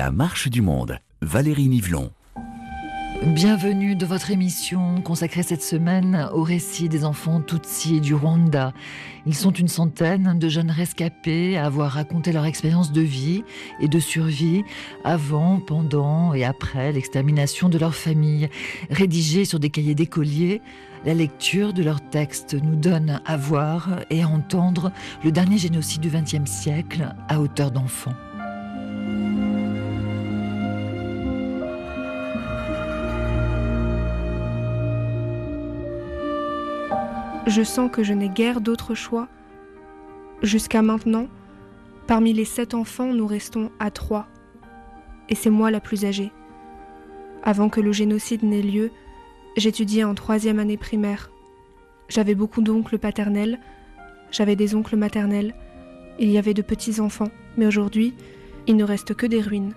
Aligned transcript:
La 0.00 0.10
marche 0.10 0.48
du 0.48 0.62
monde. 0.62 0.96
Valérie 1.20 1.68
Nivelon. 1.68 2.10
Bienvenue 3.22 3.96
de 3.96 4.06
votre 4.06 4.30
émission 4.30 5.02
consacrée 5.02 5.42
cette 5.42 5.62
semaine 5.62 6.26
au 6.32 6.42
récit 6.42 6.88
des 6.88 7.04
enfants 7.04 7.42
Tutsi 7.42 8.00
du 8.00 8.14
Rwanda. 8.14 8.72
Ils 9.26 9.34
sont 9.34 9.50
une 9.50 9.68
centaine 9.68 10.38
de 10.38 10.48
jeunes 10.48 10.70
rescapés 10.70 11.58
à 11.58 11.66
avoir 11.66 11.90
raconté 11.90 12.32
leur 12.32 12.46
expérience 12.46 12.92
de 12.92 13.02
vie 13.02 13.44
et 13.78 13.88
de 13.88 13.98
survie 13.98 14.64
avant, 15.04 15.60
pendant 15.60 16.32
et 16.32 16.46
après 16.46 16.92
l'extermination 16.92 17.68
de 17.68 17.76
leur 17.76 17.94
famille. 17.94 18.48
Rédigés 18.88 19.44
sur 19.44 19.60
des 19.60 19.68
cahiers 19.68 19.94
d'écoliers, 19.94 20.62
la 21.04 21.12
lecture 21.12 21.74
de 21.74 21.82
leurs 21.82 22.00
textes 22.00 22.54
nous 22.54 22.76
donne 22.76 23.20
à 23.26 23.36
voir 23.36 24.00
et 24.08 24.22
à 24.22 24.28
entendre 24.28 24.92
le 25.22 25.30
dernier 25.30 25.58
génocide 25.58 26.00
du 26.00 26.08
XXe 26.08 26.50
siècle 26.50 27.14
à 27.28 27.38
hauteur 27.38 27.70
d'enfants. 27.70 28.16
Je 37.50 37.64
sens 37.64 37.90
que 37.90 38.04
je 38.04 38.12
n'ai 38.12 38.28
guère 38.28 38.60
d'autre 38.60 38.94
choix. 38.94 39.26
Jusqu'à 40.40 40.82
maintenant, 40.82 41.26
parmi 42.06 42.32
les 42.32 42.44
sept 42.44 42.74
enfants, 42.74 43.12
nous 43.12 43.26
restons 43.26 43.72
à 43.80 43.90
trois. 43.90 44.28
Et 45.28 45.34
c'est 45.34 45.50
moi 45.50 45.72
la 45.72 45.80
plus 45.80 46.04
âgée. 46.04 46.30
Avant 47.42 47.68
que 47.68 47.80
le 47.80 47.90
génocide 47.90 48.44
n'ait 48.44 48.62
lieu, 48.62 48.92
j'étudiais 49.56 50.04
en 50.04 50.14
troisième 50.14 50.60
année 50.60 50.76
primaire. 50.76 51.32
J'avais 52.08 52.36
beaucoup 52.36 52.62
d'oncles 52.62 52.98
paternels, 53.00 53.58
j'avais 54.30 54.54
des 54.54 54.76
oncles 54.76 54.96
maternels, 54.96 55.52
il 56.20 56.30
y 56.30 56.38
avait 56.38 56.54
de 56.54 56.62
petits-enfants, 56.62 57.32
mais 57.56 57.66
aujourd'hui, 57.66 58.14
il 58.68 58.76
ne 58.76 58.84
reste 58.84 59.14
que 59.14 59.26
des 59.26 59.40
ruines. 59.40 59.74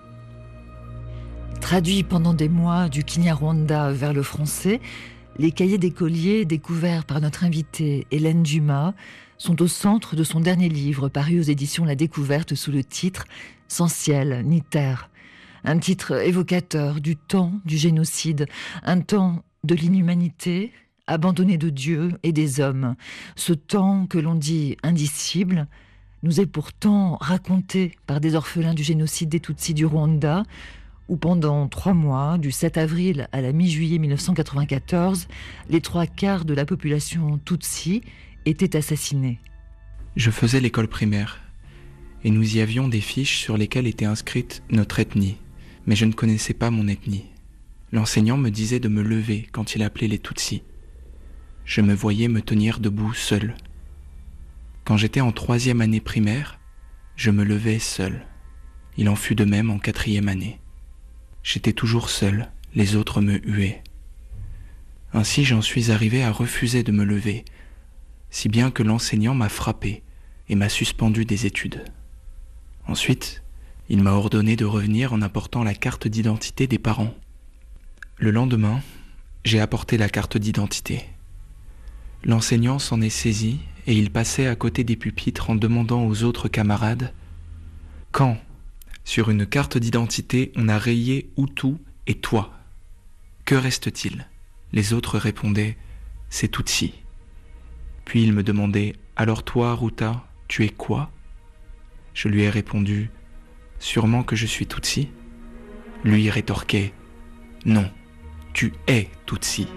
Traduit 1.60 2.04
pendant 2.04 2.36
des 2.36 2.50
mois 2.50 2.88
du 2.88 3.04
Kinyarwanda 3.04 3.94
vers 3.94 4.14
le 4.14 4.22
français, 4.22 4.80
les 5.38 5.52
cahiers 5.52 5.78
d'écoliers 5.78 6.46
découverts 6.46 7.06
par 7.06 7.20
notre 7.20 7.44
invitée 7.44 8.06
Hélène 8.12 8.44
Dumas 8.44 8.94
sont 9.38 9.62
au 9.62 9.68
centre 9.68 10.16
de 10.16 10.24
son 10.24 10.40
dernier 10.40 10.70
livre 10.70 11.10
paru 11.10 11.40
aux 11.40 11.44
éditions 11.44 11.86
La 11.86 11.96
Découverte 11.96 12.56
sous 12.56 12.72
le 12.72 12.84
titre 12.84 13.26
Sans 13.68 13.88
ciel 13.88 14.44
ni 14.46 14.62
terre. 14.62 15.10
Un 15.64 15.80
titre 15.80 16.22
évocateur 16.22 17.02
du 17.02 17.16
temps 17.16 17.54
du 17.66 17.78
génocide, 17.78 18.48
un 18.84 19.00
temps 19.00 19.44
de 19.64 19.76
l'inhumanité, 19.76 20.72
abandonné 21.08 21.58
de 21.58 21.70
Dieu 21.70 22.12
et 22.22 22.32
des 22.32 22.60
hommes. 22.60 22.96
Ce 23.36 23.54
temps 23.54 24.06
que 24.06 24.20
l'on 24.20 24.36
dit 24.36 24.78
indicible 24.84 25.68
nous 26.22 26.40
est 26.40 26.46
pourtant 26.46 27.18
raconté 27.20 27.94
par 28.06 28.22
des 28.22 28.36
orphelins 28.36 28.74
du 28.74 28.84
génocide 28.84 29.30
des 29.30 29.40
Tutsis 29.40 29.74
du 29.74 29.86
Rwanda, 29.86 30.44
où 31.14 31.16
pendant 31.16 31.68
trois 31.68 31.94
mois, 31.94 32.40
du 32.40 32.50
7 32.50 32.76
avril 32.76 33.28
à 33.32 33.42
la 33.42 33.52
mi-juillet 33.52 34.00
1994, 34.00 35.28
les 35.70 35.80
trois 35.80 36.08
quarts 36.08 36.44
de 36.44 36.56
la 36.56 36.66
population 36.66 37.40
Tutsi 37.46 38.02
étaient 38.48 38.76
assassinés. 38.76 39.38
Je 40.16 40.32
faisais 40.32 40.60
l'école 40.60 40.88
primaire, 40.88 41.40
et 42.24 42.32
nous 42.32 42.58
y 42.58 42.62
avions 42.62 42.88
des 42.88 43.00
fiches 43.00 43.38
sur 43.38 43.58
lesquelles 43.58 43.86
était 43.86 44.06
inscrite 44.06 44.64
notre 44.72 45.00
ethnie, 45.00 45.38
mais 45.86 45.96
je 45.96 46.06
ne 46.06 46.14
connaissais 46.14 46.56
pas 46.56 46.72
mon 46.72 46.88
ethnie. 46.88 47.26
L'enseignant 47.92 48.38
me 48.38 48.50
disait 48.50 48.80
de 48.80 48.90
me 48.90 49.04
lever 49.04 49.48
quand 49.52 49.76
il 49.76 49.84
appelait 49.84 50.08
les 50.08 50.18
Tutsis. 50.18 50.64
Je 51.64 51.82
me 51.82 51.94
voyais 51.94 52.28
me 52.28 52.42
tenir 52.42 52.80
debout 52.80 53.14
seul. 53.14 53.54
Quand 54.84 54.98
j'étais 54.98 55.22
en 55.22 55.32
troisième 55.32 55.82
année 55.82 56.02
primaire, 56.02 56.60
je 57.16 57.30
me 57.30 57.44
levais 57.44 57.78
seul. 57.78 58.26
Il 58.98 59.10
en 59.10 59.16
fut 59.16 59.36
de 59.36 59.46
même 59.46 59.70
en 59.70 59.78
quatrième 59.78 60.28
année. 60.28 60.60
J'étais 61.44 61.74
toujours 61.74 62.10
seul, 62.10 62.50
les 62.74 62.96
autres 62.96 63.22
me 63.22 63.38
huaient. 63.46 63.84
Ainsi 65.14 65.44
j'en 65.44 65.62
suis 65.62 65.92
arrivé 65.92 66.24
à 66.24 66.32
refuser 66.32 66.84
de 66.84 66.92
me 66.92 67.04
lever, 67.04 67.46
si 68.30 68.50
bien 68.50 68.72
que 68.72 68.82
l'enseignant 68.82 69.36
m'a 69.36 69.50
frappé 69.50 70.04
et 70.50 70.56
m'a 70.56 70.70
suspendu 70.70 71.26
des 71.26 71.46
études. 71.46 71.84
Ensuite, 72.88 73.44
il 73.90 74.02
m'a 74.02 74.14
ordonné 74.14 74.56
de 74.56 74.66
revenir 74.66 75.14
en 75.14 75.22
apportant 75.22 75.64
la 75.64 75.76
carte 75.76 76.08
d'identité 76.08 76.66
des 76.66 76.80
parents. 76.80 77.14
Le 78.18 78.32
lendemain, 78.32 78.82
j'ai 79.44 79.60
apporté 79.60 79.98
la 79.98 80.10
carte 80.10 80.38
d'identité. 80.38 81.06
L'enseignant 82.24 82.80
s'en 82.80 83.02
est 83.02 83.10
saisi 83.10 83.60
et 83.86 83.94
il 83.94 84.10
passait 84.10 84.48
à 84.48 84.56
côté 84.56 84.86
des 84.86 84.96
pupitres 84.96 85.50
en 85.50 85.56
demandant 85.56 86.06
aux 86.06 86.24
autres 86.24 86.48
camarades 86.48 87.14
Quand 88.12 88.38
sur 89.06 89.30
une 89.30 89.46
carte 89.46 89.78
d'identité, 89.78 90.52
on 90.56 90.70
a 90.70 90.78
rayé 90.78 91.30
Hutu 91.38 91.76
et 92.08 92.16
toi. 92.16 92.54
Que 93.46 93.56
reste-t-il? 93.56 94.28
Les 94.72 94.94
autres 94.94 95.18
répondaient 95.18 95.78
C'est 96.30 96.52
Tutsi. 96.52 96.94
Puis 98.06 98.24
il 98.24 98.34
me 98.34 98.44
demandait 98.44 98.96
Alors 99.16 99.44
toi, 99.44 99.76
Ruta, 99.76 100.26
tu 100.48 100.64
es 100.64 100.70
quoi? 100.70 101.12
Je 102.14 102.28
lui 102.28 102.44
ai 102.44 102.50
répondu 102.50 103.10
Sûrement 103.80 104.24
que 104.24 104.36
je 104.36 104.46
suis 104.46 104.68
Tutsi. 104.68 105.10
Lui 106.04 106.30
rétorquait 106.30 106.94
Non, 107.66 107.90
tu 108.54 108.74
es 108.88 109.10
Tutsi. 109.26 109.68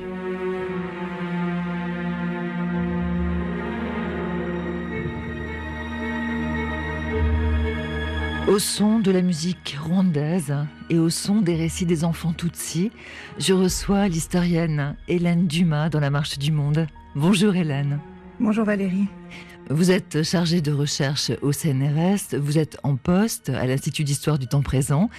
Au 8.48 8.60
son 8.60 9.00
de 9.00 9.10
la 9.10 9.22
musique 9.22 9.76
rwandaise 9.76 10.54
et 10.88 11.00
au 11.00 11.10
son 11.10 11.40
des 11.40 11.56
récits 11.56 11.84
des 11.84 12.04
enfants 12.04 12.32
Tutsi, 12.32 12.92
je 13.40 13.52
reçois 13.52 14.06
l'historienne 14.06 14.94
Hélène 15.08 15.48
Dumas 15.48 15.88
dans 15.88 15.98
la 15.98 16.10
Marche 16.10 16.38
du 16.38 16.52
Monde. 16.52 16.86
Bonjour 17.16 17.56
Hélène. 17.56 17.98
Bonjour 18.38 18.64
Valérie. 18.64 19.08
Vous 19.68 19.90
êtes 19.90 20.22
chargée 20.22 20.60
de 20.60 20.70
recherche 20.70 21.32
au 21.42 21.50
CNRS, 21.50 22.36
vous 22.38 22.56
êtes 22.56 22.78
en 22.84 22.94
poste 22.94 23.48
à 23.48 23.66
l'Institut 23.66 24.04
d'histoire 24.04 24.38
du 24.38 24.46
temps 24.46 24.62
présent 24.62 25.10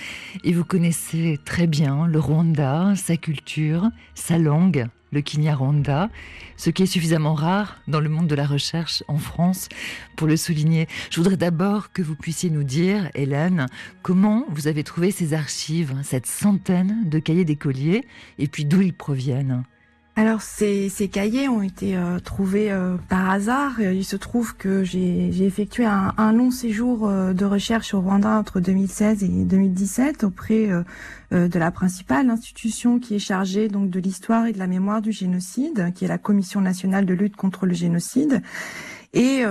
et 0.46 0.54
vous 0.54 0.64
connaissez 0.64 1.38
très 1.44 1.68
bien 1.68 2.08
le 2.08 2.20
Rwanda, 2.20 2.94
sa 2.96 3.18
culture, 3.18 3.90
sa 4.16 4.38
langue, 4.38 4.88
le 5.12 5.22
Kinyarwanda, 5.22 6.09
ce 6.57 6.69
qui 6.69 6.84
est 6.84 6.88
suffisamment 6.88 7.34
rare 7.34 7.78
dans 7.88 8.00
le 8.00 8.09
monde 8.09 8.28
de 8.28 8.35
la 8.35 8.45
recherche 8.45 9.03
en 9.07 9.18
France 9.18 9.69
pour 10.16 10.28
le 10.28 10.38
souligner. 10.38 10.88
Je 11.09 11.18
voudrais 11.18 11.38
d'abord 11.38 11.91
que 11.91 12.01
vous 12.01 12.16
puissiez 12.16 12.50
nous 12.50 12.63
dire, 12.63 13.09
Hélène, 13.13 13.67
comment 14.01 14.46
vous 14.50 14.67
avez 14.67 14.84
trouvé 14.84 15.12
ces 15.12 15.34
archives, 15.34 15.96
cette 16.03 16.25
centaine 16.25 17.03
de 17.06 17.19
cahiers 17.19 17.46
d'écoliers, 17.46 18.06
et 18.40 18.47
puis 18.47 18.66
d'où 18.66 18.81
ils 18.81 18.94
proviennent? 18.94 19.63
Alors 20.17 20.41
ces, 20.41 20.89
ces, 20.89 21.09
cahiers 21.09 21.47
ont 21.47 21.61
été 21.61 21.95
euh, 21.95 22.17
trouvés 22.17 22.72
euh, 22.72 22.97
par 23.07 23.29
hasard. 23.29 23.79
Il 23.79 24.03
se 24.03 24.16
trouve 24.16 24.57
que 24.57 24.83
j'ai 24.83 25.45
effectué 25.45 25.85
un, 25.85 26.11
un, 26.17 26.33
long 26.33 26.50
séjour 26.50 27.07
euh, 27.07 27.33
de 27.33 27.45
recherche 27.45 27.94
au 27.94 28.01
Rwanda 28.01 28.31
entre 28.31 28.59
2016 28.59 29.23
et 29.23 29.28
2017 29.28 30.23
auprès 30.23 30.69
de 31.29 31.59
la 31.59 31.69
principale 31.69 32.31
institution 32.31 32.97
qui 32.97 33.13
est 33.13 33.19
chargée 33.19 33.67
donc 33.67 33.91
de 33.91 34.00
l'histoire 34.00 34.47
et 34.47 34.53
de 34.53 34.57
la 34.57 34.66
mémoire 34.66 35.03
du 35.03 35.11
génocide, 35.11 35.94
qui 35.94 36.05
est 36.05 36.07
la 36.07 36.17
Commission 36.17 36.61
nationale 36.61 37.05
de 37.05 37.13
lutte 37.13 37.35
contre 37.35 37.67
le 37.67 37.75
génocide. 37.75 38.41
Et 39.13 39.44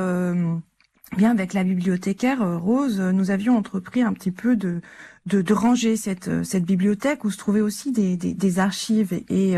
bien 1.16 1.31
avec 1.31 1.53
la 1.53 1.62
bibliothécaire 1.62 2.60
Rose, 2.60 2.98
nous 2.98 3.31
avions 3.31 3.56
entrepris 3.56 4.03
un 4.03 4.12
petit 4.12 4.33
peu 4.33 4.56
de 4.56 4.81
de, 5.27 5.43
de 5.43 5.54
ranger 5.54 5.97
cette, 5.97 6.44
cette 6.44 6.65
bibliothèque 6.65 7.25
où 7.25 7.33
se 7.33 7.37
trouvaient 7.37 7.60
aussi 7.60 7.91
des, 7.91 8.16
des, 8.16 8.33
des 8.33 8.59
archives 8.60 9.12
et, 9.28 9.56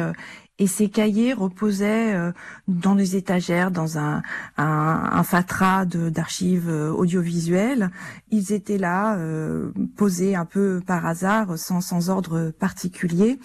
et 0.58 0.66
ces 0.66 0.88
cahiers 0.88 1.32
reposaient 1.32 2.14
euh, 2.14 2.32
dans 2.66 2.94
des 2.94 3.16
étagères, 3.16 3.70
dans 3.70 3.98
un, 3.98 4.22
un, 4.56 5.10
un 5.12 5.22
fatras 5.22 5.84
d'archives 5.86 6.68
euh, 6.68 6.90
audiovisuelles. 6.90 7.90
Ils 8.30 8.52
étaient 8.52 8.78
là, 8.78 9.16
euh, 9.18 9.70
posés 9.96 10.34
un 10.34 10.44
peu 10.44 10.80
par 10.84 11.06
hasard, 11.06 11.56
sans, 11.56 11.80
sans 11.80 12.10
ordre 12.10 12.50
particulier. 12.50 13.38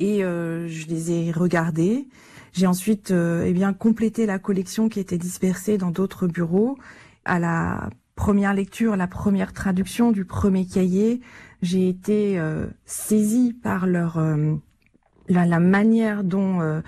Et 0.00 0.22
je 0.22 0.86
les 0.88 1.12
ai 1.12 1.30
regardés. 1.30 2.08
J'ai 2.52 2.66
ensuite 2.66 3.12
eh 3.12 3.52
bien 3.52 3.72
complété 3.72 4.26
la 4.26 4.40
collection 4.40 4.88
qui 4.88 4.98
était 4.98 5.18
dispersée 5.18 5.78
dans 5.78 5.92
d'autres 5.92 6.26
bureaux. 6.26 6.76
À 7.24 7.38
la 7.38 7.90
première 8.16 8.54
lecture, 8.54 8.96
la 8.96 9.06
première 9.06 9.52
traduction 9.52 10.10
du 10.10 10.24
premier 10.24 10.66
cahier, 10.66 11.20
j'ai 11.62 11.88
été 11.88 12.42
saisie 12.84 13.52
par 13.52 13.86
leur 13.86 14.18
la, 15.28 15.46
la, 15.46 15.60
manière 15.60 16.24
dont, 16.24 16.60
euh, 16.60 16.80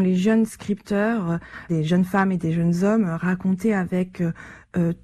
les 0.00 0.16
jeunes 0.16 0.46
scripteurs, 0.46 1.30
euh, 1.32 1.38
des 1.68 1.84
jeunes 1.84 2.04
femmes 2.04 2.32
et 2.32 2.38
des 2.38 2.52
jeunes 2.52 2.84
hommes, 2.84 3.04
euh, 3.04 3.16
racontaient 3.16 3.74
avec 3.74 4.22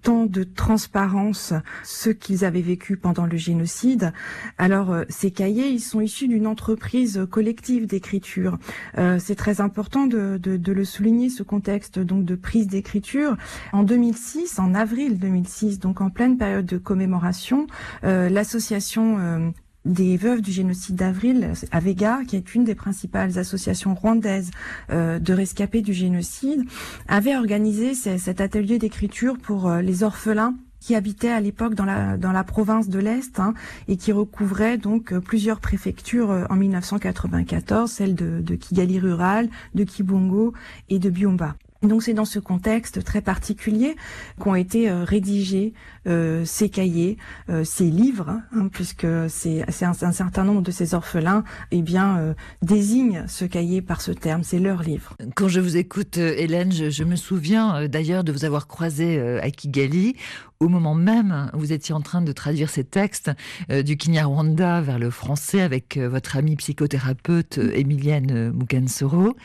tant 0.02 0.26
de 0.26 0.42
transparence 0.42 1.54
ce 1.84 2.10
qu'ils 2.10 2.44
avaient 2.44 2.60
vécu 2.60 2.96
pendant 2.96 3.24
le 3.24 3.36
génocide. 3.36 4.12
Alors 4.58 4.96
ces 5.08 5.30
cahiers, 5.30 5.68
ils 5.68 5.78
sont 5.78 6.00
issus 6.00 6.26
d'une 6.26 6.48
entreprise 6.48 7.24
collective 7.30 7.86
d'écriture. 7.86 8.58
C'est 8.96 9.36
très 9.36 9.60
important 9.60 10.06
de, 10.06 10.38
de, 10.38 10.56
de, 10.56 10.72
le 10.72 10.84
souligner, 10.84 11.28
ce 11.28 11.44
contexte 11.44 12.00
donc 12.00 12.24
de 12.24 12.34
prise 12.34 12.66
d'écriture. 12.66 13.36
En 13.72 13.84
2006, 13.84 14.58
en 14.58 14.74
avril 14.74 15.20
2006, 15.20 15.78
donc 15.78 16.00
en 16.00 16.10
pleine 16.10 16.36
période 16.36 16.66
de 16.66 16.76
commémoration, 16.76 17.68
l'association 18.02 19.52
des 19.84 20.16
veuves 20.16 20.42
du 20.42 20.52
génocide 20.52 20.96
d'avril 20.96 21.52
à 21.70 21.80
Vega, 21.80 22.20
qui 22.26 22.36
est 22.36 22.54
une 22.54 22.64
des 22.64 22.74
principales 22.74 23.38
associations 23.38 23.94
rwandaises 23.94 24.50
euh, 24.90 25.18
de 25.18 25.32
rescapés 25.32 25.82
du 25.82 25.92
génocide, 25.92 26.64
avait 27.08 27.36
organisé 27.36 27.94
cet 27.94 28.40
atelier 28.40 28.78
d'écriture 28.78 29.38
pour 29.38 29.68
euh, 29.68 29.80
les 29.80 30.02
orphelins 30.02 30.54
qui 30.80 30.94
habitaient 30.94 31.30
à 31.30 31.40
l'époque 31.40 31.74
dans 31.74 31.84
la, 31.84 32.16
dans 32.16 32.32
province 32.44 32.88
de 32.88 32.98
l'Est 32.98 33.38
hein, 33.38 33.52
et 33.86 33.96
qui 33.96 34.12
recouvrait 34.12 34.78
donc 34.78 35.12
euh, 35.12 35.20
plusieurs 35.20 35.60
préfectures 35.60 36.46
en 36.48 36.56
1994, 36.56 37.90
celles 37.90 38.14
de, 38.14 38.40
de 38.40 38.54
Kigali 38.54 38.98
rural, 38.98 39.48
de 39.74 39.84
Kibongo 39.84 40.54
et 40.88 40.98
de 40.98 41.10
Biomba. 41.10 41.56
Donc 41.82 42.02
c'est 42.02 42.12
dans 42.12 42.26
ce 42.26 42.38
contexte 42.38 43.02
très 43.04 43.22
particulier 43.22 43.96
qu'ont 44.38 44.54
été 44.54 44.90
euh, 44.90 45.02
rédigés 45.02 45.72
euh, 46.06 46.44
ces 46.44 46.68
cahiers, 46.68 47.16
euh, 47.48 47.64
ces 47.64 47.84
livres, 47.84 48.38
hein, 48.54 48.68
puisque 48.70 49.06
c'est 49.28 49.64
un, 49.82 49.92
un, 50.02 50.12
certain 50.12 50.44
nombre 50.44 50.60
de 50.60 50.70
ces 50.70 50.92
orphelins, 50.92 51.42
eh 51.70 51.80
bien 51.80 52.34
désignent 52.62 53.24
ce 53.28 53.44
cahier 53.44 53.80
par 53.80 54.02
ce 54.02 54.12
terme. 54.12 54.42
C'est 54.42 54.58
leur 54.58 54.82
livre. 54.82 55.16
Quand 55.34 55.48
je 55.48 55.60
vous 55.60 55.76
écoute, 55.76 56.18
Hélène, 56.18 56.72
je, 56.72 56.90
je 56.90 57.04
me 57.04 57.16
souviens 57.16 57.88
d'ailleurs 57.88 58.24
de 58.24 58.32
vous 58.32 58.44
avoir 58.44 58.66
croisé 58.66 59.20
à 59.40 59.50
Kigali 59.50 60.16
au 60.58 60.68
moment 60.68 60.94
même 60.94 61.50
où 61.54 61.60
vous 61.60 61.72
étiez 61.72 61.94
en 61.94 62.02
train 62.02 62.20
de 62.20 62.32
traduire 62.32 62.68
ces 62.68 62.84
textes 62.84 63.30
du 63.70 63.96
Kinyarwanda 63.96 64.82
vers 64.82 64.98
le 64.98 65.10
français 65.10 65.62
avec 65.62 65.96
votre 65.96 66.36
amie 66.36 66.56
psychothérapeute 66.56 67.58
Emilienne 67.58 68.52
Mugansoro. 68.52 69.36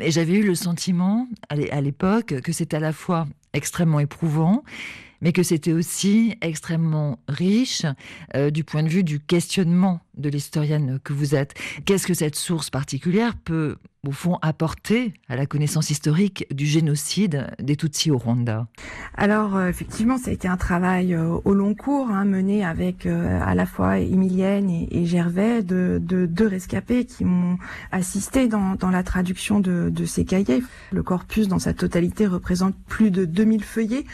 Et 0.00 0.10
j'avais 0.10 0.34
eu 0.34 0.42
le 0.42 0.54
sentiment 0.54 1.28
à 1.48 1.80
l'époque 1.80 2.40
que 2.40 2.52
c'était 2.52 2.76
à 2.76 2.80
la 2.80 2.92
fois 2.92 3.26
extrêmement 3.52 4.00
éprouvant, 4.00 4.64
mais 5.20 5.32
que 5.32 5.42
c'était 5.42 5.72
aussi 5.72 6.36
extrêmement 6.42 7.18
riche 7.28 7.86
euh, 8.36 8.50
du 8.50 8.64
point 8.64 8.82
de 8.82 8.88
vue 8.88 9.04
du 9.04 9.20
questionnement 9.20 10.00
de 10.16 10.28
l'historienne 10.28 11.00
que 11.02 11.12
vous 11.12 11.34
êtes. 11.34 11.54
Qu'est-ce 11.86 12.06
que 12.06 12.14
cette 12.14 12.36
source 12.36 12.70
particulière 12.70 13.34
peut, 13.36 13.76
au 14.08 14.12
fond, 14.12 14.38
apporter 14.42 15.14
à 15.28 15.36
la 15.36 15.46
connaissance 15.46 15.90
historique 15.90 16.46
du 16.50 16.66
génocide 16.66 17.48
des 17.60 17.76
Tutsis 17.76 18.10
au 18.10 18.18
Rwanda 18.18 18.66
Alors, 19.16 19.56
euh, 19.56 19.68
effectivement, 19.68 20.18
ça 20.18 20.30
a 20.30 20.32
été 20.32 20.48
un 20.48 20.56
travail 20.56 21.14
euh, 21.14 21.38
au 21.44 21.54
long 21.54 21.74
cours, 21.74 22.10
hein, 22.10 22.24
mené 22.24 22.64
avec 22.64 23.06
à 23.06 23.54
la 23.54 23.66
fois 23.66 23.98
Emilienne 23.98 24.70
et, 24.70 25.04
Gervais, 25.04 25.62
de 25.62 25.98
deux 26.00 26.46
rescapés 26.46 27.04
qui 27.04 27.24
m'ont 27.24 27.58
assisté 27.92 28.48
dans, 28.48 28.74
dans, 28.74 28.90
la 28.90 29.02
traduction 29.02 29.60
de, 29.60 29.90
de 29.90 30.04
ces 30.04 30.24
cahiers. 30.24 30.62
Le 30.92 31.02
corpus, 31.02 31.48
dans 31.48 31.58
sa 31.58 31.74
totalité, 31.74 32.26
représente 32.26 32.74
plus 32.86 33.10
de 33.10 33.24
2000 33.24 33.62
feuillets 33.64 34.04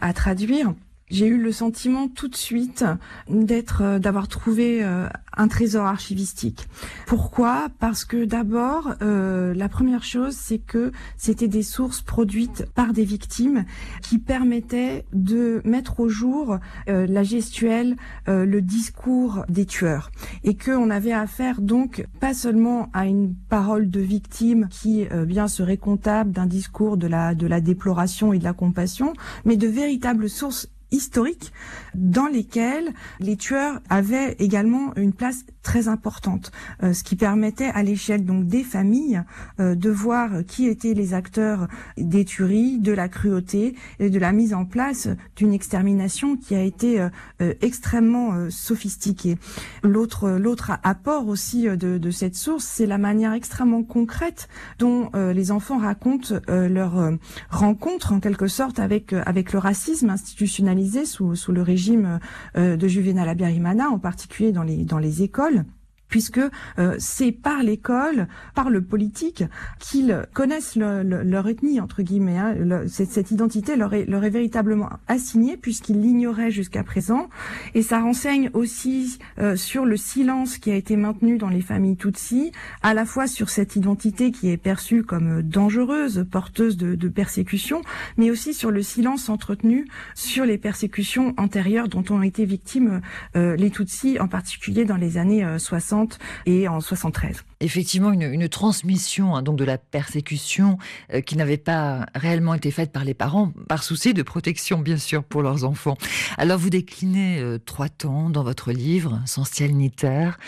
à 0.00 0.12
traduire 0.12 0.72
j'ai 1.10 1.26
eu 1.26 1.36
le 1.36 1.52
sentiment 1.52 2.08
tout 2.08 2.28
de 2.28 2.36
suite 2.36 2.84
d'être, 3.28 3.82
euh, 3.82 3.98
d'avoir 3.98 4.28
trouvé 4.28 4.82
euh, 4.82 5.08
un 5.36 5.48
trésor 5.48 5.86
archivistique. 5.86 6.68
Pourquoi? 7.06 7.68
Parce 7.78 8.04
que 8.04 8.24
d'abord, 8.24 8.94
euh, 9.02 9.52
la 9.54 9.68
première 9.68 10.04
chose, 10.04 10.34
c'est 10.34 10.58
que 10.58 10.92
c'était 11.16 11.48
des 11.48 11.62
sources 11.62 12.00
produites 12.00 12.64
par 12.74 12.92
des 12.92 13.04
victimes 13.04 13.64
qui 14.02 14.18
permettaient 14.18 15.04
de 15.12 15.60
mettre 15.64 16.00
au 16.00 16.08
jour 16.08 16.58
la 16.86 17.22
gestuelle, 17.22 17.96
le 18.26 18.60
discours 18.60 19.44
des 19.48 19.66
tueurs, 19.66 20.10
et 20.44 20.54
que 20.54 20.70
on 20.70 20.90
avait 20.90 21.12
affaire 21.12 21.60
donc 21.60 22.06
pas 22.20 22.34
seulement 22.34 22.90
à 22.92 23.06
une 23.06 23.34
parole 23.34 23.90
de 23.90 24.00
victime 24.00 24.68
qui 24.68 25.06
bien 25.26 25.48
serait 25.48 25.76
comptable 25.76 26.32
d'un 26.32 26.46
discours 26.46 26.96
de 26.96 27.06
la 27.06 27.34
de 27.34 27.46
la 27.46 27.60
déploration 27.60 28.32
et 28.32 28.38
de 28.38 28.44
la 28.44 28.52
compassion, 28.52 29.12
mais 29.44 29.56
de 29.56 29.68
véritables 29.68 30.28
sources 30.28 30.68
historiques 30.90 31.52
dans 31.94 32.26
lesquels 32.26 32.92
les 33.18 33.36
tueurs 33.36 33.80
avaient 33.88 34.36
également 34.38 34.94
une 34.96 35.12
place 35.12 35.44
très 35.62 35.88
importante, 35.88 36.52
euh, 36.82 36.92
ce 36.92 37.04
qui 37.04 37.16
permettait 37.16 37.70
à 37.74 37.82
l'échelle 37.82 38.24
donc 38.24 38.46
des 38.46 38.64
familles 38.64 39.22
euh, 39.58 39.74
de 39.74 39.90
voir 39.90 40.30
qui 40.46 40.66
étaient 40.68 40.94
les 40.94 41.12
acteurs 41.14 41.68
des 41.98 42.24
tueries, 42.24 42.78
de 42.78 42.92
la 42.92 43.08
cruauté 43.08 43.74
et 43.98 44.10
de 44.10 44.18
la 44.18 44.32
mise 44.32 44.54
en 44.54 44.64
place 44.64 45.08
d'une 45.36 45.52
extermination 45.52 46.36
qui 46.36 46.54
a 46.54 46.62
été 46.62 47.00
euh, 47.00 47.54
extrêmement 47.60 48.50
sophistiquée. 48.50 49.36
L'autre 49.82 50.30
l'autre 50.30 50.72
apport 50.82 51.28
aussi 51.28 51.64
de, 51.64 51.98
de 51.98 52.10
cette 52.10 52.34
source, 52.34 52.64
c'est 52.64 52.86
la 52.86 52.98
manière 52.98 53.32
extrêmement 53.32 53.82
concrète 53.82 54.48
dont 54.78 55.10
les 55.14 55.50
enfants 55.50 55.78
racontent 55.78 56.34
leur 56.48 57.12
rencontre 57.50 58.12
en 58.12 58.20
quelque 58.20 58.46
sorte 58.46 58.78
avec 58.78 59.12
avec 59.12 59.52
le 59.52 59.58
racisme 59.58 60.10
institutionnalisé 60.10 60.79
sous 61.04 61.52
le 61.52 61.62
régime 61.62 62.20
de 62.56 62.88
Juvenal 62.88 63.28
Abiyarimana, 63.28 63.88
en 63.88 63.98
particulier 63.98 64.52
dans 64.52 64.98
les 64.98 65.22
écoles 65.22 65.64
puisque 66.10 66.40
euh, 66.78 66.96
c'est 66.98 67.32
par 67.32 67.62
l'école, 67.62 68.28
par 68.54 68.68
le 68.68 68.82
politique, 68.82 69.44
qu'ils 69.78 70.26
connaissent 70.34 70.76
leur 70.76 71.48
ethnie, 71.48 71.80
entre 71.80 72.02
guillemets. 72.02 72.36
Hein. 72.36 72.84
cette, 72.88 73.30
identité 73.30 73.76
leur 73.76 73.94
est, 73.94 74.04
leur 74.04 74.24
est 74.24 74.30
véritablement 74.30 74.90
assignée, 75.08 75.56
puisqu'ils 75.56 76.00
l'ignoraient 76.00 76.50
jusqu'à 76.50 76.82
présent. 76.82 77.30
Et 77.74 77.82
ça 77.82 78.00
renseigne 78.00 78.50
aussi 78.52 79.18
euh, 79.38 79.56
sur 79.56 79.86
le 79.86 79.96
silence 79.96 80.58
qui 80.58 80.70
a 80.70 80.74
été 80.74 80.96
maintenu 80.96 81.38
dans 81.38 81.48
les 81.48 81.60
familles 81.60 81.96
Tutsi, 81.96 82.52
à 82.82 82.92
la 82.92 83.06
fois 83.06 83.26
sur 83.26 83.48
cette 83.48 83.76
identité 83.76 84.32
qui 84.32 84.50
est 84.50 84.56
perçue 84.56 85.04
comme 85.04 85.42
dangereuse, 85.42 86.26
porteuse 86.30 86.76
de, 86.76 86.96
de 86.96 87.08
persécutions, 87.08 87.82
mais 88.16 88.30
aussi 88.30 88.52
sur 88.52 88.70
le 88.70 88.82
silence 88.82 89.28
entretenu 89.28 89.86
sur 90.14 90.44
les 90.44 90.58
persécutions 90.58 91.34
antérieures 91.36 91.88
dont 91.88 92.04
ont 92.10 92.22
été 92.22 92.44
victimes 92.44 93.00
euh, 93.36 93.54
les 93.56 93.70
Tutsis, 93.70 94.18
en 94.18 94.26
particulier 94.26 94.84
dans 94.84 94.96
les 94.96 95.16
années 95.16 95.46
60 95.58 95.99
et 96.46 96.68
en 96.68 96.80
73. 96.80 97.44
Effectivement, 97.60 98.12
une, 98.12 98.48
transmission 98.48 99.36
hein, 99.36 99.42
donc 99.42 99.56
de 99.56 99.64
la 99.64 99.78
persécution 99.78 100.78
euh, 101.12 101.20
qui 101.20 101.36
n'avait 101.36 101.56
pas 101.56 102.06
réellement 102.14 102.54
été 102.54 102.70
faite 102.70 102.92
par 102.92 103.04
les 103.04 103.14
parents, 103.14 103.52
par 103.68 103.82
souci 103.82 104.14
de 104.14 104.22
protection 104.22 104.78
bien 104.78 104.96
sûr 104.96 105.22
pour 105.22 105.42
leurs 105.42 105.64
enfants. 105.64 105.96
Alors 106.38 106.58
vous 106.58 106.70
déclinez 106.70 107.40
euh, 107.40 107.58
trois 107.58 107.88
temps 107.88 108.30
dans 108.30 108.42
votre 108.42 108.72
livre, 108.72 109.20
sans 109.26 109.44
ciel 109.44 109.76
ni 109.76 109.90
terre, 109.90 110.38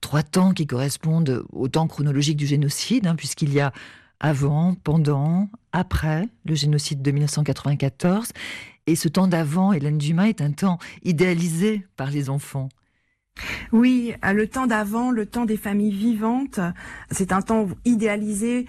trois 0.00 0.22
temps 0.22 0.52
qui 0.52 0.66
correspondent 0.66 1.44
au 1.52 1.68
temps 1.68 1.86
chronologique 1.86 2.36
du 2.36 2.46
génocide, 2.46 3.06
hein, 3.06 3.16
puisqu'il 3.16 3.52
y 3.52 3.60
a 3.60 3.72
avant, 4.20 4.74
pendant, 4.74 5.50
après 5.72 6.28
le 6.44 6.54
génocide 6.54 7.02
de 7.02 7.10
1994. 7.10 8.30
Et 8.86 8.96
ce 8.96 9.08
temps 9.08 9.26
d'avant, 9.26 9.72
Hélène 9.72 9.98
Dumas, 9.98 10.28
est 10.28 10.40
un 10.40 10.52
temps 10.52 10.78
idéalisé 11.02 11.86
par 11.96 12.10
les 12.10 12.30
enfants. 12.30 12.68
Oui, 13.72 14.14
le 14.22 14.46
temps 14.46 14.66
d'avant, 14.66 15.10
le 15.10 15.26
temps 15.26 15.44
des 15.44 15.56
familles 15.56 15.92
vivantes, 15.92 16.60
c'est 17.10 17.32
un 17.32 17.42
temps 17.42 17.68
idéalisé 17.84 18.66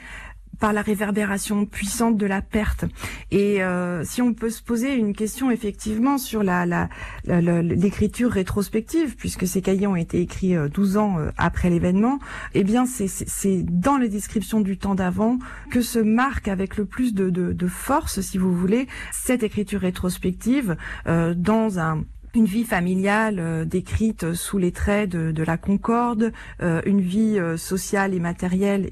par 0.60 0.74
la 0.74 0.82
réverbération 0.82 1.66
puissante 1.66 2.18
de 2.18 2.26
la 2.26 2.42
perte. 2.42 2.86
Et 3.32 3.64
euh, 3.64 4.04
si 4.04 4.22
on 4.22 4.34
peut 4.34 4.50
se 4.50 4.62
poser 4.62 4.94
une 4.94 5.14
question 5.14 5.52
effectivement 5.52 6.18
sur 6.18 6.44
l'écriture 6.44 8.32
rétrospective, 8.32 9.16
puisque 9.16 9.48
ces 9.48 9.62
cahiers 9.62 9.88
ont 9.88 9.96
été 9.96 10.20
écrits 10.22 10.56
12 10.74 10.96
euh, 10.96 11.00
ans 11.00 11.20
euh, 11.20 11.30
après 11.38 11.70
l'événement, 11.70 12.20
eh 12.54 12.64
bien 12.64 12.86
c'est 12.86 13.64
dans 13.64 13.98
les 13.98 14.10
descriptions 14.10 14.62
du 14.62 14.78
temps 14.78 14.96
d'avant 14.96 15.38
que 15.70 15.82
se 15.82 16.00
marque 16.00 16.48
avec 16.48 16.78
le 16.78 16.86
plus 16.86 17.14
de, 17.14 17.68
force, 17.68 18.22
si 18.22 18.38
vous 18.38 18.54
voulez, 18.54 18.88
cette 19.12 19.44
écriture 19.44 19.82
rétrospective 19.82 20.78
dans 21.06 21.80
un 21.80 22.04
une 22.36 22.46
vie 22.46 22.64
familiale 22.64 23.40
euh, 23.40 23.66
décrite 23.66 24.34
sous 24.34 24.58
les 24.58 24.72
traits 24.72 25.10
de, 25.10 25.32
de 25.32 25.44
la 25.44 25.58
concorde, 25.58 26.32
euh, 26.62 26.82
une 26.86 27.02
vie 27.02 27.40
euh, 27.40 27.58
sociale 27.58 28.14
et 28.14 28.20
matérielle 28.20 28.90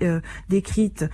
décrite 0.49 1.05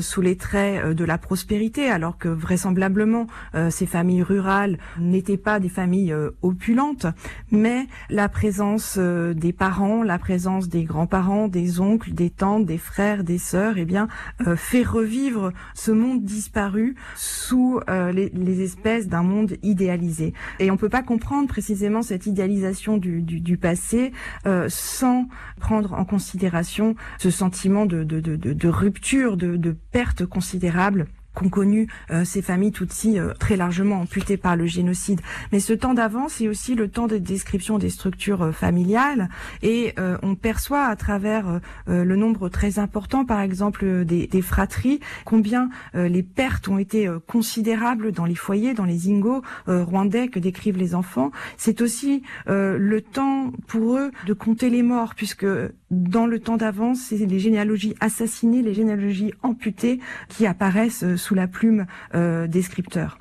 sous 0.00 0.20
les 0.20 0.36
traits 0.36 0.94
de 0.94 1.04
la 1.04 1.18
prospérité, 1.18 1.88
alors 1.88 2.18
que 2.18 2.28
vraisemblablement 2.28 3.26
ces 3.70 3.86
familles 3.86 4.22
rurales 4.22 4.78
n'étaient 4.98 5.36
pas 5.36 5.60
des 5.60 5.68
familles 5.68 6.14
opulentes, 6.42 7.06
mais 7.50 7.86
la 8.08 8.28
présence 8.28 8.98
des 8.98 9.52
parents, 9.52 10.02
la 10.02 10.18
présence 10.18 10.68
des 10.68 10.84
grands-parents, 10.84 11.48
des 11.48 11.80
oncles, 11.80 12.12
des 12.12 12.30
tantes, 12.30 12.66
des 12.66 12.78
frères, 12.78 13.24
des 13.24 13.38
sœurs, 13.38 13.74
eh 13.76 13.84
bien 13.84 14.08
fait 14.56 14.82
revivre 14.82 15.52
ce 15.74 15.90
monde 15.90 16.22
disparu 16.22 16.94
sous 17.16 17.80
les, 17.88 18.30
les 18.30 18.62
espèces 18.62 19.08
d'un 19.08 19.22
monde 19.22 19.56
idéalisé. 19.62 20.34
Et 20.58 20.70
on 20.70 20.76
peut 20.76 20.88
pas 20.88 21.02
comprendre 21.02 21.48
précisément 21.48 21.69
cette 22.02 22.26
idéalisation 22.26 22.96
du, 22.96 23.58
passé 23.60 24.12
euh, 24.46 24.66
sans 24.68 25.26
prendre 25.60 25.92
en 25.94 26.04
considération 26.04 26.94
ce 27.18 27.30
sentiment 27.30 27.86
de 27.86 28.68
rupture, 28.68 29.36
de, 29.36 29.76
perte 29.92 30.26
considérable 30.26 31.06
qu'ont 31.34 31.48
connu 31.48 31.88
euh, 32.10 32.24
ces 32.24 32.42
familles 32.42 32.72
Tutsi 32.72 33.18
euh, 33.18 33.32
très 33.38 33.56
largement 33.56 34.00
amputées 34.00 34.36
par 34.36 34.56
le 34.56 34.66
génocide. 34.66 35.20
Mais 35.52 35.60
ce 35.60 35.72
temps 35.72 35.94
d'avance, 35.94 36.34
c'est 36.34 36.48
aussi 36.48 36.74
le 36.74 36.88
temps 36.88 37.06
de 37.06 37.18
description 37.18 37.78
des 37.78 37.90
structures 37.90 38.42
euh, 38.42 38.52
familiales 38.52 39.28
et 39.62 39.94
on 40.22 40.34
perçoit 40.34 40.84
à 40.86 40.96
travers 40.96 41.60
le 41.86 42.16
nombre 42.16 42.48
très 42.48 42.78
important, 42.78 43.24
par 43.24 43.40
exemple, 43.40 44.04
des, 44.04 44.26
des 44.26 44.42
fratries, 44.42 45.00
combien 45.24 45.68
les 45.94 46.22
pertes 46.22 46.68
ont 46.68 46.78
été 46.78 47.08
considérables 47.26 48.12
dans 48.12 48.24
les 48.24 48.34
foyers, 48.34 48.74
dans 48.74 48.84
les 48.84 49.10
ingos 49.10 49.42
rwandais 49.66 50.28
que 50.28 50.38
décrivent 50.38 50.78
les 50.78 50.94
enfants. 50.94 51.30
C'est 51.56 51.80
aussi 51.80 52.22
le 52.46 53.00
temps 53.00 53.52
pour 53.66 53.98
eux 53.98 54.10
de 54.26 54.32
compter 54.32 54.70
les 54.70 54.82
morts, 54.82 55.14
puisque 55.14 55.46
dans 55.90 56.26
le 56.26 56.38
temps 56.38 56.56
d'avance, 56.56 57.00
c'est 57.08 57.16
les 57.16 57.38
généalogies 57.38 57.94
assassinées, 58.00 58.62
les 58.62 58.74
généalogies 58.74 59.34
amputées 59.42 60.00
qui 60.28 60.46
apparaissent 60.46 61.16
sous 61.16 61.34
la 61.34 61.48
plume 61.48 61.86
euh, 62.14 62.46
des 62.46 62.62
scripteurs. 62.62 63.18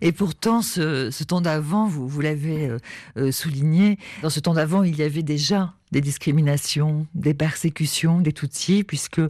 Et 0.00 0.12
pourtant, 0.12 0.62
ce, 0.62 1.24
temps 1.24 1.40
d'avant, 1.40 1.86
vous, 1.86 2.20
l'avez 2.20 2.68
euh, 2.68 2.78
euh, 3.16 3.32
souligné, 3.32 3.98
dans 4.22 4.30
ce 4.30 4.40
temps 4.40 4.54
d'avant, 4.54 4.82
il 4.82 4.96
y 4.96 5.02
avait 5.02 5.22
déjà 5.22 5.74
des 5.92 6.00
discriminations, 6.00 7.06
des 7.14 7.34
persécutions 7.34 8.20
des 8.20 8.32
Tutsis, 8.32 8.84
puisque 8.84 9.20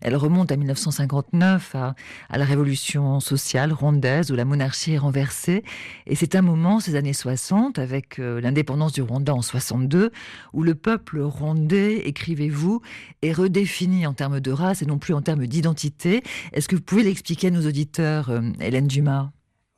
elle 0.00 0.16
remonte 0.16 0.50
à 0.50 0.56
1959, 0.56 1.74
à, 1.74 1.94
la 2.30 2.44
révolution 2.44 3.20
sociale 3.20 3.72
rwandaise 3.72 4.32
où 4.32 4.34
la 4.34 4.44
monarchie 4.44 4.92
est 4.92 4.98
renversée. 4.98 5.62
Et 6.06 6.16
c'est 6.16 6.34
un 6.34 6.42
moment, 6.42 6.80
ces 6.80 6.96
années 6.96 7.12
60, 7.12 7.78
avec 7.78 8.18
euh, 8.18 8.40
l'indépendance 8.40 8.92
du 8.92 9.02
Rwanda 9.02 9.34
en 9.34 9.42
62, 9.42 10.10
où 10.52 10.62
le 10.62 10.74
peuple 10.74 11.20
rwandais, 11.20 11.98
écrivez-vous, 11.98 12.80
est 13.22 13.32
redéfini 13.32 14.06
en 14.06 14.14
termes 14.14 14.40
de 14.40 14.50
race 14.50 14.82
et 14.82 14.86
non 14.86 14.98
plus 14.98 15.14
en 15.14 15.22
termes 15.22 15.46
d'identité. 15.46 16.22
Est-ce 16.52 16.68
que 16.68 16.76
vous 16.76 16.82
pouvez 16.82 17.04
l'expliquer 17.04 17.48
à 17.48 17.50
nos 17.50 17.66
auditeurs, 17.66 18.32
Hélène 18.60 18.88
Dumas? 18.88 19.30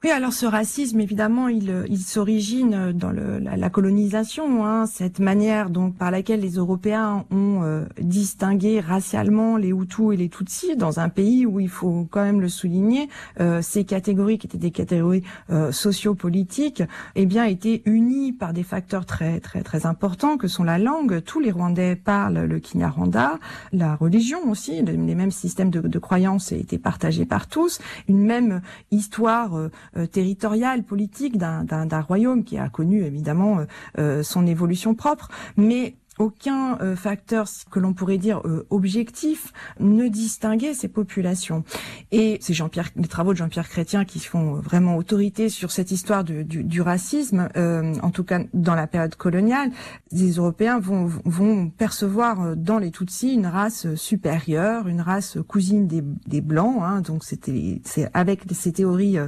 Oui, 0.05 0.11
alors 0.11 0.33
ce 0.33 0.47
racisme, 0.47 0.99
évidemment, 0.99 1.47
il, 1.47 1.85
il 1.89 1.99
s'origine 1.99 2.91
dans 2.91 3.11
le, 3.11 3.39
la, 3.39 3.71
colonisation, 3.71 4.67
hein, 4.67 4.87
cette 4.87 5.21
manière 5.21 5.71
donc 5.71 5.97
par 5.97 6.11
laquelle 6.11 6.41
les 6.41 6.57
Européens 6.57 7.25
ont 7.31 7.63
euh, 7.63 7.85
distingué 8.01 8.81
racialement 8.81 9.57
les 9.57 9.69
Hutus 9.69 10.13
et 10.13 10.17
les 10.17 10.29
Tutsis 10.29 10.77
dans 10.77 10.99
un 10.99 11.09
pays 11.09 11.47
où 11.47 11.61
il 11.61 11.69
faut 11.69 12.09
quand 12.11 12.25
même 12.25 12.41
le 12.41 12.49
souligner, 12.49 13.09
euh, 13.39 13.63
ces 13.63 13.85
catégories 13.85 14.39
qui 14.39 14.49
étaient 14.49 14.59
des 14.59 14.73
catégories 14.73 15.23
euh, 15.51 15.71
sociopolitiques, 15.71 16.83
eh 17.15 17.25
bien 17.25 17.45
étaient 17.45 17.83
unies 17.85 18.33
par 18.33 18.53
des 18.53 18.65
facteurs 18.65 19.07
très 19.07 19.39
très 19.39 19.63
très 19.63 19.87
importants 19.87 20.37
que 20.37 20.49
sont 20.49 20.65
la 20.65 20.79
langue. 20.79 21.23
Tous 21.23 21.39
les 21.39 21.53
Rwandais 21.53 21.95
parlent 21.95 22.45
le 22.45 22.59
Kinyarwanda, 22.59 23.39
la 23.73 23.95
religion 23.95 24.51
aussi, 24.51 24.83
les, 24.83 24.97
mêmes 24.97 25.31
systèmes 25.31 25.71
de, 25.71 25.81
de 25.81 25.99
croyances 26.01 26.51
étaient 26.51 26.79
partagés 26.79 27.25
par 27.25 27.47
tous, 27.47 27.81
une 28.09 28.21
même 28.21 28.63
histoire 28.91 29.57
euh, 29.57 29.71
euh, 29.92 29.92
territoriale, 30.11 30.83
politique 30.83 31.37
d'un 31.37 32.01
royaume 32.01 32.45
qui 32.45 32.59
a 32.59 32.69
connu 32.69 33.05
évidemment 33.05 33.59
euh, 33.59 33.65
euh, 33.99 34.23
son 34.23 34.47
évolution 34.47 34.95
propre, 34.95 35.29
mais 35.57 35.95
aucun 36.19 36.78
euh, 36.81 36.95
facteur 36.95 37.47
que 37.71 37.78
l'on 37.78 37.95
pourrait 37.95 38.19
dire 38.19 38.42
euh, 38.45 38.66
objectif 38.71 39.52
ne 39.81 40.09
distinguait 40.09 40.75
ces 40.75 40.88
populations. 40.88 41.64
Et 42.11 42.38
c'est 42.40 42.52
Jean-Pierre, 42.52 42.90
les 42.97 43.09
travaux 43.09 43.33
de 43.33 43.38
Jean-Pierre 43.38 43.69
Chrétien 43.69 44.04
qui 44.04 44.21
font 44.21 44.54
vraiment 44.54 44.97
autorité 44.97 45.49
sur 45.49 45.71
cette 45.71 45.90
histoire 45.90 46.23
du, 46.23 46.45
du, 46.45 46.81
racisme, 46.81 47.49
euh, 47.57 47.95
en 48.02 48.11
tout 48.11 48.25
cas 48.25 48.40
dans 48.52 48.75
la 48.75 48.87
période 48.87 49.14
coloniale. 49.16 49.71
Les 50.11 50.33
Européens 50.33 50.78
vont, 50.78 51.11
vont 51.25 51.71
percevoir 51.71 52.57
dans 52.57 52.78
les 52.78 52.90
Tutsis 52.90 53.33
une 53.33 53.47
race 53.47 53.95
supérieure, 53.95 54.88
une 54.88 55.00
race 55.00 55.38
cousine 55.49 55.87
des, 55.87 56.02
des 56.26 56.40
Blancs. 56.40 56.83
Hein, 56.83 57.00
donc 57.00 57.25
c'était 57.25 57.81
c'est 57.85 58.11
avec 58.12 58.42
ces 58.52 58.73
théories 58.73 59.19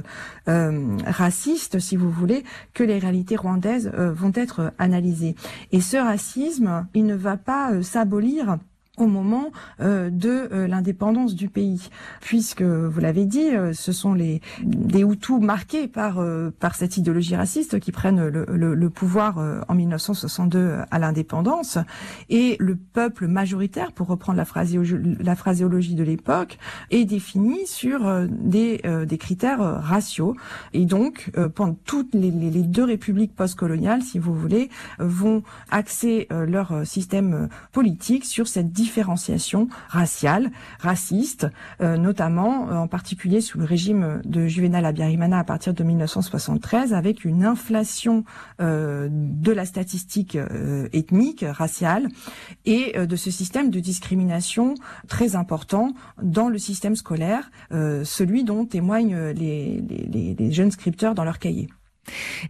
racistes, 0.45 1.79
si 1.79 1.95
vous 1.95 2.11
voulez, 2.11 2.43
que 2.73 2.83
les 2.83 2.99
réalités 2.99 3.35
rwandaises 3.35 3.91
vont 3.95 4.31
être 4.35 4.73
analysées. 4.77 5.35
Et 5.71 5.81
ce 5.81 5.97
racisme 5.97 6.74
il 6.93 7.05
ne 7.05 7.15
va 7.15 7.37
pas 7.37 7.71
euh, 7.71 7.81
s'abolir 7.81 8.57
au 8.97 9.07
moment 9.07 9.51
euh, 9.81 10.09
de 10.09 10.49
euh, 10.51 10.67
l'indépendance 10.67 11.35
du 11.35 11.49
pays, 11.49 11.89
puisque 12.21 12.61
vous 12.61 12.99
l'avez 12.99 13.25
dit, 13.25 13.49
euh, 13.49 13.73
ce 13.73 13.91
sont 13.91 14.13
les 14.13 14.41
des 14.63 15.01
Hutus 15.01 15.39
marqués 15.39 15.87
par 15.87 16.23
par 16.59 16.75
cette 16.75 16.97
idéologie 16.97 17.35
raciste 17.35 17.79
qui 17.79 17.91
prennent 17.91 18.27
le, 18.27 18.45
le, 18.45 18.89
pouvoir 18.89 19.37
en 19.67 19.73
1962 19.75 20.77
à 20.89 20.99
l'indépendance, 20.99 21.77
et 22.29 22.55
le 22.59 22.75
peuple 22.75 23.27
majoritaire, 23.27 23.91
pour 23.91 24.07
reprendre 24.07 24.37
la, 24.37 24.45
phraséologie, 24.45 25.17
la 25.19 25.35
phraséologie 25.35 25.95
de 25.95 26.03
l'époque, 26.03 26.57
est 26.91 27.05
défini 27.05 27.65
sur 27.65 28.27
des 28.29 28.81
des 29.05 29.17
critères 29.17 29.59
raciaux, 29.59 30.35
et 30.73 30.85
donc 30.85 31.31
pendant 31.55 31.77
toutes 31.85 32.13
les, 32.13 32.31
les 32.31 32.63
deux 32.63 32.83
républiques 32.83 33.35
postcoloniales, 33.35 34.01
si 34.01 34.19
vous 34.19 34.33
voulez, 34.33 34.69
vont 34.99 35.43
axer 35.71 36.27
leur 36.29 36.85
système 36.85 37.49
politique 37.71 38.25
sur 38.25 38.47
cette 38.47 38.71
différenciation 38.85 39.67
raciale, 39.89 40.51
raciste, 40.79 41.47
euh, 41.81 41.97
notamment 41.97 42.69
euh, 42.69 42.75
en 42.75 42.87
particulier 42.87 43.41
sous 43.41 43.57
le 43.57 43.65
régime 43.65 44.21
de 44.23 44.45
Juvenal 44.45 44.85
Abiyarimana 44.85 45.39
à 45.39 45.43
partir 45.43 45.73
de 45.73 45.83
1973, 45.83 46.93
avec 46.93 47.25
une 47.25 47.43
inflation 47.43 48.25
euh, 48.61 49.09
de 49.11 49.51
la 49.51 49.65
statistique 49.65 50.37
ethnique, 50.93 51.43
raciale, 51.47 52.07
et 52.65 52.95
de 52.97 53.15
ce 53.15 53.31
système 53.31 53.71
de 53.71 53.79
discrimination 53.79 54.75
très 55.07 55.35
important 55.35 55.93
dans 56.21 56.49
le 56.49 56.57
système 56.57 56.95
scolaire, 56.95 57.49
celui 57.71 58.43
dont 58.43 58.65
témoignent 58.65 59.31
les, 59.31 59.81
les 60.37 60.51
jeunes 60.51 60.71
scripteurs 60.71 61.15
dans 61.15 61.23
leur 61.23 61.39
cahier. 61.39 61.67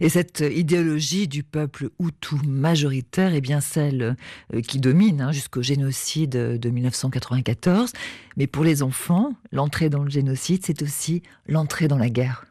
Et 0.00 0.08
cette 0.08 0.44
idéologie 0.48 1.28
du 1.28 1.42
peuple 1.42 1.90
hutu 1.98 2.36
majoritaire 2.46 3.34
est 3.34 3.40
bien 3.40 3.60
celle 3.60 4.16
euh, 4.54 4.60
qui 4.60 4.78
domine 4.78 5.20
hein, 5.20 5.32
jusqu'au 5.32 5.62
génocide 5.62 6.30
de 6.30 6.70
1994. 6.70 7.92
Mais 8.36 8.46
pour 8.46 8.64
les 8.64 8.82
enfants, 8.82 9.32
l'entrée 9.52 9.90
dans 9.90 10.02
le 10.02 10.10
génocide, 10.10 10.64
c'est 10.64 10.82
aussi 10.82 11.22
l'entrée 11.46 11.88
dans 11.88 11.98
la 11.98 12.10
guerre. 12.10 12.44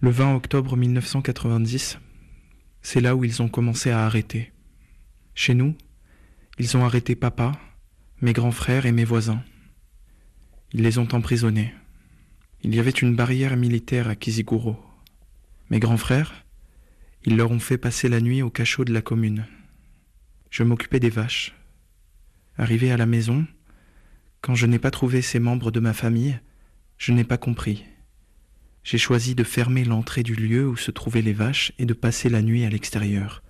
Le 0.00 0.10
20 0.10 0.34
octobre 0.34 0.76
1990, 0.76 1.98
c'est 2.82 3.00
là 3.00 3.14
où 3.14 3.24
ils 3.24 3.40
ont 3.42 3.48
commencé 3.48 3.90
à 3.90 4.04
arrêter. 4.04 4.52
Chez 5.34 5.54
nous, 5.54 5.74
ils 6.58 6.76
ont 6.76 6.84
arrêté 6.84 7.14
papa, 7.14 7.52
mes 8.20 8.32
grands 8.32 8.50
frères 8.50 8.86
et 8.86 8.92
mes 8.92 9.04
voisins. 9.04 9.42
Ils 10.72 10.82
les 10.82 10.98
ont 10.98 11.08
emprisonnés. 11.12 11.72
Il 12.62 12.74
y 12.74 12.80
avait 12.80 12.90
une 12.90 13.14
barrière 13.14 13.56
militaire 13.56 14.08
à 14.08 14.14
Kiziguro. 14.14 14.76
Mes 15.72 15.80
grands 15.80 15.96
frères, 15.96 16.44
ils 17.24 17.34
leur 17.34 17.50
ont 17.50 17.58
fait 17.58 17.78
passer 17.78 18.10
la 18.10 18.20
nuit 18.20 18.42
au 18.42 18.50
cachot 18.50 18.84
de 18.84 18.92
la 18.92 19.00
commune. 19.00 19.46
Je 20.50 20.64
m'occupais 20.64 21.00
des 21.00 21.08
vaches. 21.08 21.54
Arrivé 22.58 22.92
à 22.92 22.98
la 22.98 23.06
maison, 23.06 23.46
quand 24.42 24.54
je 24.54 24.66
n'ai 24.66 24.78
pas 24.78 24.90
trouvé 24.90 25.22
ces 25.22 25.38
membres 25.38 25.70
de 25.70 25.80
ma 25.80 25.94
famille, 25.94 26.38
je 26.98 27.12
n'ai 27.12 27.24
pas 27.24 27.38
compris. 27.38 27.86
J'ai 28.84 28.98
choisi 28.98 29.34
de 29.34 29.44
fermer 29.44 29.82
l'entrée 29.86 30.22
du 30.22 30.34
lieu 30.34 30.68
où 30.68 30.76
se 30.76 30.90
trouvaient 30.90 31.22
les 31.22 31.32
vaches 31.32 31.72
et 31.78 31.86
de 31.86 31.94
passer 31.94 32.28
la 32.28 32.42
nuit 32.42 32.66
à 32.66 32.68
l'extérieur, 32.68 33.42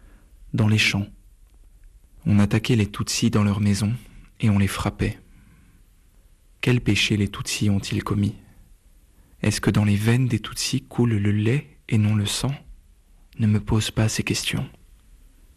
dans 0.54 0.68
les 0.68 0.78
champs. 0.78 1.08
On 2.24 2.38
attaquait 2.38 2.76
les 2.76 2.88
Tutsis 2.88 3.30
dans 3.30 3.42
leur 3.42 3.58
maison 3.58 3.94
et 4.38 4.48
on 4.48 4.60
les 4.60 4.68
frappait. 4.68 5.18
Quel 6.60 6.80
péché 6.80 7.16
les 7.16 7.26
Tutsis 7.26 7.68
ont-ils 7.68 8.04
commis? 8.04 8.36
Est-ce 9.42 9.60
que 9.60 9.70
dans 9.70 9.84
les 9.84 9.96
veines 9.96 10.28
des 10.28 10.38
Tutsis 10.38 10.82
coule 10.82 11.14
le 11.14 11.32
lait 11.32 11.66
et 11.92 11.98
non 11.98 12.16
le 12.16 12.26
sang 12.26 12.50
Ne 13.38 13.46
me 13.46 13.60
pose 13.60 13.90
pas 13.90 14.08
ces 14.08 14.22
questions. 14.22 14.66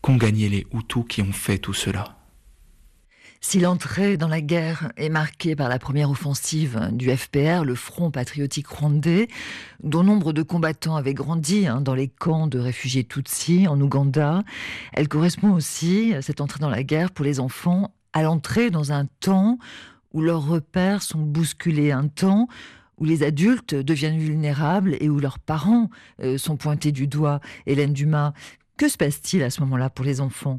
Qu'ont 0.01 0.17
gagné 0.17 0.49
les 0.49 0.67
Hutus 0.73 1.05
qui 1.07 1.21
ont 1.21 1.31
fait 1.31 1.57
tout 1.57 1.73
cela? 1.73 2.17
Si 3.39 3.59
l'entrée 3.59 4.17
dans 4.17 4.27
la 4.27 4.41
guerre 4.41 4.91
est 4.97 5.09
marquée 5.09 5.55
par 5.55 5.69
la 5.69 5.79
première 5.79 6.09
offensive 6.09 6.89
du 6.91 7.15
FPR, 7.15 7.63
le 7.63 7.75
Front 7.75 8.11
patriotique 8.11 8.67
rwandais, 8.67 9.29
dont 9.81 10.03
nombre 10.03 10.33
de 10.33 10.41
combattants 10.41 10.95
avaient 10.95 11.13
grandi 11.13 11.67
hein, 11.67 11.79
dans 11.79 11.95
les 11.95 12.07
camps 12.07 12.47
de 12.47 12.59
réfugiés 12.59 13.05
Tutsis 13.05 13.67
en 13.67 13.79
Ouganda, 13.79 14.43
elle 14.93 15.07
correspond 15.07 15.53
aussi, 15.53 16.13
cette 16.21 16.41
entrée 16.41 16.59
dans 16.59 16.69
la 16.69 16.83
guerre 16.83 17.11
pour 17.11 17.23
les 17.23 17.39
enfants, 17.39 17.93
à 18.13 18.23
l'entrée 18.23 18.71
dans 18.71 18.91
un 18.91 19.05
temps 19.19 19.57
où 20.11 20.21
leurs 20.21 20.45
repères 20.45 21.03
sont 21.03 21.21
bousculés, 21.21 21.91
un 21.91 22.07
temps 22.07 22.47
où 22.97 23.05
les 23.05 23.23
adultes 23.23 23.75
deviennent 23.75 24.17
vulnérables 24.17 24.97
et 24.99 25.09
où 25.09 25.19
leurs 25.19 25.39
parents 25.39 25.89
euh, 26.21 26.37
sont 26.37 26.57
pointés 26.57 26.91
du 26.91 27.07
doigt. 27.07 27.39
Hélène 27.65 27.93
Dumas, 27.93 28.33
que 28.77 28.89
se 28.89 28.97
passe-t-il 28.97 29.43
à 29.43 29.49
ce 29.49 29.61
moment-là 29.61 29.89
pour 29.89 30.05
les 30.05 30.21
enfants? 30.21 30.57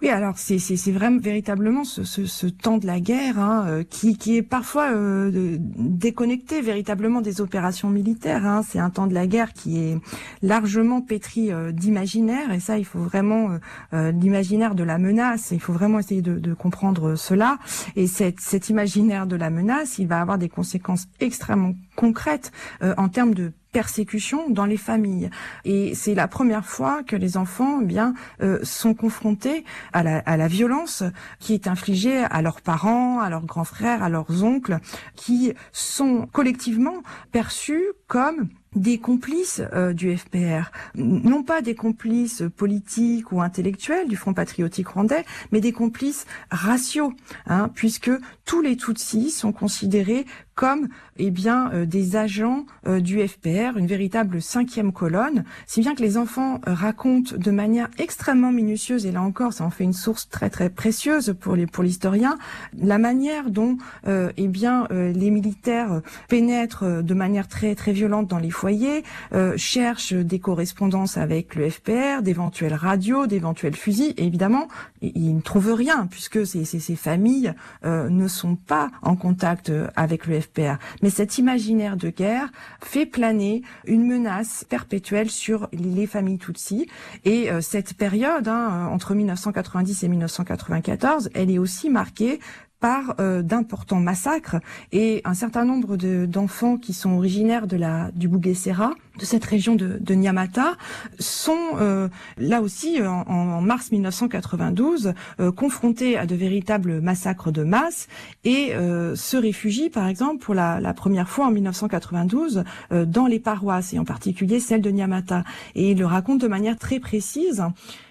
Oui, 0.00 0.08
alors 0.08 0.38
c'est 0.38 0.58
vraiment 0.90 1.20
véritablement 1.20 1.84
ce, 1.84 2.02
ce, 2.02 2.24
ce, 2.24 2.46
temps 2.46 2.78
de 2.78 2.86
la 2.86 2.98
guerre 2.98 3.38
hein, 3.38 3.66
euh, 3.68 3.84
qui 3.84 4.16
qui 4.16 4.36
est 4.36 4.42
parfois 4.42 4.90
euh, 4.90 5.58
déconnecté 5.60 6.62
véritablement 6.62 7.20
des 7.20 7.40
opérations 7.42 7.90
militaires. 7.90 8.46
Hein. 8.46 8.62
C'est 8.66 8.78
un 8.78 8.88
temps 8.88 9.06
de 9.06 9.12
la 9.14 9.26
guerre 9.26 9.52
qui 9.52 9.78
est 9.78 9.98
largement 10.42 11.02
pétri 11.02 11.52
euh, 11.52 11.72
d'imaginaire 11.72 12.52
et 12.52 12.60
ça 12.60 12.78
il 12.78 12.86
faut 12.86 13.00
vraiment 13.00 13.58
euh, 13.92 14.12
l'imaginaire 14.12 14.74
de 14.74 14.84
la 14.84 14.96
menace. 14.96 15.50
Il 15.52 15.60
faut 15.60 15.74
vraiment 15.74 15.98
essayer 15.98 16.22
de, 16.22 16.38
de 16.38 16.54
comprendre 16.54 17.14
cela 17.14 17.58
et 17.96 18.06
cette, 18.06 18.40
cet 18.40 18.70
imaginaire 18.70 19.26
de 19.26 19.36
la 19.36 19.50
menace, 19.50 19.98
il 19.98 20.06
va 20.06 20.20
avoir 20.20 20.38
des 20.38 20.48
conséquences 20.48 21.06
extrêmement 21.20 21.74
concrètes 21.96 22.50
en 22.96 23.08
termes 23.08 23.34
de 23.34 23.52
persécution 23.72 24.50
dans 24.50 24.66
les 24.66 24.76
familles. 24.76 25.30
Et 25.64 25.94
c'est 25.94 26.14
la 26.14 26.28
première 26.28 26.64
fois 26.64 27.02
que 27.02 27.16
les 27.16 27.36
enfants 27.36 27.80
eh 27.82 27.84
bien 27.84 28.14
euh, 28.42 28.58
sont 28.62 28.94
confrontés 28.94 29.64
à 29.92 30.02
la, 30.02 30.18
à 30.18 30.36
la 30.36 30.48
violence 30.48 31.02
qui 31.38 31.54
est 31.54 31.66
infligée 31.66 32.18
à 32.18 32.42
leurs 32.42 32.60
parents, 32.60 33.20
à 33.20 33.30
leurs 33.30 33.46
grands 33.46 33.64
frères, 33.64 34.02
à 34.02 34.08
leurs 34.08 34.44
oncles, 34.44 34.78
qui 35.16 35.52
sont 35.72 36.28
collectivement 36.32 37.02
perçus 37.32 37.84
comme 38.06 38.48
des 38.76 38.98
complices 38.98 39.62
euh, 39.72 39.92
du 39.92 40.16
FPR, 40.16 40.70
non 40.94 41.42
pas 41.42 41.60
des 41.60 41.74
complices 41.74 42.44
politiques 42.56 43.32
ou 43.32 43.40
intellectuels 43.40 44.08
du 44.08 44.16
Front 44.16 44.32
patriotique 44.32 44.88
rwandais, 44.88 45.24
mais 45.50 45.60
des 45.60 45.72
complices 45.72 46.24
raciaux, 46.50 47.12
hein, 47.46 47.70
puisque 47.74 48.10
tous 48.44 48.60
les 48.60 48.76
Tutsis 48.76 49.30
sont 49.30 49.52
considérés 49.52 50.24
comme 50.54 50.88
eh 51.16 51.30
bien 51.30 51.72
euh, 51.72 51.86
des 51.86 52.16
agents 52.16 52.66
euh, 52.86 53.00
du 53.00 53.26
FPR, 53.26 53.76
une 53.76 53.86
véritable 53.86 54.40
cinquième 54.40 54.92
colonne, 54.92 55.44
si 55.66 55.80
bien 55.80 55.94
que 55.94 56.02
les 56.02 56.16
enfants 56.16 56.60
racontent 56.64 57.34
de 57.36 57.50
manière 57.50 57.88
extrêmement 57.98 58.52
minutieuse, 58.52 59.04
et 59.04 59.10
là 59.10 59.22
encore 59.22 59.52
ça 59.52 59.64
en 59.64 59.70
fait 59.70 59.84
une 59.84 59.92
source 59.92 60.28
très 60.28 60.50
très 60.50 60.70
précieuse 60.70 61.34
pour 61.40 61.56
les 61.56 61.66
pour 61.66 61.82
l'historien, 61.82 62.36
la 62.76 62.98
manière 62.98 63.50
dont 63.50 63.78
eh 64.06 64.48
bien 64.48 64.86
les 64.90 65.30
militaires 65.30 66.02
pénètrent 66.28 67.02
de 67.02 67.14
manière 67.14 67.48
très 67.48 67.74
très 67.74 67.92
violente 67.92 68.26
dans 68.26 68.38
les 68.38 68.50
foyer, 68.60 69.04
euh, 69.32 69.54
cherche 69.56 70.12
des 70.12 70.38
correspondances 70.38 71.16
avec 71.16 71.54
le 71.54 71.70
FPR, 71.70 72.20
d'éventuelles 72.22 72.74
radios, 72.74 73.26
d'éventuels 73.26 73.74
fusils. 73.74 74.12
Évidemment, 74.18 74.68
il 75.00 75.34
ne 75.34 75.40
trouve 75.40 75.72
rien 75.72 76.06
puisque 76.06 76.46
ces, 76.46 76.66
ces, 76.66 76.78
ces 76.78 76.96
familles 76.96 77.54
euh, 77.86 78.10
ne 78.10 78.28
sont 78.28 78.56
pas 78.56 78.90
en 79.00 79.16
contact 79.16 79.70
euh, 79.70 79.88
avec 79.96 80.26
le 80.26 80.38
FPR. 80.38 80.76
Mais 81.02 81.08
cet 81.08 81.38
imaginaire 81.38 81.96
de 81.96 82.10
guerre 82.10 82.50
fait 82.82 83.06
planer 83.06 83.62
une 83.86 84.06
menace 84.06 84.66
perpétuelle 84.68 85.30
sur 85.30 85.68
les 85.72 86.06
familles 86.06 86.38
Tutsi. 86.38 86.86
Et 87.24 87.50
euh, 87.50 87.62
cette 87.62 87.94
période, 87.94 88.46
hein, 88.46 88.88
entre 88.92 89.14
1990 89.14 90.02
et 90.02 90.08
1994, 90.08 91.30
elle 91.32 91.50
est 91.50 91.58
aussi 91.58 91.88
marquée 91.88 92.40
par 92.80 93.14
euh, 93.20 93.42
d'importants 93.42 94.00
massacres 94.00 94.56
et 94.90 95.20
un 95.24 95.34
certain 95.34 95.64
nombre 95.64 95.96
d'enfants 96.26 96.78
qui 96.78 96.92
sont 96.92 97.10
originaires 97.10 97.66
de 97.66 97.76
la 97.76 98.10
du 98.12 98.28
Bouguessera, 98.28 98.94
de 99.20 99.24
cette 99.24 99.44
région 99.44 99.76
de, 99.76 99.98
de 100.00 100.14
Nyamata, 100.14 100.72
sont 101.18 101.76
euh, 101.78 102.08
là 102.38 102.62
aussi 102.62 103.00
en, 103.02 103.22
en, 103.28 103.60
mars 103.60 103.92
1992 103.92 105.14
euh, 105.38 105.52
confrontés 105.52 106.16
à 106.18 106.26
de 106.26 106.34
véritables 106.34 107.00
massacres 107.00 107.52
de 107.52 107.62
masse 107.62 108.08
et 108.44 108.72
se 109.14 109.36
réfugient 109.36 109.90
par 109.90 110.08
exemple 110.08 110.42
pour 110.42 110.54
la, 110.54 110.80
la 110.80 110.94
première 110.94 111.28
fois 111.28 111.46
en 111.46 111.50
1992 111.50 112.64
dans 112.90 113.26
les 113.26 113.38
paroisses 113.38 113.92
et 113.92 113.98
en 113.98 114.04
particulier 114.04 114.60
celle 114.60 114.80
de 114.80 114.90
Nyamata 114.90 115.44
et 115.74 115.90
il 115.90 115.98
le 115.98 116.06
raconte 116.06 116.40
de 116.40 116.48
manière 116.48 116.78
très 116.78 117.00
précise. 117.00 117.62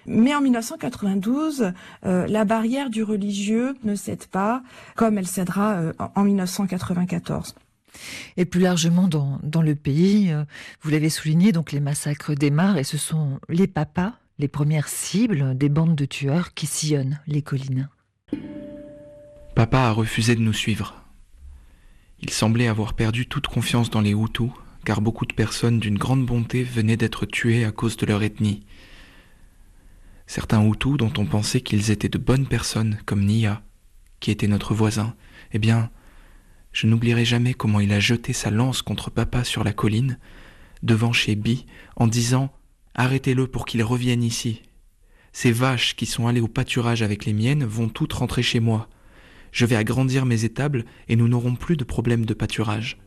Mais 0.06 0.34
en 0.34 0.40
1992, 0.40 1.72
la 2.02 2.44
barrière 2.44 2.90
du 2.90 3.02
religieux 3.02 3.74
ne 3.84 3.94
cède 3.94 4.26
pas 4.26 4.62
comme 4.96 5.18
elle 5.18 5.26
cédera 5.26 5.72
euh, 5.72 5.92
en 6.14 6.24
1994. 6.24 7.54
Et 8.36 8.44
plus 8.44 8.60
largement 8.60 9.08
dans, 9.08 9.62
le 9.62 9.74
pays, 9.74 10.32
euh, 10.32 10.44
vous 10.82 10.90
l'avez 10.90 11.10
souligné, 11.10 11.52
donc 11.52 11.72
les 11.72 11.80
massacres 11.80 12.34
démarrent 12.34 12.78
et 12.78 12.84
ce 12.84 12.98
sont 12.98 13.40
les 13.48 13.66
papas, 13.66 14.14
les 14.38 14.48
premières 14.48 14.88
cibles 14.88 15.56
des 15.56 15.68
bandes 15.68 15.96
de 15.96 16.04
tueurs 16.04 16.54
qui 16.54 16.66
sillonnent 16.66 17.20
les 17.26 17.42
collines. 17.42 17.88
Papa 19.54 19.80
a 19.80 19.92
refusé 19.92 20.34
de 20.34 20.40
nous 20.40 20.52
suivre. 20.52 20.94
Il 22.20 22.30
semblait 22.30 22.68
avoir 22.68 22.94
perdu 22.94 23.26
toute 23.26 23.46
confiance 23.46 23.90
dans 23.90 24.00
les 24.00 24.12
Hutus, 24.12 24.50
car 24.84 25.00
beaucoup 25.00 25.26
de 25.26 25.34
personnes 25.34 25.80
d'une 25.80 25.98
grande 25.98 26.24
bonté 26.24 26.62
venaient 26.62 26.96
d'être 26.96 27.26
tuées 27.26 27.64
à 27.64 27.72
cause 27.72 27.96
de 27.96 28.06
leur 28.06 28.22
ethnie. 28.22 28.64
Certains 30.26 30.64
Hutus 30.64 30.96
dont 30.96 31.12
on 31.18 31.26
pensait 31.26 31.60
qu'ils 31.60 31.90
étaient 31.90 32.08
de 32.08 32.18
bonnes 32.18 32.46
personnes, 32.46 32.98
comme 33.04 33.24
Nia, 33.24 33.62
qui 34.20 34.30
était 34.30 34.46
notre 34.46 34.74
voisin, 34.74 35.14
eh 35.52 35.58
bien, 35.58 35.90
je 36.72 36.86
n'oublierai 36.86 37.24
jamais 37.24 37.54
comment 37.54 37.80
il 37.80 37.92
a 37.92 38.00
jeté 38.00 38.32
sa 38.32 38.50
lance 38.50 38.82
contre 38.82 39.10
papa 39.10 39.44
sur 39.44 39.64
la 39.64 39.72
colline, 39.72 40.18
devant 40.82 41.12
chez 41.12 41.34
Bi, 41.34 41.66
en 41.96 42.06
disant 42.06 42.52
Arrêtez-le 42.94 43.46
pour 43.46 43.66
qu'il 43.66 43.82
revienne 43.82 44.22
ici. 44.22 44.62
Ces 45.32 45.52
vaches 45.52 45.94
qui 45.94 46.06
sont 46.06 46.26
allées 46.26 46.40
au 46.40 46.48
pâturage 46.48 47.02
avec 47.02 47.24
les 47.24 47.32
miennes 47.32 47.64
vont 47.64 47.88
toutes 47.88 48.12
rentrer 48.12 48.42
chez 48.42 48.60
moi. 48.60 48.88
Je 49.52 49.66
vais 49.66 49.76
agrandir 49.76 50.26
mes 50.26 50.44
étables 50.44 50.84
et 51.08 51.16
nous 51.16 51.28
n'aurons 51.28 51.54
plus 51.54 51.76
de 51.76 51.84
problème 51.84 52.24
de 52.24 52.34
pâturage. 52.34 52.98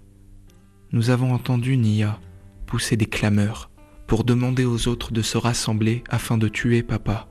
Nous 0.92 1.10
avons 1.10 1.34
entendu 1.34 1.78
Nia 1.78 2.20
pousser 2.66 2.98
des 2.98 3.06
clameurs 3.06 3.70
pour 4.08 4.24
demander 4.24 4.66
aux 4.66 4.88
autres 4.88 5.12
de 5.12 5.22
se 5.22 5.38
rassembler 5.38 6.04
afin 6.10 6.38
de 6.38 6.48
tuer 6.48 6.84
papa. 6.84 7.28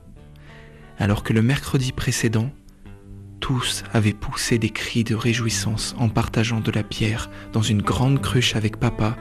Alors 0.97 1.23
que 1.23 1.33
le 1.33 1.41
mercredi 1.41 1.91
précédent, 1.91 2.51
tous 3.43 3.83
avaient 3.91 4.13
poussé 4.13 4.57
des 4.57 4.69
cris 4.69 5.03
de 5.03 5.15
réjouissance 5.15 5.95
en 5.99 6.07
partageant 6.07 6.61
de 6.61 6.71
la 6.71 6.81
bière 6.81 7.29
dans 7.51 7.61
une 7.61 7.81
grande 7.81 8.21
cruche 8.21 8.55
avec 8.55 8.77
papa, 8.77 9.17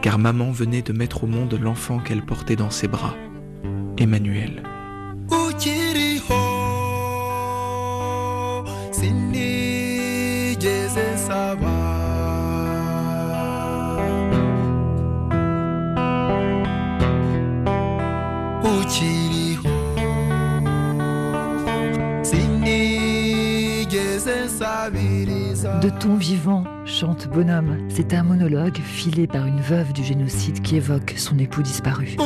car 0.00 0.16
maman 0.16 0.52
venait 0.52 0.80
de 0.80 0.92
mettre 0.92 1.24
au 1.24 1.26
monde 1.26 1.58
l'enfant 1.60 1.98
qu'elle 1.98 2.22
portait 2.24 2.54
dans 2.54 2.70
ses 2.70 2.86
bras, 2.86 3.16
Emmanuel. 3.98 4.62
De 24.60 25.88
ton 26.00 26.16
vivant, 26.16 26.64
chante 26.84 27.28
Bonhomme. 27.28 27.78
C'est 27.88 28.12
un 28.12 28.24
monologue 28.24 28.78
filé 28.78 29.28
par 29.28 29.46
une 29.46 29.60
veuve 29.60 29.92
du 29.92 30.02
génocide 30.02 30.62
qui 30.62 30.76
évoque 30.76 31.14
son 31.16 31.38
époux 31.38 31.62
disparu. 31.62 32.16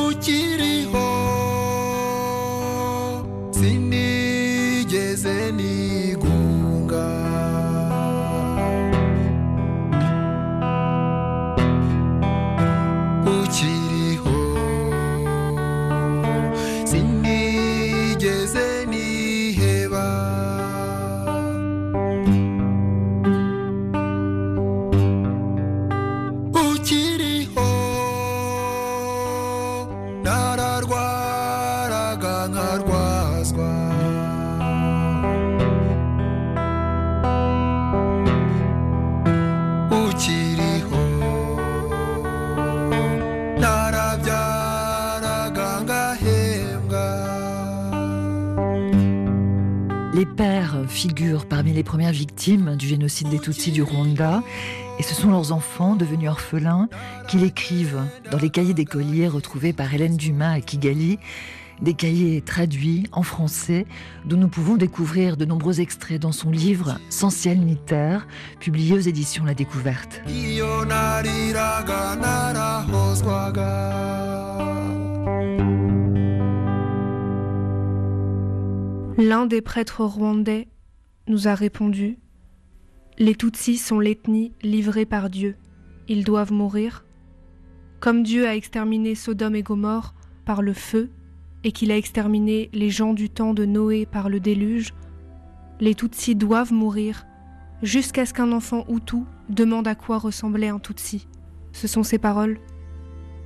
Des 53.21 53.39
Tutsis 53.39 53.73
du 53.73 53.83
Rwanda, 53.83 54.43
et 54.99 55.03
ce 55.03 55.15
sont 55.15 55.31
leurs 55.31 55.53
enfants 55.53 55.97
devenus 55.97 56.31
orphelins 56.31 56.89
qui 57.29 57.37
l'écrivent 57.37 58.03
dans 58.31 58.39
les 58.39 58.49
cahiers 58.49 58.75
d'écoliers 58.75 59.29
retrouvés 59.29 59.73
par 59.73 59.93
Hélène 59.93 60.17
Dumas 60.17 60.53
à 60.53 60.61
Kigali, 60.61 61.19
des 61.83 61.95
cahiers 61.95 62.41
traduits 62.41 63.07
en 63.13 63.23
français 63.23 63.87
dont 64.25 64.37
nous 64.37 64.49
pouvons 64.49 64.77
découvrir 64.77 65.37
de 65.37 65.45
nombreux 65.45 65.81
extraits 65.81 66.21
dans 66.21 66.33
son 66.33 66.51
livre 66.51 66.99
Sans 67.11 67.31
ciel 67.31 67.61
ni 67.61 67.77
terre, 67.77 68.27
publié 68.61 68.95
aux 68.95 69.01
éditions 69.01 69.45
La 69.45 69.55
Découverte. 69.55 70.23
L'un 79.19 79.47
des 79.47 79.61
prêtres 79.61 80.05
rwandais 80.05 80.69
nous 81.29 81.47
a 81.47 81.55
répondu 81.55 82.19
Les 83.19 83.35
Tutsis 83.35 83.77
sont 83.77 84.01
l'ethnie 84.01 84.53
livrée 84.63 85.05
par 85.05 85.29
Dieu. 85.29 85.57
Ils 86.09 86.25
doivent 86.25 86.53
mourir. 86.53 87.05
Comme 88.01 88.23
Dieu 88.23 88.49
a 88.49 88.57
exterminé 88.57 89.15
Sodome 89.15 89.55
et 89.55 89.63
Gomorre 89.63 90.15
par 90.47 90.63
le 90.63 90.73
feu 90.73 91.11
et 91.63 91.73
qu'il 91.73 91.93
a 91.93 91.97
exterminé 91.97 92.71
les 92.73 92.89
gens 92.89 93.13
du 93.13 93.29
temps 93.29 93.53
de 93.53 93.67
Noé 93.67 94.07
par 94.07 94.31
le 94.31 94.41
déluge, 94.41 94.95
les 95.79 95.95
Tutsis 95.95 96.35
doivent 96.35 96.73
mourir 96.73 97.27
jusqu'à 97.83 98.25
ce 98.25 98.33
qu'un 98.33 98.51
enfant 98.51 98.87
Hutu 98.89 99.25
demande 99.51 99.89
à 99.89 99.95
quoi 99.95 100.19
ressemblait 100.19 100.69
un 100.69 100.79
Tutsi. 100.79 101.29
Ce 101.73 101.87
sont 101.87 102.03
ces 102.03 102.19
paroles. 102.19 102.59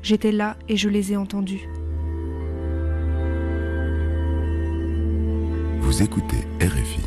J'étais 0.00 0.32
là 0.32 0.56
et 0.68 0.76
je 0.76 0.88
les 0.88 1.12
ai 1.12 1.16
entendues. 1.16 1.68
Vous 5.80 6.02
écoutez 6.02 6.38
RFI, 6.60 7.02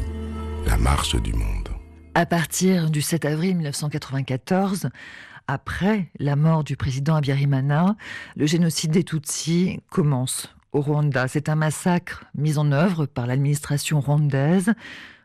la 0.66 0.78
marche 0.78 1.16
du 1.22 1.34
monde. 1.34 1.59
À 2.20 2.26
partir 2.26 2.90
du 2.90 3.02
7 3.02 3.24
avril 3.24 3.56
1994, 3.56 4.90
après 5.48 6.10
la 6.20 6.36
mort 6.36 6.66
du 6.66 6.76
président 6.76 7.16
Abiyarimana, 7.16 7.96
le 8.36 8.46
génocide 8.46 8.92
des 8.92 9.06
Tutsis 9.06 9.80
commence 9.90 10.54
au 10.74 10.82
Rwanda. 10.82 11.30
C'est 11.30 11.48
un 11.48 11.56
massacre 11.56 12.26
mis 12.36 12.58
en 12.58 12.74
œuvre 12.74 13.06
par 13.06 13.26
l'administration 13.26 14.02
rwandaise, 14.02 14.74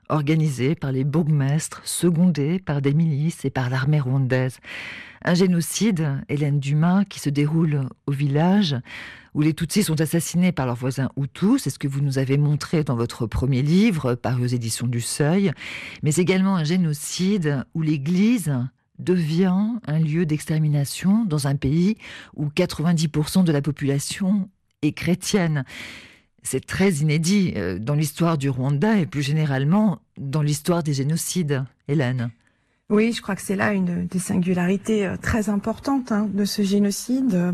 organisé 0.09 0.77
par 0.77 0.93
les 0.93 1.03
bourgmestres, 1.03 1.81
secondé 1.85 2.61
par 2.61 2.81
des 2.81 2.95
milices 2.95 3.45
et 3.45 3.51
par 3.51 3.71
l'armée 3.71 3.99
rwandaise. 3.99 4.61
Un 5.25 5.35
génocide, 5.35 6.21
Hélène 6.29 6.61
Dumas, 6.61 7.05
qui 7.07 7.19
se 7.19 7.29
déroule 7.29 7.89
au 8.07 8.13
village 8.13 8.77
où 9.35 9.41
les 9.41 9.55
Tutsis 9.55 9.83
sont 9.83 10.01
assassinés 10.01 10.53
par 10.53 10.67
leurs 10.67 10.77
voisins 10.77 11.11
Hutus, 11.17 11.63
c'est 11.63 11.71
ce 11.71 11.79
que 11.79 11.89
vous 11.89 12.01
nous 12.01 12.19
avez 12.19 12.39
montré 12.39 12.85
dans 12.85 12.97
votre 12.97 13.27
premier 13.27 13.63
livre, 13.63 14.15
paru 14.15 14.45
aux 14.45 14.47
éditions 14.47 14.87
du 14.87 15.01
Seuil, 15.01 15.53
mais 16.03 16.15
également 16.15 16.57
un 16.57 16.65
génocide 16.65 17.65
où 17.75 17.83
l'Église 17.83 18.53
devient 18.99 19.79
un 19.87 19.99
lieu 19.99 20.25
d'extermination 20.25 21.25
dans 21.25 21.47
un 21.49 21.57
pays 21.57 21.97
où 22.37 22.47
90% 22.47 23.45
de 23.45 23.53
la 23.53 23.61
population 23.61 24.49
est 24.83 24.93
chrétienne. 24.93 25.65
C'est 26.43 26.65
très 26.65 26.93
inédit 26.93 27.55
euh, 27.57 27.79
dans 27.79 27.95
l'histoire 27.95 28.39
du 28.39 28.51
Rwanda 28.51 28.99
et 28.99 29.07
plus 29.07 29.23
généralement 29.23 30.01
dans 30.19 30.43
l'histoire 30.43 30.83
des 30.83 30.93
génocides. 30.93 31.65
Hélène. 31.89 32.31
Oui, 32.91 33.13
je 33.13 33.23
crois 33.23 33.35
que 33.35 33.43
c'est 33.43 33.57
là 33.57 33.73
une 33.73 34.07
des 34.07 34.19
singularités 34.19 35.07
euh, 35.07 35.17
très 35.17 35.49
importantes 35.49 36.13
hein, 36.13 36.29
de 36.33 36.45
ce 36.45 36.63
génocide, 36.63 37.35
euh, 37.35 37.53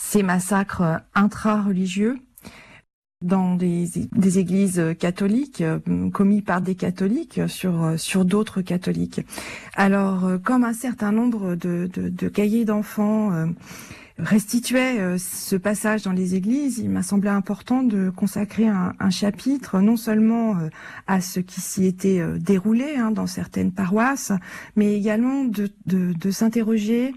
ces 0.00 0.22
massacres 0.22 1.00
intra-religieux 1.14 2.18
dans 3.20 3.56
des, 3.56 3.90
églises 4.38 4.80
catholiques 5.00 5.64
commis 6.12 6.40
par 6.40 6.60
des 6.60 6.76
catholiques 6.76 7.40
sur 7.48 7.94
sur 7.96 8.24
d'autres 8.24 8.62
catholiques. 8.62 9.20
Alors, 9.74 10.38
comme 10.44 10.62
un 10.62 10.72
certain 10.72 11.10
nombre 11.10 11.56
de, 11.56 11.90
de 11.92 12.28
cahiers 12.28 12.64
d'enfants 12.64 13.32
restituait 14.18 14.98
euh, 14.98 15.16
ce 15.18 15.56
passage 15.56 16.02
dans 16.02 16.12
les 16.12 16.34
églises, 16.34 16.78
il 16.78 16.90
m'a 16.90 17.02
semblé 17.02 17.30
important 17.30 17.82
de 17.82 18.10
consacrer 18.10 18.66
un, 18.66 19.10
chapitre 19.10 19.80
non 19.80 19.96
seulement 19.96 20.56
euh, 20.56 20.68
à 21.06 21.20
ce 21.20 21.40
qui 21.40 21.60
s'y 21.60 21.86
était 21.86 22.20
euh, 22.20 22.38
déroulé 22.38 22.96
hein, 22.96 23.10
dans 23.10 23.26
certaines 23.26 23.72
paroisses, 23.72 24.32
mais 24.76 24.94
également 24.94 25.44
de, 25.44 25.70
de, 25.86 26.12
de 26.12 26.30
s'interroger 26.30 27.14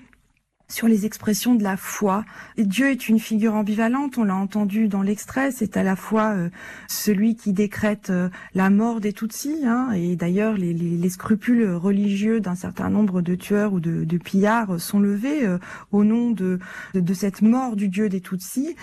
sur 0.72 0.88
les 0.88 1.06
expressions 1.06 1.56
de 1.56 1.64
la 1.64 1.78
foi. 1.78 2.24
Dieu 2.58 2.90
est 2.90 3.10
une 3.10 3.20
figure 3.20 3.56
ambivalente, 3.56 4.18
on 4.18 4.24
l'a 4.24 4.36
entendu 4.36 4.88
dans 4.88 5.02
l'extrait, 5.02 5.52
c'est 5.52 5.78
à 5.78 5.84
la 5.84 5.96
fois 5.96 6.34
euh, 6.34 6.50
celui 6.88 7.36
qui 7.36 7.54
décrète 7.54 8.10
euh, 8.10 8.30
la 8.56 8.70
mort 8.70 9.02
des 9.02 9.14
Tutsis, 9.14 9.66
hein, 9.66 9.92
et 9.92 10.16
d'ailleurs 10.16 10.54
les, 10.54 10.74
les, 10.74 11.10
scrupules 11.10 11.70
religieux 11.72 12.40
d'un 12.40 12.56
certain 12.56 12.90
nombre 12.90 13.22
de 13.22 13.36
tueurs 13.36 13.74
ou 13.74 13.80
de, 13.80 14.06
de 14.06 14.18
pillards 14.18 14.80
sont 14.80 15.00
levés 15.00 15.46
euh, 15.46 15.58
au 15.92 16.04
nom 16.04 16.32
de, 16.32 16.60
de, 16.94 17.14
cette 17.14 17.42
mort 17.42 17.76
du 17.76 17.90
Dieu 17.90 18.08
des 18.08 18.22
Tutsis, 18.22 18.76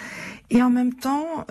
et 0.51 0.63
en 0.63 0.71
même 0.71 0.93
temps 0.93 1.47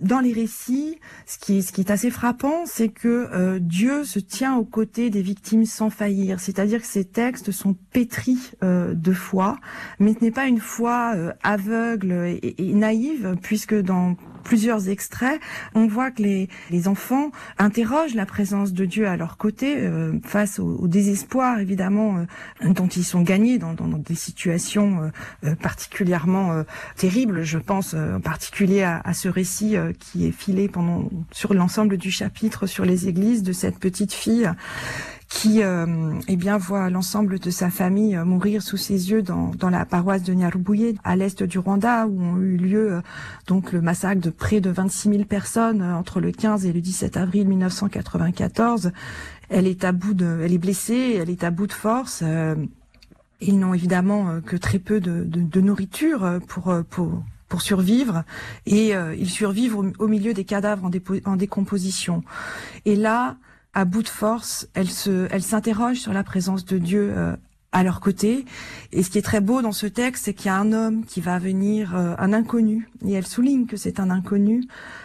dans 0.00 0.20
les 0.20 0.32
récits, 0.32 0.98
ce 1.26 1.38
qui 1.38 1.58
est, 1.58 1.62
ce 1.62 1.72
qui 1.72 1.80
est 1.80 1.90
assez 1.90 2.10
frappant, 2.10 2.66
c'est 2.66 2.88
que 2.88 3.28
euh, 3.32 3.58
Dieu 3.60 4.04
se 4.04 4.18
tient 4.18 4.56
aux 4.56 4.64
côtés 4.64 5.10
des 5.10 5.22
victimes 5.22 5.64
sans 5.64 5.90
faillir. 5.90 6.40
C'est-à-dire 6.40 6.80
que 6.80 6.86
ces 6.86 7.04
textes 7.04 7.50
sont 7.50 7.74
pétris 7.92 8.52
euh, 8.62 8.94
de 8.94 9.12
foi, 9.12 9.58
mais 9.98 10.14
ce 10.14 10.24
n'est 10.24 10.30
pas 10.30 10.46
une 10.46 10.60
foi 10.60 11.12
euh, 11.14 11.32
aveugle 11.42 12.38
et, 12.42 12.74
naïve, 12.74 13.36
puisque 13.42 13.74
dans 13.74 14.16
plusieurs 14.46 14.88
extraits, 14.88 15.40
on 15.74 15.88
voit 15.88 16.12
que 16.12 16.22
les, 16.22 16.48
les 16.70 16.86
enfants 16.86 17.32
interrogent 17.58 18.14
la 18.14 18.26
présence 18.26 18.72
de 18.72 18.84
Dieu 18.84 19.08
à 19.08 19.16
leur 19.16 19.38
côté 19.38 19.74
euh, 19.76 20.12
face 20.22 20.60
au, 20.60 20.86
désespoir 20.86 21.58
évidemment 21.58 22.18
euh, 22.18 22.72
dont 22.72 22.86
ils 22.86 23.04
sont 23.04 23.22
gagnés 23.22 23.58
dans, 23.58 23.74
dans, 23.74 23.88
des 23.88 24.14
situations 24.14 25.10
euh, 25.42 25.54
particulièrement 25.56 26.64
terribles. 26.94 27.42
Je 27.42 27.58
pense 27.58 27.94
en 27.94 28.20
particulier 28.20 28.82
à, 28.82 29.00
à 29.04 29.14
ce 29.14 29.28
récit 29.28 29.74
qui 29.92 30.26
est 30.26 30.32
filé 30.32 30.68
pendant 30.68 31.08
sur 31.32 31.54
l'ensemble 31.54 31.96
du 31.96 32.10
chapitre 32.10 32.66
sur 32.66 32.84
les 32.84 33.08
églises 33.08 33.42
de 33.42 33.52
cette 33.52 33.78
petite 33.78 34.12
fille 34.12 34.50
qui 35.28 35.62
euh, 35.62 36.12
eh 36.28 36.36
bien 36.36 36.56
voit 36.56 36.88
l'ensemble 36.88 37.38
de 37.38 37.50
sa 37.50 37.68
famille 37.68 38.16
euh, 38.16 38.24
mourir 38.24 38.62
sous 38.62 38.76
ses 38.76 39.10
yeux 39.10 39.22
dans, 39.22 39.50
dans 39.58 39.70
la 39.70 39.84
paroisse 39.84 40.22
de 40.22 40.32
Nyarubouye 40.32 40.96
à 41.02 41.16
l'est 41.16 41.42
du 41.42 41.58
Rwanda 41.58 42.06
où 42.06 42.22
ont 42.22 42.38
eu 42.38 42.56
lieu 42.56 42.92
euh, 42.92 43.00
donc 43.48 43.72
le 43.72 43.80
massacre 43.80 44.20
de 44.20 44.30
près 44.30 44.60
de 44.60 44.70
26 44.70 45.10
000 45.10 45.24
personnes 45.24 45.82
entre 45.82 46.20
le 46.20 46.30
15 46.30 46.64
et 46.66 46.72
le 46.72 46.80
17 46.80 47.16
avril 47.16 47.48
1994. 47.48 48.92
Elle 49.48 49.66
est 49.66 49.84
à 49.84 49.92
bout 49.92 50.14
de, 50.14 50.40
elle 50.42 50.52
est 50.52 50.58
blessée, 50.58 51.18
elle 51.20 51.30
est 51.30 51.44
à 51.44 51.50
bout 51.50 51.66
de 51.66 51.72
force. 51.72 52.22
ils 53.40 53.58
n'ont 53.58 53.74
évidemment 53.74 54.40
que 54.40 54.56
très 54.56 54.80
peu 54.80 55.00
de, 55.00 55.22
de, 55.24 55.40
de 55.40 55.60
nourriture 55.60 56.40
pour 56.48 56.74
pour 56.90 57.22
pour 57.48 57.62
survivre 57.62 58.24
et 58.66 58.92
ils 59.18 59.30
survivent 59.30 59.76
au, 59.76 60.08
milieu 60.08 60.34
des 60.34 60.44
cadavres 60.44 60.84
en, 60.84 60.90
en 61.30 61.36
décomposition. 61.36 62.24
Et 62.84 62.96
là, 62.96 63.36
à 63.76 63.84
bout 63.84 64.02
de 64.02 64.08
force, 64.08 64.68
elles 64.72 64.90
se, 64.90 65.28
elles 65.30 65.42
s'interrogent 65.42 66.00
sur 66.00 66.14
la 66.14 66.24
présence 66.24 66.64
de 66.64 66.78
Dieu 66.78 67.12
euh, 67.14 67.36
à 67.72 67.82
leur 67.82 68.00
côté. 68.00 68.46
Et 68.90 69.02
ce 69.02 69.10
qui 69.10 69.18
est 69.18 69.22
très 69.22 69.42
beau 69.42 69.60
dans 69.60 69.72
ce 69.72 69.86
texte, 69.86 70.24
c'est 70.24 70.32
qu'il 70.32 70.46
y 70.46 70.48
a 70.48 70.56
un 70.56 70.72
homme 70.72 71.04
qui 71.04 71.20
va 71.20 71.38
venir, 71.38 71.94
euh, 71.94 72.14
un 72.16 72.32
inconnu, 72.32 72.88
et 73.06 73.12
elle 73.12 73.26
souligne 73.26 73.66
que 73.66 73.76
c'est 73.76 74.00
un 74.00 74.08
inconnu, 74.08 74.64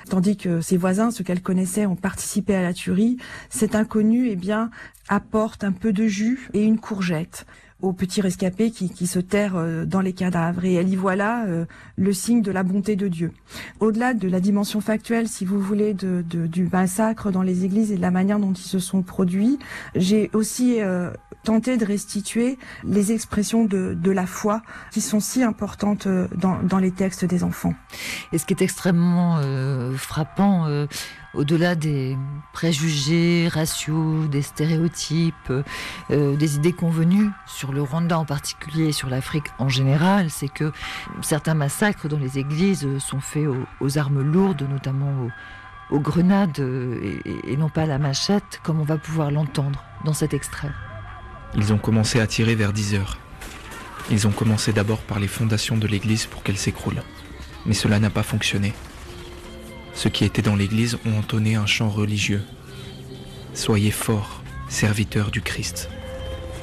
tandis 0.09 0.37
que 0.37 0.61
ses 0.61 0.77
voisins, 0.77 1.11
ceux 1.11 1.25
qu'elle 1.25 1.41
connaissait, 1.41 1.85
ont 1.85 1.97
participé 1.97 2.55
à 2.55 2.61
la 2.61 2.71
tuerie. 2.71 3.17
Cet 3.49 3.75
inconnu, 3.75 4.29
eh 4.29 4.37
bien, 4.37 4.71
apporte 5.09 5.65
un 5.65 5.73
peu 5.73 5.91
de 5.91 6.07
jus 6.07 6.47
et 6.53 6.63
une 6.63 6.79
courgette 6.79 7.45
aux 7.81 7.93
petits 7.93 8.21
rescapés 8.21 8.71
qui, 8.71 8.89
qui 8.89 9.07
se 9.07 9.19
terrent 9.19 9.55
euh, 9.55 9.85
dans 9.85 10.01
les 10.01 10.13
cadavres. 10.13 10.65
Et 10.65 10.73
elle 10.73 10.89
y 10.89 10.95
voit 10.95 11.15
là 11.15 11.45
euh, 11.45 11.65
le 11.95 12.13
signe 12.13 12.41
de 12.41 12.51
la 12.51 12.63
bonté 12.63 12.95
de 12.95 13.07
Dieu. 13.07 13.31
Au-delà 13.79 14.13
de 14.13 14.27
la 14.27 14.39
dimension 14.39 14.81
factuelle, 14.81 15.27
si 15.27 15.45
vous 15.45 15.59
voulez, 15.59 15.93
de, 15.93 16.23
de, 16.29 16.47
du 16.47 16.67
massacre 16.71 17.31
dans 17.31 17.41
les 17.41 17.65
églises 17.65 17.91
et 17.91 17.97
de 17.97 18.01
la 18.01 18.11
manière 18.11 18.39
dont 18.39 18.53
ils 18.53 18.61
se 18.61 18.79
sont 18.79 19.01
produits, 19.01 19.59
j'ai 19.95 20.29
aussi 20.33 20.81
euh, 20.81 21.11
tenté 21.43 21.77
de 21.77 21.85
restituer 21.85 22.57
les 22.83 23.11
expressions 23.11 23.65
de, 23.65 23.93
de 23.93 24.11
la 24.11 24.25
foi 24.25 24.61
qui 24.91 25.01
sont 25.01 25.19
si 25.19 25.43
importantes 25.43 26.07
dans, 26.35 26.61
dans 26.61 26.77
les 26.77 26.91
textes 26.91 27.25
des 27.25 27.43
enfants. 27.43 27.73
Et 28.31 28.37
ce 28.37 28.45
qui 28.45 28.53
est 28.53 28.61
extrêmement 28.61 29.41
frappant, 29.95 30.67
au-delà 31.33 31.75
des 31.75 32.17
préjugés 32.53 33.47
raciaux, 33.47 34.25
des 34.27 34.41
stéréotypes, 34.41 35.53
euh, 36.11 36.35
des 36.35 36.55
idées 36.55 36.73
convenues 36.73 37.29
sur 37.47 37.71
le 37.71 37.81
Rwanda 37.81 38.19
en 38.19 38.25
particulier 38.25 38.91
sur 38.91 39.09
l'Afrique 39.09 39.47
en 39.59 39.69
général, 39.69 40.29
c'est 40.29 40.49
que 40.49 40.71
certains 41.21 41.53
massacres 41.53 42.07
dans 42.07 42.19
les 42.19 42.39
églises 42.39 42.87
sont 42.99 43.19
faits 43.19 43.47
aux, 43.79 43.97
armes 43.97 44.21
lourdes, 44.21 44.67
notamment 44.69 45.27
aux, 45.89 45.99
grenades 45.99 46.59
et, 46.59 47.53
et 47.53 47.57
non 47.57 47.69
pas 47.69 47.83
à 47.83 47.85
la 47.85 47.97
machette, 47.97 48.59
comme 48.63 48.79
on 48.79 48.85
va 48.85 48.97
pouvoir 48.97 49.31
l'entendre 49.31 49.83
dans 50.05 50.13
cet 50.13 50.33
extrait. 50.33 50.71
Ils 51.55 51.73
ont 51.73 51.77
commencé 51.77 52.19
à 52.19 52.27
tirer 52.27 52.55
vers 52.55 52.71
10 52.71 52.95
heures. 52.95 53.17
Ils 54.09 54.27
ont 54.27 54.31
commencé 54.31 54.73
d'abord 54.73 54.99
par 54.99 55.19
les 55.19 55.27
fondations 55.27 55.77
de 55.77 55.87
l'église 55.87 56.25
pour 56.25 56.43
qu'elle 56.43 56.57
s'écroule. 56.57 57.01
Mais 57.65 57.73
cela 57.73 57.99
n'a 57.99 58.09
pas 58.09 58.23
fonctionné. 58.23 58.73
Ceux 59.93 60.09
qui 60.09 60.25
étaient 60.25 60.41
dans 60.41 60.55
l'église 60.55 60.97
ont 61.05 61.17
entonné 61.17 61.55
un 61.55 61.65
chant 61.65 61.89
religieux. 61.89 62.43
Soyez 63.53 63.91
forts, 63.91 64.41
serviteurs 64.69 65.31
du 65.31 65.41
Christ. 65.41 65.89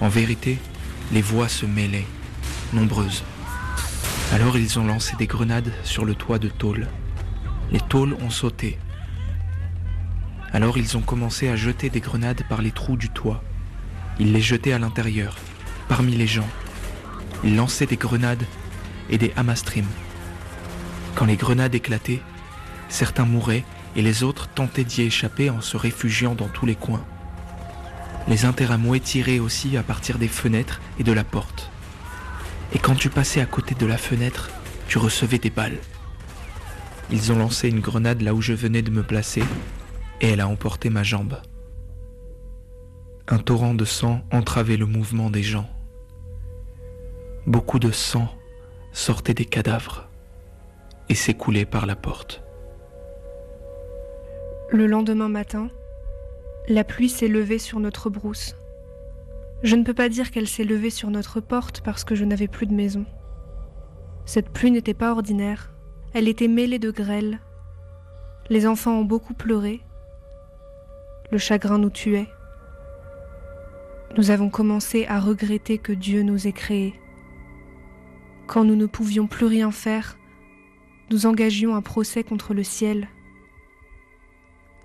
En 0.01 0.09
vérité, 0.09 0.59
les 1.13 1.23
voix 1.23 1.49
se 1.49 1.67
mêlaient, 1.67 2.07
nombreuses. 2.73 3.23
Alors 4.33 4.57
ils 4.59 4.79
ont 4.79 4.85
lancé 4.85 5.17
des 5.17 5.27
grenades 5.27 5.73
sur 5.85 6.05
le 6.05 6.15
toit 6.15 6.39
de 6.39 6.49
tôle. 6.49 6.87
Les 7.71 7.81
tôles 7.81 8.17
ont 8.21 8.31
sauté. 8.31 8.79
Alors 10.53 10.79
ils 10.79 10.97
ont 10.97 11.03
commencé 11.03 11.49
à 11.49 11.57
jeter 11.57 11.91
des 11.91 12.01
grenades 12.01 12.43
par 12.49 12.63
les 12.63 12.71
trous 12.71 12.97
du 12.97 13.11
toit. 13.11 13.43
Ils 14.19 14.33
les 14.33 14.41
jetaient 14.41 14.73
à 14.73 14.79
l'intérieur, 14.79 15.37
parmi 15.89 16.13
les 16.13 16.27
gens. 16.27 16.49
Ils 17.45 17.57
lançaient 17.57 17.87
des 17.87 17.97
grenades 17.97 18.45
et 19.11 19.19
des 19.19 19.33
hamastrim. 19.37 19.87
Quand 21.15 21.27
les 21.27 21.37
grenades 21.37 21.75
éclataient, 21.75 22.23
Certains 22.89 23.27
mouraient 23.27 23.65
et 23.97 24.03
les 24.03 24.23
autres 24.23 24.49
tentaient 24.49 24.85
d'y 24.85 25.03
échapper 25.03 25.51
en 25.51 25.61
se 25.61 25.77
réfugiant 25.77 26.35
dans 26.35 26.49
tous 26.49 26.67
les 26.67 26.75
coins. 26.75 27.05
Les 28.29 28.45
interamoués 28.45 29.01
tiraient 29.01 29.39
aussi 29.39 29.77
à 29.77 29.83
partir 29.83 30.19
des 30.19 30.29
fenêtres 30.29 30.81
et 30.99 31.05
de 31.05 31.13
la 31.13 31.25
porte. 31.25 31.71
Et 32.75 32.79
quand 32.79 32.95
tu 32.95 33.09
passais 33.09 33.41
à 33.41 33.47
côté 33.47 33.75
de 33.75 33.87
la 33.87 33.97
fenêtre, 33.97 34.51
tu 34.87 34.99
recevais 34.99 35.39
des 35.39 35.51
balles. 35.51 35.79
Ils 37.11 37.33
ont 37.33 37.39
lancé 37.39 37.69
une 37.69 37.81
grenade 37.81 38.21
là 38.21 38.35
où 38.35 38.43
je 38.43 38.53
venais 38.53 38.83
de 38.83 38.91
me 38.91 39.03
placer, 39.03 39.43
et 40.21 40.29
elle 40.31 40.41
a 40.41 40.49
emporté 40.49 40.91
ma 40.91 41.03
jambe. 41.03 41.41
Un 43.29 43.39
torrent 43.39 43.75
de 43.75 43.85
sang 43.85 44.23
entravait 44.31 44.77
le 44.77 44.87
mouvement 44.87 45.31
des 45.31 45.43
gens. 45.43 45.69
Beaucoup 47.47 47.79
de 47.79 47.91
sang 47.91 48.29
sortait 48.93 49.35
des 49.35 49.47
cadavres 49.47 50.09
et 51.09 51.15
s'écoulait 51.15 51.65
par 51.65 51.87
la 51.87 51.97
porte. 51.97 52.43
Le 54.71 54.87
lendemain 54.87 55.31
matin, 55.31 55.71
la 56.69 56.85
pluie 56.85 57.09
s'est 57.09 57.27
levée 57.27 57.59
sur 57.59 57.81
notre 57.81 58.11
brousse. 58.11 58.55
Je 59.63 59.77
ne 59.77 59.83
peux 59.83 59.95
pas 59.95 60.11
dire 60.11 60.31
qu'elle 60.31 60.47
s'est 60.47 60.65
levée 60.65 60.91
sur 60.91 61.09
notre 61.09 61.41
porte 61.41 61.81
parce 61.81 62.05
que 62.05 62.15
je 62.15 62.27
n'avais 62.27 62.49
plus 62.49 62.67
de 62.67 62.75
maison. 62.75 63.07
Cette 64.27 64.51
pluie 64.51 64.71
n'était 64.71 64.93
pas 64.93 65.13
ordinaire, 65.13 65.73
elle 66.13 66.29
était 66.29 66.49
mêlée 66.49 66.79
de 66.79 66.91
grêle. 66.91 67.41
Les 68.51 68.67
enfants 68.67 68.99
ont 68.99 69.07
beaucoup 69.07 69.33
pleuré. 69.33 69.81
Le 71.33 71.39
chagrin 71.39 71.79
nous 71.79 71.89
tuait. 71.89 72.29
Nous 74.19 74.31
avons 74.31 74.51
commencé 74.51 75.07
à 75.07 75.19
regretter 75.19 75.79
que 75.79 75.93
Dieu 75.95 76.23
nous 76.23 76.47
ait 76.47 76.53
créés. 76.53 76.93
Quand 78.47 78.65
nous 78.65 78.77
ne 78.77 78.87
pouvions 78.87 79.29
plus 79.29 79.47
rien 79.47 79.71
faire, 79.71 80.19
nous 81.11 81.25
engagions 81.25 81.75
un 81.75 81.83
procès 81.83 82.23
contre 82.23 82.53
le 82.53 82.65
ciel. 82.65 83.09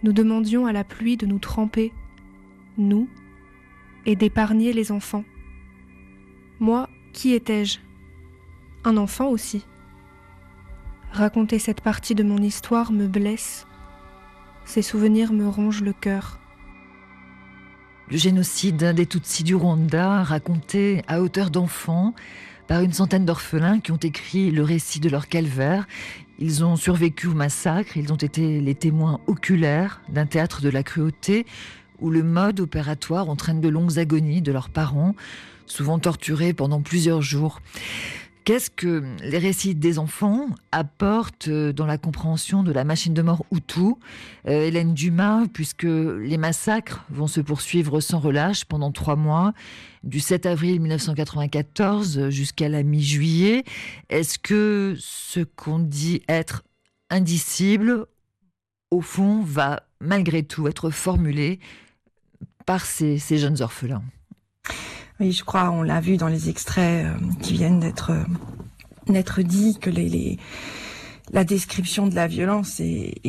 Nous 0.03 0.13
demandions 0.13 0.65
à 0.65 0.73
la 0.73 0.83
pluie 0.83 1.17
de 1.17 1.25
nous 1.25 1.39
tremper, 1.39 1.93
nous, 2.77 3.07
et 4.05 4.15
d'épargner 4.15 4.73
les 4.73 4.91
enfants. 4.91 5.23
Moi, 6.59 6.89
qui 7.13 7.33
étais-je? 7.33 7.79
Un 8.83 8.97
enfant 8.97 9.29
aussi. 9.29 9.65
Raconter 11.11 11.57
cette 11.57 11.81
partie 11.81 12.15
de 12.15 12.23
mon 12.23 12.39
histoire 12.39 12.91
me 12.91 13.07
blesse. 13.07 13.65
Ces 14.65 14.81
souvenirs 14.81 15.31
me 15.31 15.47
rongent 15.47 15.83
le 15.83 15.93
cœur. 15.93 16.39
Le 18.09 18.17
génocide 18.17 18.83
des 18.93 19.05
Tutsis 19.05 19.43
du 19.43 19.55
Rwanda, 19.55 20.23
raconté 20.23 21.01
à 21.07 21.21
hauteur 21.21 21.49
d'enfant 21.49 22.13
par 22.67 22.81
une 22.81 22.93
centaine 22.93 23.25
d'orphelins 23.25 23.79
qui 23.79 23.91
ont 23.91 23.97
écrit 23.97 24.51
le 24.51 24.63
récit 24.63 24.99
de 24.99 25.09
leur 25.09 25.27
calvaire. 25.27 25.87
Ils 26.39 26.63
ont 26.63 26.75
survécu 26.75 27.27
au 27.27 27.33
massacre, 27.33 27.97
ils 27.97 28.11
ont 28.11 28.17
été 28.17 28.59
les 28.59 28.75
témoins 28.75 29.19
oculaires 29.27 30.01
d'un 30.09 30.25
théâtre 30.25 30.61
de 30.61 30.69
la 30.69 30.83
cruauté 30.83 31.45
où 31.99 32.09
le 32.09 32.23
mode 32.23 32.59
opératoire 32.59 33.29
entraîne 33.29 33.61
de 33.61 33.69
longues 33.69 33.99
agonies 33.99 34.41
de 34.41 34.51
leurs 34.51 34.69
parents, 34.69 35.15
souvent 35.65 35.99
torturés 35.99 36.53
pendant 36.53 36.81
plusieurs 36.81 37.21
jours. 37.21 37.61
Qu'est-ce 38.45 38.69
que 38.69 39.03
les 39.21 39.37
récits 39.37 39.73
des 39.73 39.99
enfants 39.99 40.47
apportent 40.73 41.47
euh, 41.47 41.71
dans 41.71 41.85
la 41.85 41.97
compréhension 41.97 42.61
de 42.63 42.73
la 42.73 42.83
machine 42.83 43.13
de 43.13 43.21
mort 43.21 43.45
Hutu 43.53 43.79
euh, 44.47 44.67
Hélène 44.67 44.93
Dumas, 44.93 45.45
puisque 45.53 45.83
les 45.83 46.37
massacres 46.37 47.05
vont 47.09 47.27
se 47.27 47.39
poursuivre 47.39 48.01
sans 48.01 48.19
relâche 48.19 48.65
pendant 48.65 48.91
trois 48.91 49.15
mois, 49.15 49.53
du 50.03 50.19
7 50.19 50.45
avril 50.45 50.81
1994 50.81 52.29
jusqu'à 52.29 52.67
la 52.67 52.83
mi-juillet. 52.83 53.63
Est-ce 54.09 54.37
que 54.39 54.95
ce 54.99 55.39
qu'on 55.39 55.79
dit 55.79 56.21
être 56.27 56.63
indicible, 57.09 58.07
au 58.91 58.99
fond, 58.99 59.41
va 59.41 59.83
malgré 60.01 60.43
tout 60.43 60.67
être 60.67 60.89
formulé 60.89 61.59
par 62.65 62.85
ces, 62.85 63.19
ces 63.19 63.37
jeunes 63.37 63.61
orphelins? 63.61 64.03
Oui, 65.23 65.31
je 65.31 65.43
crois, 65.43 65.71
on 65.71 65.83
l'a 65.83 66.01
vu 66.01 66.17
dans 66.17 66.27
les 66.27 66.49
extraits 66.49 67.05
euh, 67.05 67.13
qui 67.41 67.53
viennent 67.53 67.79
d'être 67.79 68.11
euh, 68.11 68.23
d'être 69.07 69.41
dits 69.41 69.77
que 69.79 69.89
les, 69.89 70.09
les, 70.09 70.37
la 71.31 71.43
description 71.43 72.07
de 72.07 72.15
la 72.15 72.27
violence 72.27 72.79
est, 72.79 73.21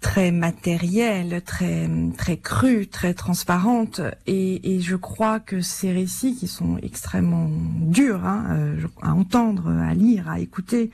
très 0.00 0.30
matérielle, 0.30 1.40
très 1.42 1.88
très 2.18 2.36
crue, 2.36 2.86
très 2.86 3.14
transparente, 3.14 4.00
et, 4.26 4.80
je 4.80 4.96
crois 4.96 5.40
que 5.40 5.60
ces 5.60 5.92
récits 5.92 6.34
qui 6.34 6.48
sont 6.48 6.76
extrêmement 6.82 7.48
durs 7.80 8.24
hein, 8.24 8.46
euh, 8.50 8.76
à 9.00 9.14
entendre, 9.14 9.68
à 9.68 9.94
lire, 9.94 10.28
à 10.28 10.38
écouter, 10.38 10.90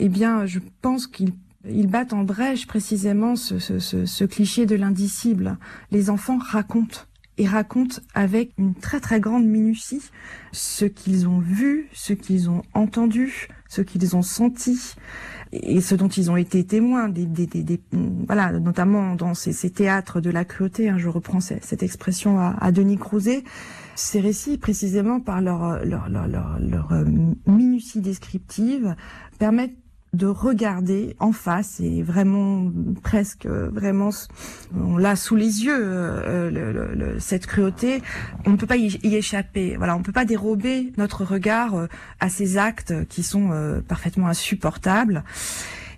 eh 0.00 0.08
bien, 0.08 0.46
je 0.46 0.58
pense 0.82 1.06
qu'ils 1.06 1.32
ils 1.68 1.88
battent 1.88 2.14
en 2.14 2.24
brèche 2.24 2.66
précisément 2.66 3.36
ce, 3.36 3.58
ce 3.58 4.24
cliché 4.24 4.64
de 4.64 4.74
l'indicible. 4.76 5.58
Les 5.90 6.08
enfants 6.08 6.38
racontent 6.38 7.00
et 7.40 7.46
racontent 7.46 8.02
avec 8.12 8.52
une 8.58 8.74
très 8.74 9.00
très 9.00 9.18
grande 9.18 9.46
minutie 9.46 10.02
ce 10.52 10.84
qu'ils 10.84 11.26
ont 11.26 11.38
vu, 11.38 11.88
ce 11.94 12.12
qu'ils 12.12 12.50
ont 12.50 12.60
entendu, 12.74 13.48
ce 13.66 13.80
qu'ils 13.80 14.14
ont 14.14 14.20
senti 14.20 14.94
et 15.52 15.80
ce 15.80 15.94
dont 15.94 16.08
ils 16.08 16.30
ont 16.30 16.36
été 16.36 16.64
témoins, 16.66 17.08
des, 17.08 17.24
des, 17.24 17.46
des, 17.46 17.80
voilà, 18.26 18.52
notamment 18.52 19.14
dans 19.14 19.32
ces, 19.32 19.54
ces, 19.54 19.70
théâtres 19.70 20.20
de 20.20 20.28
la 20.28 20.44
cruauté. 20.44 20.90
Hein, 20.90 20.98
je 20.98 21.08
reprends 21.08 21.40
cette, 21.40 21.82
expression 21.82 22.38
à, 22.38 22.56
à, 22.60 22.72
Denis 22.72 22.98
Crouzet. 22.98 23.42
Ces 23.94 24.20
récits, 24.20 24.58
précisément 24.58 25.18
par 25.18 25.40
leur, 25.40 25.82
leur, 25.82 26.10
leur, 26.10 26.28
leur, 26.28 26.58
leur 26.60 26.92
euh, 26.92 27.04
minutie 27.46 28.02
descriptive, 28.02 28.94
permettent 29.38 29.78
de 30.12 30.26
regarder 30.26 31.14
en 31.20 31.32
face 31.32 31.80
et 31.80 32.02
vraiment 32.02 32.70
presque 33.02 33.46
vraiment 33.46 34.10
on 34.76 34.96
l'a 34.96 35.14
sous 35.14 35.36
les 35.36 35.64
yeux 35.64 35.78
euh, 35.80 36.50
le, 36.50 37.20
cette 37.20 37.46
cruauté. 37.46 38.02
On 38.44 38.50
ne 38.50 38.56
peut 38.56 38.66
pas 38.66 38.76
y, 38.76 38.98
échapper. 39.14 39.76
Voilà 39.76 39.96
on 39.96 40.02
peut 40.02 40.12
pas 40.12 40.24
dérober 40.24 40.92
notre 40.96 41.24
regard 41.24 41.76
euh, 41.76 41.86
à 42.18 42.28
ces 42.28 42.58
actes 42.58 43.06
qui 43.08 43.22
sont 43.22 43.50
euh, 43.52 43.80
parfaitement 43.80 44.26
insupportables. 44.26 45.22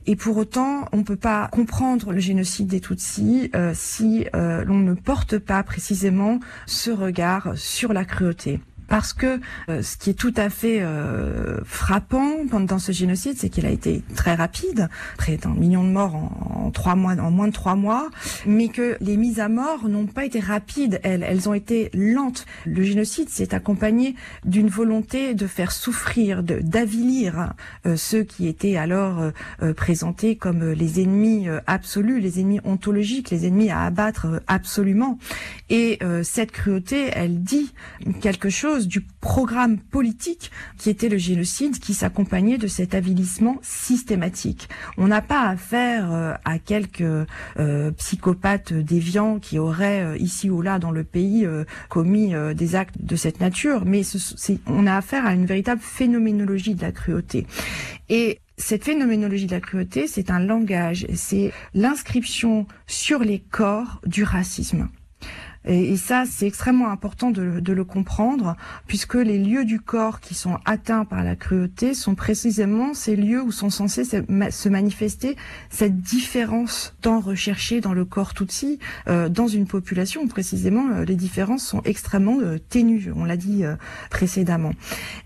Et 0.04 0.16
pour 0.16 0.36
autant, 0.36 0.88
on 0.92 0.98
ne 0.98 1.04
peut 1.04 1.16
pas 1.16 1.48
comprendre 1.52 2.12
le 2.12 2.18
génocide 2.18 2.66
des 2.66 2.80
Tutsis 2.80 3.52
si 3.72 4.26
l'on 4.34 4.80
ne 4.80 4.94
porte 4.94 5.38
pas 5.38 5.62
précisément 5.62 6.40
ce 6.66 6.90
regard 6.90 7.52
sur 7.54 7.92
la 7.92 8.04
cruauté 8.04 8.58
parce 8.92 9.14
que 9.14 9.40
euh, 9.70 9.80
ce 9.80 9.96
qui 9.96 10.10
est 10.10 10.18
tout 10.18 10.34
à 10.36 10.50
fait 10.50 10.82
euh, 10.82 11.60
frappant 11.64 12.46
pendant 12.50 12.78
ce 12.78 12.92
génocide, 12.92 13.38
c'est 13.38 13.48
qu'il 13.48 13.64
a 13.64 13.70
été 13.70 14.02
très 14.14 14.34
rapide, 14.34 14.90
près 15.16 15.38
d'un 15.38 15.54
million 15.54 15.82
de 15.82 15.88
morts 15.88 16.14
en, 16.14 16.70
trois 16.72 16.94
mois, 16.94 17.14
en 17.14 17.30
moins 17.30 17.48
de 17.48 17.54
trois 17.54 17.74
mois, 17.74 18.10
mais 18.44 18.68
que 18.68 18.98
les 19.00 19.16
mises 19.16 19.40
à 19.40 19.48
mort 19.48 19.88
n'ont 19.88 20.04
pas 20.04 20.26
été 20.26 20.40
rapides, 20.40 21.00
elles, 21.04 21.22
elles 21.22 21.48
ont 21.48 21.54
été 21.54 21.88
lentes. 21.94 22.44
Le 22.66 22.82
génocide 22.82 23.30
s'est 23.30 23.54
accompagné 23.54 24.14
d'une 24.44 24.68
volonté 24.68 25.32
de 25.32 25.46
faire 25.46 25.72
souffrir, 25.72 26.42
d'avilir 26.42 27.54
euh, 27.86 27.96
ceux 27.96 28.24
qui 28.24 28.46
étaient 28.46 28.76
alors 28.76 29.32
présentés 29.74 30.36
comme 30.36 30.72
les 30.72 31.00
ennemis 31.00 31.46
absolus, 31.66 32.20
les 32.20 32.40
ennemis 32.40 32.60
ontologiques, 32.64 33.30
les 33.30 33.46
ennemis 33.46 33.70
à 33.70 33.84
abattre 33.84 34.42
absolument. 34.48 35.18
Et 35.70 35.98
cette 36.22 36.52
cruauté, 36.52 37.08
elle 37.14 37.42
dit 37.42 37.72
quelque 38.20 38.50
chose 38.50 38.81
du 38.86 39.00
programme 39.20 39.78
politique 39.78 40.50
qui 40.78 40.90
était 40.90 41.08
le 41.08 41.18
génocide, 41.18 41.78
qui 41.78 41.94
s'accompagnait 41.94 42.58
de 42.58 42.66
cet 42.66 42.94
avilissement 42.94 43.58
systématique. 43.62 44.68
On 44.96 45.08
n'a 45.08 45.22
pas 45.22 45.48
affaire 45.48 46.12
euh, 46.12 46.34
à 46.44 46.58
quelques 46.58 47.02
euh, 47.02 47.90
psychopathes 47.92 48.72
déviants 48.72 49.38
qui 49.38 49.58
auraient 49.58 50.02
euh, 50.02 50.16
ici 50.18 50.50
ou 50.50 50.62
là 50.62 50.78
dans 50.78 50.90
le 50.90 51.04
pays 51.04 51.46
commis 51.88 52.32
des 52.54 52.74
actes 52.74 52.96
de 53.00 53.16
cette 53.16 53.40
nature, 53.40 53.84
mais 53.84 54.02
on 54.66 54.86
a 54.86 54.96
affaire 54.96 55.26
à 55.26 55.34
une 55.34 55.46
véritable 55.46 55.80
phénoménologie 55.80 56.74
de 56.74 56.82
la 56.82 56.92
cruauté. 56.92 57.46
Et 58.08 58.40
cette 58.56 58.84
phénoménologie 58.84 59.46
de 59.46 59.52
la 59.52 59.60
cruauté, 59.60 60.06
c'est 60.06 60.30
un 60.30 60.38
langage, 60.38 61.06
c'est 61.14 61.52
l'inscription 61.74 62.66
sur 62.86 63.20
les 63.20 63.40
corps 63.40 64.00
du 64.06 64.24
racisme. 64.24 64.88
Et, 65.64 65.96
ça, 65.96 66.24
c'est 66.28 66.46
extrêmement 66.46 66.90
important 66.90 67.30
de, 67.30 67.60
de, 67.60 67.72
le 67.72 67.84
comprendre, 67.84 68.56
puisque 68.86 69.14
les 69.14 69.38
lieux 69.38 69.64
du 69.64 69.80
corps 69.80 70.20
qui 70.20 70.34
sont 70.34 70.58
atteints 70.64 71.04
par 71.04 71.22
la 71.22 71.36
cruauté 71.36 71.94
sont 71.94 72.14
précisément 72.14 72.94
ces 72.94 73.16
lieux 73.16 73.42
où 73.42 73.52
sont 73.52 73.70
censés 73.70 74.04
se 74.04 74.68
manifester 74.68 75.36
cette 75.70 76.00
différence 76.00 76.94
tant 77.00 77.20
recherchée 77.20 77.80
dans 77.80 77.92
le 77.92 78.04
corps 78.04 78.34
Tutsi, 78.34 78.78
euh, 79.08 79.28
dans 79.28 79.48
une 79.48 79.66
population 79.66 80.22
où 80.22 80.26
précisément 80.26 80.88
euh, 80.92 81.04
les 81.04 81.16
différences 81.16 81.66
sont 81.66 81.82
extrêmement 81.84 82.38
euh, 82.40 82.58
ténues, 82.58 83.12
on 83.14 83.24
l'a 83.24 83.36
dit 83.36 83.64
euh, 83.64 83.76
précédemment. 84.10 84.72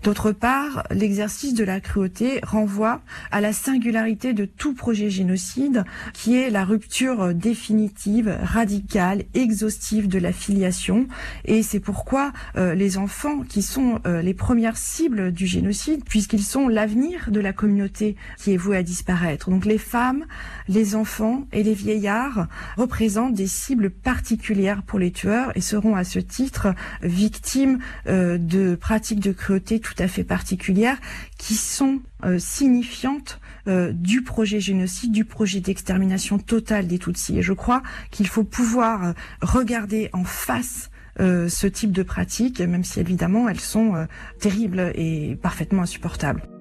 D'autre 0.03 0.31
part, 0.31 0.83
l'exercice 0.91 1.53
de 1.53 1.63
la 1.63 1.79
cruauté 1.79 2.39
renvoie 2.43 3.01
à 3.31 3.41
la 3.41 3.53
singularité 3.53 4.33
de 4.33 4.45
tout 4.45 4.73
projet 4.73 5.09
génocide, 5.09 5.83
qui 6.13 6.35
est 6.35 6.49
la 6.49 6.65
rupture 6.65 7.33
définitive, 7.33 8.37
radicale, 8.41 9.23
exhaustive 9.33 10.07
de 10.07 10.19
la 10.19 10.26
la 10.27 10.33
filiation. 10.33 11.07
Et 11.45 11.63
c'est 11.63 11.79
pourquoi 11.79 12.33
les 12.55 12.97
enfants 12.97 13.43
qui 13.47 13.61
sont 13.61 14.01
les 14.05 14.33
premières 14.33 14.77
cibles 14.77 15.31
du 15.31 15.47
génocide, 15.47 16.03
puisqu'ils 16.03 16.43
sont 16.43 16.67
l'avenir 16.67 17.29
de 17.31 17.39
la 17.39 17.53
communauté 17.53 18.17
qui 18.37 18.53
est 18.53 18.57
vouée 18.57 18.77
à 18.77 18.83
disparaître. 18.83 19.49
Donc 19.49 19.65
les 19.65 19.77
femmes, 19.77 20.25
les 20.67 20.95
enfants 20.95 21.47
et 21.53 21.63
les 21.63 21.73
vieillards 21.73 22.47
représentent 22.75 23.35
des 23.35 23.47
cibles 23.47 23.89
particulières 23.89 24.83
pour 24.83 24.99
les 24.99 25.11
tueurs 25.11 25.55
et 25.55 25.61
seront 25.61 25.95
à 25.95 26.03
ce 26.03 26.19
titre 26.19 26.73
victimes 27.01 27.79
de 28.05 28.75
pratiques 28.75 29.21
de 29.21 29.31
cruauté 29.31 29.79
tout 29.79 29.95
à 29.97 30.09
fait 30.09 30.25
particulières 30.25 30.97
qui 31.37 31.55
sont 31.55 32.01
signifiantes 32.37 33.39
euh, 33.67 33.91
du 33.93 34.21
projet 34.21 34.59
génocide, 34.59 35.11
du 35.11 35.25
projet 35.25 35.59
d'extermination 35.59 36.39
totale 36.39 36.87
des 36.87 36.99
Tutsis. 36.99 37.37
Et 37.37 37.41
je 37.41 37.53
crois 37.53 37.83
qu'il 38.11 38.27
faut 38.27 38.43
pouvoir 38.43 39.03
euh, 39.03 39.13
regarder 39.41 40.09
en 40.13 40.23
face 40.23 40.89
euh, 41.19 41.49
ce 41.49 41.67
type 41.67 41.91
de 41.91 42.03
pratiques, 42.03 42.61
même 42.61 42.83
si 42.83 42.99
évidemment 42.99 43.49
elles 43.49 43.59
sont 43.59 44.07
terribles 44.39 44.91
et 44.95 45.37
parfaitement 45.41 45.81
insupportables. 45.81 46.56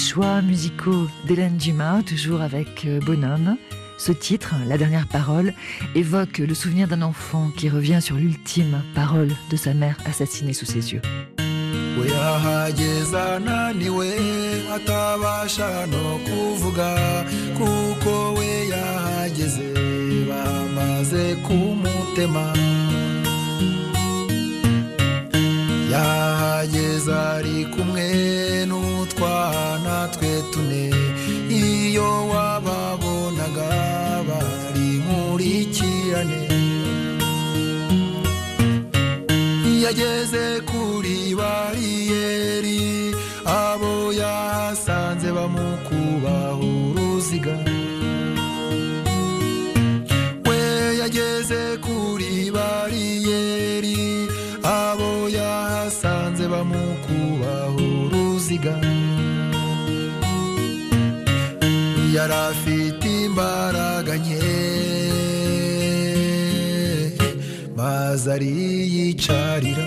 Choix 0.00 0.40
musicaux 0.40 1.08
d'Hélène 1.26 1.56
Dumas, 1.56 2.02
toujours 2.02 2.40
avec 2.40 2.84
euh, 2.86 3.00
Bonhomme. 3.00 3.56
Ce 3.98 4.12
titre, 4.12 4.54
La 4.66 4.78
dernière 4.78 5.06
parole, 5.06 5.52
évoque 5.94 6.38
le 6.38 6.54
souvenir 6.54 6.88
d'un 6.88 7.02
enfant 7.02 7.50
qui 7.56 7.68
revient 7.68 8.00
sur 8.00 8.16
l'ultime 8.16 8.82
parole 8.94 9.30
de 9.50 9.56
sa 9.56 9.74
mère 9.74 9.96
assassinée 10.06 10.54
sous 10.54 10.64
ses 10.64 10.94
yeux. 10.94 11.02
N'utwana 29.20 30.08
twe 30.16 30.32
tune 30.52 30.84
iyo 31.48 32.08
wababonaga 32.32 33.70
bari 34.28 34.88
nkurikirane 35.04 36.42
yageze 39.84 40.44
kuri 40.70 41.16
bariyeri 41.38 42.80
yari 62.20 62.34
afite 62.50 63.06
imbaraga 63.26 64.12
nke 64.22 64.40
maze 67.78 68.26
ariyicarira 68.36 69.86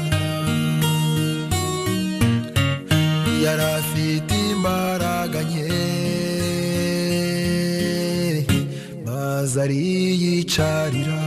yari 3.45 3.65
afite 3.77 4.33
imbaraga 4.53 5.39
nke 5.49 5.69
maze 9.05 9.55
ariyicarira 9.65 11.17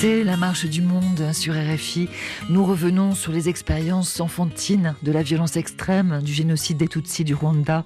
La 0.00 0.36
Marche 0.36 0.66
du 0.66 0.80
Monde 0.80 1.32
sur 1.32 1.54
RFI. 1.54 2.08
Nous 2.50 2.64
revenons 2.64 3.16
sur 3.16 3.32
les 3.32 3.48
expériences 3.48 4.20
enfantines 4.20 4.94
de 5.02 5.10
la 5.10 5.24
violence 5.24 5.56
extrême 5.56 6.20
du 6.22 6.32
génocide 6.32 6.76
des 6.76 6.86
Tutsis 6.86 7.24
du 7.24 7.34
Rwanda. 7.34 7.84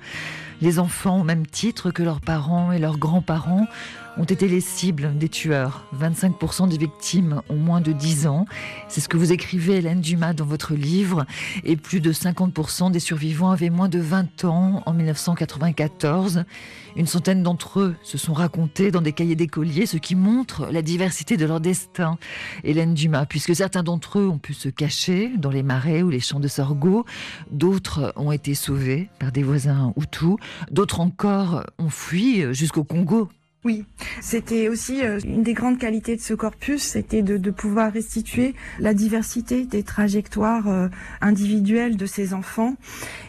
Les 0.61 0.79
enfants, 0.79 1.21
au 1.21 1.25
même 1.25 1.47
titre 1.47 1.91
que 1.91 2.03
leurs 2.03 2.21
parents 2.21 2.71
et 2.71 2.79
leurs 2.79 2.99
grands-parents, 2.99 3.67
ont 4.19 4.25
été 4.25 4.49
les 4.49 4.61
cibles 4.61 5.17
des 5.17 5.29
tueurs. 5.29 5.87
25% 5.99 6.69
des 6.69 6.77
victimes 6.77 7.43
ont 7.49 7.57
moins 7.57 7.81
de 7.81 7.93
10 7.93 8.27
ans. 8.27 8.47
C'est 8.89 9.01
ce 9.01 9.09
que 9.09 9.17
vous 9.17 9.33
écrivez, 9.33 9.77
Hélène 9.77 10.01
Dumas, 10.01 10.35
dans 10.35 10.45
votre 10.45 10.75
livre. 10.75 11.25
Et 11.65 11.77
plus 11.77 12.01
de 12.01 12.13
50% 12.13 12.91
des 12.91 13.01
survivants 13.01 13.51
avaient 13.51 13.71
moins 13.71 13.89
de 13.89 13.99
20 13.99 14.45
ans 14.45 14.83
en 14.85 14.93
1994. 14.93 16.45
Une 16.97 17.07
centaine 17.07 17.43
d'entre 17.43 17.81
eux 17.81 17.97
se 18.03 18.19
sont 18.19 18.35
racontés 18.35 18.91
dans 18.91 19.01
des 19.01 19.13
cahiers 19.13 19.37
d'écoliers, 19.37 19.87
ce 19.87 19.97
qui 19.97 20.15
montre 20.15 20.67
la 20.71 20.83
diversité 20.83 21.37
de 21.37 21.47
leur 21.47 21.61
destin. 21.61 22.19
Hélène 22.65 22.95
Dumas, 22.95 23.27
puisque 23.27 23.57
certains 23.57 23.83
d'entre 23.83 24.19
eux 24.19 24.29
ont 24.29 24.39
pu 24.39 24.53
se 24.53 24.69
cacher 24.69 25.33
dans 25.39 25.51
les 25.51 25.63
marais 25.63 26.03
ou 26.03 26.11
les 26.11 26.21
champs 26.21 26.41
de 26.41 26.49
sorgho, 26.49 27.07
d'autres 27.51 28.13
ont 28.17 28.33
été 28.33 28.55
sauvés 28.55 29.09
par 29.19 29.33
des 29.33 29.43
voisins 29.43 29.95
Hutus, 29.97 30.37
d'autres 30.71 31.01
encore 31.01 31.65
ont 31.79 31.89
fui 31.89 32.45
jusqu'au 32.53 32.85
Congo 32.85 33.29
oui, 33.65 33.85
c'était 34.21 34.69
aussi 34.69 35.05
euh, 35.05 35.21
une 35.25 35.45
des 35.45 35.53
grandes 35.53 35.79
qualités 35.79 36.17
de 36.17 36.21
ce 36.21 36.35
corpus, 36.35 36.83
c'était 36.83 37.23
de, 37.23 37.37
de, 37.37 37.51
pouvoir 37.53 37.93
restituer 37.93 38.57
la 38.81 38.93
diversité 38.93 39.67
des 39.67 39.85
trajectoires 39.85 40.67
euh, 40.67 40.89
individuelles 41.21 41.97
de 41.97 42.07
ces 42.07 42.35
enfants. 42.35 42.75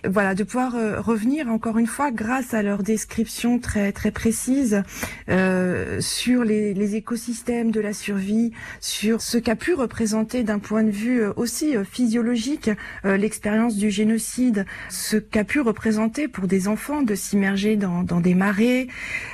Voilà, 0.03 0.33
de 0.33 0.43
pouvoir 0.43 0.73
euh, 0.73 0.99
revenir 0.99 1.49
encore 1.49 1.77
une 1.77 1.85
fois, 1.85 2.09
grâce 2.09 2.55
à 2.55 2.63
leur 2.63 2.81
description 2.81 3.59
très 3.59 3.91
très 3.91 4.09
précise, 4.09 4.81
euh, 5.29 6.01
sur 6.01 6.43
les, 6.43 6.73
les, 6.73 6.95
écosystèmes 6.95 7.69
de 7.69 7.79
la 7.79 7.93
survie, 7.93 8.53
sur 8.81 9.21
ce 9.21 9.37
qu'a 9.37 9.55
pu 9.55 9.75
représenter 9.75 10.41
d'un 10.41 10.57
point 10.57 10.81
de 10.81 10.89
vue 10.89 11.23
aussi 11.35 11.75
physiologique 11.89 12.69
l'expérience 13.03 13.75
du 13.75 13.89
génocide, 13.89 14.65
ce 14.89 15.17
qu'a 15.17 15.43
pu 15.43 15.59
représenter 15.59 16.27
pour 16.27 16.47
des 16.47 16.67
enfants 16.67 17.03
de 17.03 17.15
s'immerger 17.15 17.75
dans, 17.75 18.03
dans 18.03 18.19
des 18.19 18.35
marées 18.35 18.87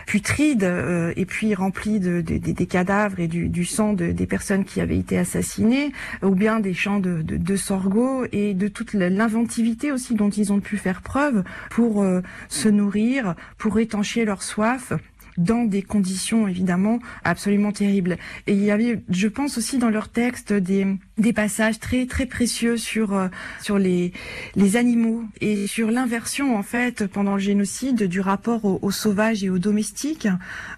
putrides 0.06 0.64
euh, 0.90 1.14
et 1.16 1.26
puis 1.26 1.54
rempli 1.54 2.00
de, 2.00 2.22
de, 2.22 2.38
de, 2.38 2.52
des 2.52 2.66
cadavres 2.66 3.20
et 3.20 3.28
du, 3.28 3.48
du 3.48 3.66
sang 3.66 3.94
de, 3.94 4.12
des 4.12 4.26
personnes 4.26 4.66
qui 4.66 4.82
avaient 4.82 4.98
été 4.98 5.18
assassinées, 5.18 5.94
ou 6.24 6.32
bien 6.36 6.60
des 6.60 6.74
champs 6.74 7.00
de, 7.00 7.22
de 7.22 7.56
sorgho 7.56 8.26
et 8.32 8.54
de 8.54 8.68
toute 8.68 8.94
l'inventivité 8.94 9.92
aussi 9.92 10.16
dont 10.16 10.30
ils 10.30 10.52
ont 10.52 10.60
pu 10.60 10.78
faire 10.78 11.02
preuve 11.02 11.44
pour 11.70 12.04
euh, 12.04 12.22
se 12.48 12.70
nourrir, 12.70 13.36
pour 13.58 13.80
étancher 13.80 14.26
leur 14.26 14.42
soif 14.42 14.94
dans 15.40 15.64
des 15.64 15.82
conditions 15.82 16.48
évidemment 16.48 17.00
absolument 17.24 17.72
terribles. 17.72 18.18
Et 18.46 18.54
il 18.54 18.64
y 18.64 18.72
avait, 18.72 19.02
je 19.10 19.28
pense 19.28 19.58
aussi 19.58 19.78
dans 19.78 19.90
leur 19.90 20.10
texte, 20.10 20.54
des, 20.54 20.86
des 21.18 21.34
passages 21.34 21.80
très 21.80 22.06
très 22.06 22.26
précieux 22.26 22.78
sur 22.78 23.14
euh, 23.14 23.28
sur 23.62 23.80
les 23.80 24.14
les 24.56 24.76
animaux 24.76 25.24
et 25.42 25.66
sur 25.66 25.92
l'inversion 25.92 26.58
en 26.58 26.64
fait 26.64 27.08
pendant 27.08 27.36
le 27.36 27.40
génocide 27.40 28.04
du 28.04 28.20
rapport 28.20 28.66
aux, 28.66 28.92
sauvages 28.92 29.44
et 29.44 29.50
aux 29.50 29.60
domestiques, 29.60 30.28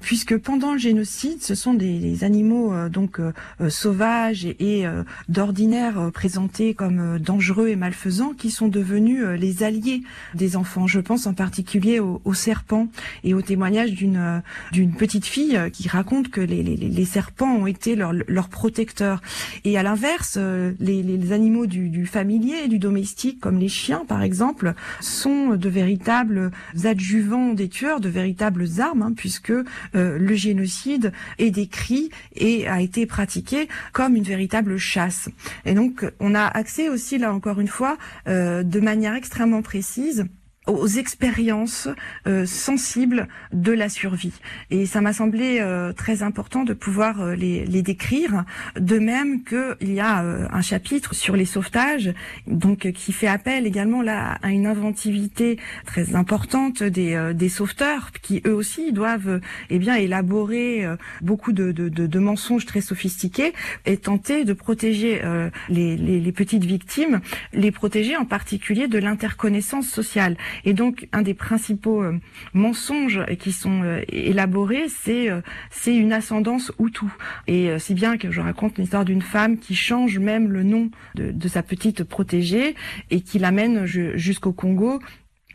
puisque 0.02 0.38
pendant 0.38 0.74
le 0.74 0.78
génocide, 0.78 1.42
ce 1.42 1.56
sont 1.56 1.74
des, 1.74 2.00
des 2.00 2.24
animaux 2.24 2.74
euh, 2.74 2.90
donc 2.90 3.20
euh, 3.20 3.32
sauvages 3.70 4.46
et, 4.46 4.86
d'ordinaire 5.28 6.12
présentés 6.14 6.74
comme 6.74 7.18
dangereux 7.20 7.70
et 7.70 7.76
malfaisants 7.76 8.34
qui 8.34 8.52
sont 8.52 8.68
devenus 8.68 9.24
les 9.40 9.64
alliés 9.64 10.04
des 10.36 10.56
enfants. 10.56 10.88
Je 10.88 11.00
pense 11.00 11.26
en 11.26 11.34
particulier 11.34 12.00
aux, 12.00 12.22
aux 12.26 12.34
serpents 12.34 12.88
et 13.24 13.34
au 13.34 13.42
témoignage 13.42 13.94
d'une 13.94 14.42
d'une 14.72 14.94
petite 14.94 15.26
fille 15.26 15.60
qui 15.74 15.88
raconte 15.88 16.30
que 16.30 16.42
les, 16.42 16.64
les, 16.64 16.76
les 16.76 17.06
serpents 17.06 17.56
ont 17.56 17.68
été 17.68 17.96
leurs 17.96 18.14
leur 18.28 18.50
protecteurs. 18.50 19.22
Et 19.64 19.78
à 19.78 19.84
l'inverse, 19.84 20.36
euh, 20.38 20.74
les, 20.80 21.04
les, 21.04 21.32
animaux 21.32 21.66
du, 21.66 21.90
du 21.90 22.06
familier 22.06 22.68
du 22.68 22.80
domestique, 22.80 23.40
comme 23.40 23.58
les 23.60 23.70
chiens 23.70 24.04
par 24.08 24.22
exemple, 24.22 24.74
sont 25.00 25.56
de 25.56 25.70
véritables 25.70 26.52
adjuvants 26.84 27.54
des 27.54 27.70
tueurs, 27.70 28.00
de 28.00 28.10
véritables 28.10 28.66
armes, 28.80 29.02
hein, 29.04 29.14
puisque 29.16 29.52
euh, 29.52 29.64
le 29.94 30.36
génocide 30.36 31.12
est 31.38 31.52
décrit 31.52 32.10
et 32.36 32.68
a 32.68 32.82
été 32.82 33.06
pratiqué 33.06 33.68
comme 33.94 34.16
une 34.16 34.24
véritable 34.24 34.78
chasse. 34.78 35.30
Et 35.66 35.74
donc 35.74 36.06
on 36.20 36.36
a 36.36 36.46
accès 36.46 36.90
aussi 36.90 37.18
là 37.18 37.34
encore 37.34 37.60
une 37.60 37.68
fois, 37.68 37.98
euh, 38.28 38.64
de 38.64 38.80
manière 38.80 39.16
extrêmement 39.16 39.62
précise 39.62 40.26
aux 40.68 40.88
expériences 40.88 41.88
euh, 42.28 42.46
sensibles 42.46 43.28
de 43.52 43.72
la 43.72 43.90
survie. 43.90 44.34
Et 44.70 44.86
ça 44.86 45.02
m'a 45.02 45.12
semblé 45.12 45.58
euh, 45.60 45.92
très 45.92 46.22
important 46.22 46.64
de 46.64 46.74
pouvoir 46.74 47.22
euh, 47.22 47.36
les, 47.36 47.66
les, 47.66 47.82
décrire, 47.82 48.46
de 48.80 49.00
même 49.00 49.44
qu'il 49.44 49.92
y 49.92 50.00
a 50.00 50.20
un 50.20 50.62
chapitre 50.62 51.16
sur 51.16 51.36
les 51.36 51.46
sauvetages, 51.46 52.14
donc 52.46 52.92
qui 52.92 53.12
fait 53.12 53.28
appel 53.28 53.66
également 53.66 54.04
là 54.04 54.38
à 54.44 54.52
une 54.52 54.68
inventivité 54.68 55.58
très 55.86 56.16
importante 56.16 56.84
des, 56.84 57.32
des 57.34 57.50
sauveteurs, 57.50 58.12
qui 58.22 58.42
eux 58.46 58.54
aussi 58.54 58.92
doivent 58.92 59.42
eh 59.72 59.80
bien 59.80 59.96
élaborer 59.96 60.86
beaucoup 61.22 61.54
de, 61.54 61.72
de, 61.72 61.90
de, 61.90 62.06
de, 62.06 62.20
mensonges 62.20 62.68
très 62.68 62.82
sophistiqués 62.82 63.54
et 63.86 63.98
tenter 63.98 64.46
de 64.46 64.54
protéger 64.54 65.22
les, 65.70 65.98
les, 65.98 66.20
les 66.20 66.32
petites 66.32 66.66
victimes, 66.66 67.22
les 67.54 67.72
protéger 67.72 68.16
en 68.16 68.26
particulier 68.26 68.88
de 68.88 69.00
l'interconnaissance 69.00 69.88
sociale. 69.88 70.38
Et 70.66 70.74
donc, 70.74 71.08
un 71.12 71.22
des 71.22 71.34
principaux 71.34 72.04
euh, 72.04 72.20
mensonges 72.54 73.22
qui 73.40 73.52
sont 73.52 73.84
euh, 73.84 74.02
élaborés, 74.10 74.86
c'est 74.88 75.30
euh, 75.30 75.42
c'est 75.70 75.96
une 75.96 76.14
ascendance 76.14 76.72
Hutu. 76.80 77.06
Et 77.48 77.78
si 77.80 77.94
bien 77.94 78.18
que 78.18 78.32
je 78.32 78.42
raconte 78.42 78.78
l'histoire 78.78 79.06
d'une 79.06 79.22
femme 79.22 79.58
qui 79.58 79.76
change 79.76 80.20
même 80.20 80.50
le 80.52 80.64
nom 80.64 80.90
de, 81.16 81.32
de 81.32 81.48
sa 81.48 81.64
petite 81.64 82.04
protégée 82.04 82.76
et 83.10 83.22
qui 83.22 83.40
l'amène 83.40 83.86
jusqu'au 83.86 84.52
Congo 84.52 85.00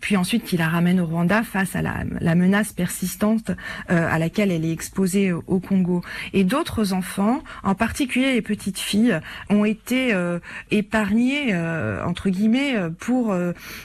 puis 0.01 0.17
ensuite 0.17 0.45
qui 0.45 0.57
la 0.57 0.69
ramène 0.69 1.01
au 1.01 1.07
Rwanda 1.07 1.43
face 1.43 1.77
à 1.77 1.83
la, 1.83 2.05
la 2.21 2.35
menace 2.35 2.73
persistante 2.73 3.51
euh, 3.91 4.09
à 4.11 4.19
laquelle 4.19 4.51
elle 4.51 4.65
est 4.65 4.73
exposée 4.73 5.33
au 5.33 5.61
Congo. 5.61 6.03
Et 6.33 6.45
d'autres 6.45 6.93
enfants, 6.93 7.43
en 7.63 7.75
particulier 7.75 8.35
les 8.35 8.43
petites 8.43 8.79
filles, 8.79 9.21
ont 9.51 9.65
été 9.65 10.13
euh, 10.15 10.39
épargnés 10.71 11.55
euh, 11.55 12.05
entre 12.05 12.31
guillemets 12.31 12.75
pour 12.99 13.35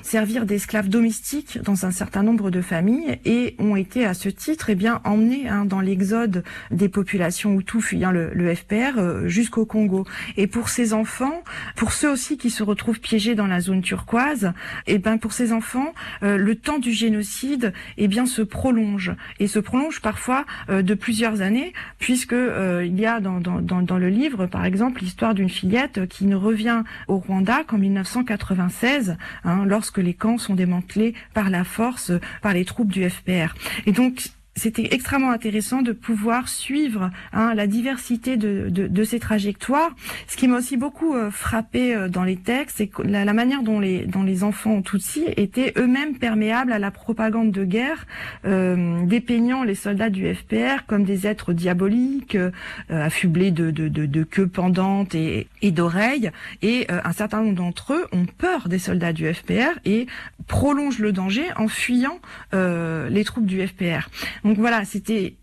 servir 0.02 0.46
d'esclaves 0.46 0.90
domestiques 0.90 1.60
dans 1.62 1.86
un 1.86 1.92
certain 1.92 2.24
nombre 2.24 2.52
de 2.52 2.62
familles 2.62 3.20
et 3.26 3.56
ont 3.60 3.76
été 3.76 4.06
à 4.06 4.14
ce 4.14 4.30
titre 4.30 4.70
eh 4.70 4.76
bien 4.76 5.02
emmenés 5.04 5.48
hein, 5.48 5.66
dans 5.66 5.82
l'exode 5.82 6.44
des 6.72 6.90
populations 6.90 7.60
Hutus 7.60 7.84
fuyant 7.84 8.12
le, 8.12 8.32
le 8.34 8.54
FPR 8.54 9.26
jusqu'au 9.26 9.66
Congo. 9.66 10.06
Et 10.38 10.48
pour 10.48 10.70
ces 10.70 10.94
enfants, 10.94 11.44
pour 11.76 11.94
ceux 11.94 12.12
aussi 12.12 12.38
qui 12.38 12.50
se 12.50 12.64
retrouvent 12.64 13.00
piégés 13.00 13.36
dans 13.36 13.48
la 13.48 13.60
zone 13.60 13.82
turquoise, 13.82 14.54
eh 14.88 14.98
ben 14.98 15.18
pour 15.18 15.34
ces 15.34 15.54
enfants 15.54 15.94
euh, 16.24 16.38
le 16.38 16.56
temps 16.56 16.80
du 16.80 16.92
génocide 16.92 17.74
eh 17.98 18.08
bien 18.08 18.26
se 18.26 18.42
prolonge. 18.42 19.14
Et 19.40 19.48
se 19.48 19.60
prolonge 19.60 20.02
parfois 20.02 20.46
euh, 20.70 20.82
de 20.82 20.94
plusieurs 20.94 21.42
années 21.42 21.74
puisque 22.00 22.34
euh, 22.34 22.86
il 22.86 23.00
y 23.00 23.06
a 23.06 23.20
dans, 23.20 23.40
dans, 23.40 23.82
dans, 23.82 23.98
le 23.98 24.10
livre 24.10 24.46
par 24.46 24.66
exemple 24.66 25.02
l'histoire 25.02 25.34
d'une 25.34 25.50
fillette 25.50 26.08
qui 26.08 26.26
ne 26.26 26.36
revient 26.36 26.84
au 27.08 27.18
Rwanda 27.18 27.64
qu'en 27.68 27.78
1996 27.78 29.18
hein, 29.44 29.66
lorsque 29.66 29.98
les 29.98 30.14
camps 30.14 30.38
sont 30.38 30.56
démantelés 30.56 31.14
par 31.34 31.50
la 31.50 31.64
force 31.64 32.12
par 32.42 32.54
les 32.54 32.66
troupes 32.66 32.92
du 32.92 33.08
FPR 33.08 33.54
et 33.86 33.92
donc 33.92 34.32
c'était 34.56 34.90
extrêmement 34.94 35.32
intéressant 35.32 35.82
de 35.82 35.94
pouvoir 35.94 36.50
suivre 36.50 37.10
hein, 37.32 37.54
la 37.54 37.68
diversité 37.68 38.36
de, 38.36 38.68
de, 38.70 38.88
de, 38.88 39.04
ces 39.04 39.20
trajectoires. 39.20 39.96
Ce 40.28 40.36
qui 40.36 40.48
m'a 40.48 40.58
aussi 40.58 40.76
beaucoup 40.76 41.16
euh, 41.16 41.32
frappé 41.32 41.96
euh, 41.96 42.10
dans 42.10 42.24
les 42.24 42.36
textes, 42.36 42.78
c'est 42.78 42.92
la, 43.04 43.24
la, 43.24 43.34
manière 43.34 43.64
dont 43.64 43.80
les, 43.80 44.06
dont 44.06 44.24
les 44.24 44.44
enfants 44.44 44.82
Tutsis 44.82 45.26
étaient 45.38 45.74
eux-mêmes 45.78 46.18
perméables 46.18 46.74
à 46.74 46.80
la 46.80 46.92
propagande 46.92 47.52
de 47.52 47.64
guerre, 47.64 48.06
euh, 48.46 49.06
dépeignant 49.06 49.64
les 49.64 49.76
soldats 49.76 50.10
du 50.10 50.34
FPR 50.34 50.86
comme 50.86 51.06
des 51.06 51.28
êtres 51.28 51.54
diaboliques, 51.54 52.36
euh, 52.36 52.52
affublés 52.90 53.52
de, 53.52 53.72
de, 53.72 53.88
de, 53.88 54.24
queues 54.24 54.48
pendantes 54.48 55.16
et, 55.16 55.48
et 55.62 55.72
d'oreilles. 55.72 56.32
Et 56.62 56.88
un 56.90 57.14
certain 57.14 57.42
nombre 57.42 57.56
d'entre 57.56 57.94
eux 57.94 58.08
ont 58.12 58.26
peur 58.26 58.68
des 58.68 58.80
soldats 58.80 59.14
du 59.14 59.32
FPR 59.34 59.80
et 59.86 60.08
prolongent 60.48 61.00
le 61.00 61.12
danger 61.12 61.46
en 61.56 61.68
fuyant 61.68 62.20
les 62.54 63.24
troupes 63.24 63.46
du 63.46 63.66
FPR. 63.66 64.10
Donc 64.44 64.58
voilà, 64.58 64.86
c'était 64.86 65.38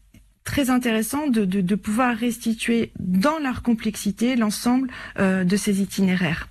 très 0.45 0.71
intéressant 0.71 1.27
de, 1.27 1.45
de, 1.45 1.61
de, 1.61 1.75
pouvoir 1.75 2.17
restituer 2.17 2.93
dans 2.99 3.39
leur 3.39 3.63
complexité 3.63 4.35
l'ensemble 4.35 4.89
euh, 5.19 5.45
de 5.45 5.57
ces 5.57 5.83
itinéraires. 5.83 6.49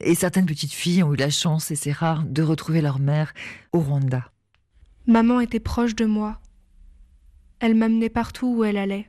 Et 0.00 0.14
certaines 0.14 0.46
petites 0.46 0.72
filles 0.72 1.02
ont 1.02 1.12
eu 1.12 1.16
la 1.16 1.30
chance, 1.30 1.72
et 1.72 1.74
c'est 1.74 1.92
rare, 1.92 2.22
de 2.24 2.42
retrouver 2.42 2.80
leur 2.80 3.00
mère 3.00 3.34
au 3.72 3.80
Rwanda. 3.80 4.30
Maman 5.08 5.40
était 5.40 5.60
proche 5.60 5.96
de 5.96 6.04
moi. 6.04 6.40
Elle 7.58 7.74
m'amenait 7.74 8.08
partout 8.08 8.54
où 8.58 8.64
elle 8.64 8.76
allait. 8.76 9.08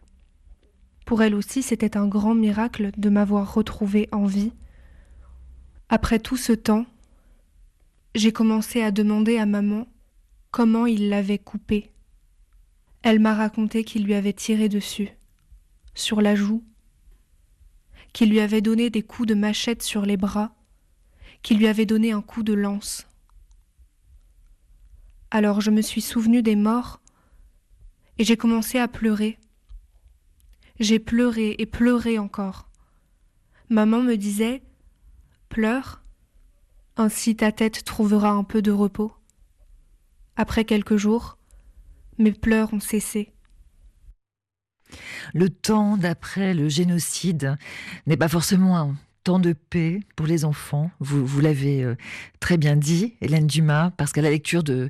Pour 1.05 1.21
elle 1.21 1.36
aussi, 1.36 1.61
c'était 1.61 1.95
un 1.95 2.07
grand 2.07 2.34
miracle 2.34 2.89
de 2.97 3.09
m'avoir 3.09 3.53
retrouvée 3.53 4.09
en 4.11 4.25
vie. 4.25 4.51
Après 5.89 6.17
tout 6.17 6.38
ce 6.38 6.53
temps, 6.53 6.88
j'ai 8.15 8.31
commencé 8.31 8.81
à 8.81 8.89
demander 8.89 9.38
à 9.38 9.45
maman 9.45 9.86
comment 10.49 10.88
il 10.88 11.09
l'avait 11.09 11.38
coupée. 11.38 11.92
Elle 13.03 13.19
m'a 13.19 13.35
raconté 13.35 13.83
qu'il 13.83 14.05
lui 14.05 14.13
avait 14.13 14.31
tiré 14.31 14.69
dessus, 14.69 15.09
sur 15.93 16.21
la 16.21 16.35
joue, 16.35 16.63
qu'il 18.13 18.29
lui 18.29 18.39
avait 18.39 18.61
donné 18.61 18.89
des 18.89 19.01
coups 19.01 19.27
de 19.27 19.33
machette 19.33 19.83
sur 19.83 20.05
les 20.05 20.15
bras, 20.15 20.55
qu'il 21.41 21.57
lui 21.57 21.67
avait 21.67 21.85
donné 21.85 22.13
un 22.13 22.21
coup 22.21 22.43
de 22.43 22.53
lance. 22.53 23.05
Alors 25.31 25.59
je 25.59 25.69
me 25.69 25.81
suis 25.81 25.99
souvenu 26.01 26.41
des 26.41 26.55
morts 26.55 27.01
et 28.17 28.23
j'ai 28.23 28.37
commencé 28.37 28.79
à 28.79 28.87
pleurer. 28.87 29.37
J'ai 30.79 30.99
pleuré 30.99 31.55
et 31.59 31.65
pleuré 31.65 32.17
encore. 32.17 32.69
Maman 33.69 34.01
me 34.01 34.15
disait 34.15 34.63
Pleure, 35.49 36.03
ainsi 36.95 37.35
ta 37.35 37.51
tête 37.51 37.83
trouvera 37.83 38.29
un 38.29 38.45
peu 38.45 38.61
de 38.61 38.71
repos. 38.71 39.13
Après 40.37 40.63
quelques 40.63 40.95
jours, 40.95 41.37
mes 42.18 42.32
pleurs 42.32 42.74
ont 42.74 42.80
cessé. 42.80 43.34
Le 45.34 45.49
temps 45.49 45.97
d'après 45.97 46.53
le 46.53 46.70
génocide 46.70 47.57
n'est 48.05 48.18
pas 48.18 48.28
forcément 48.28 48.78
un 48.78 48.95
temps 49.24 49.39
de 49.39 49.53
paix 49.53 50.01
pour 50.16 50.28
les 50.28 50.45
enfants. 50.45 50.91
Vous, 50.99 51.26
vous 51.26 51.41
l'avez 51.41 51.84
euh, 51.84 51.95
très 52.39 52.57
bien 52.57 52.76
dit, 52.76 53.16
Hélène 53.22 53.47
Dumas, 53.47 53.91
parce 53.91 54.11
qu'à 54.11 54.22
la 54.22 54.30
lecture 54.30 54.64
de 54.64 54.89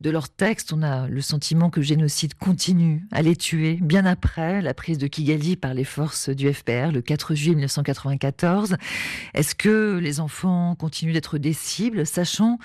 de 0.00 0.10
leurs 0.10 0.28
textes, 0.28 0.72
on 0.72 0.82
a 0.82 1.08
le 1.08 1.20
sentiment 1.20 1.70
que 1.70 1.80
le 1.80 1.86
génocide 1.86 2.34
continue 2.34 3.06
à 3.10 3.22
les 3.22 3.36
tuer, 3.36 3.78
bien 3.80 4.04
après 4.04 4.60
la 4.60 4.74
prise 4.74 4.98
de 4.98 5.06
Kigali 5.06 5.56
par 5.56 5.74
les 5.74 5.84
forces 5.84 6.28
du 6.28 6.52
FPR 6.52 6.90
le 6.92 7.00
4 7.00 7.34
juillet 7.34 7.54
1994. 7.54 8.76
Est-ce 9.34 9.54
que 9.54 9.98
les 9.98 10.20
enfants 10.20 10.74
continuent 10.74 11.12
d'être 11.12 11.38
des 11.38 11.52
cibles, 11.52 12.06
sachant 12.06 12.58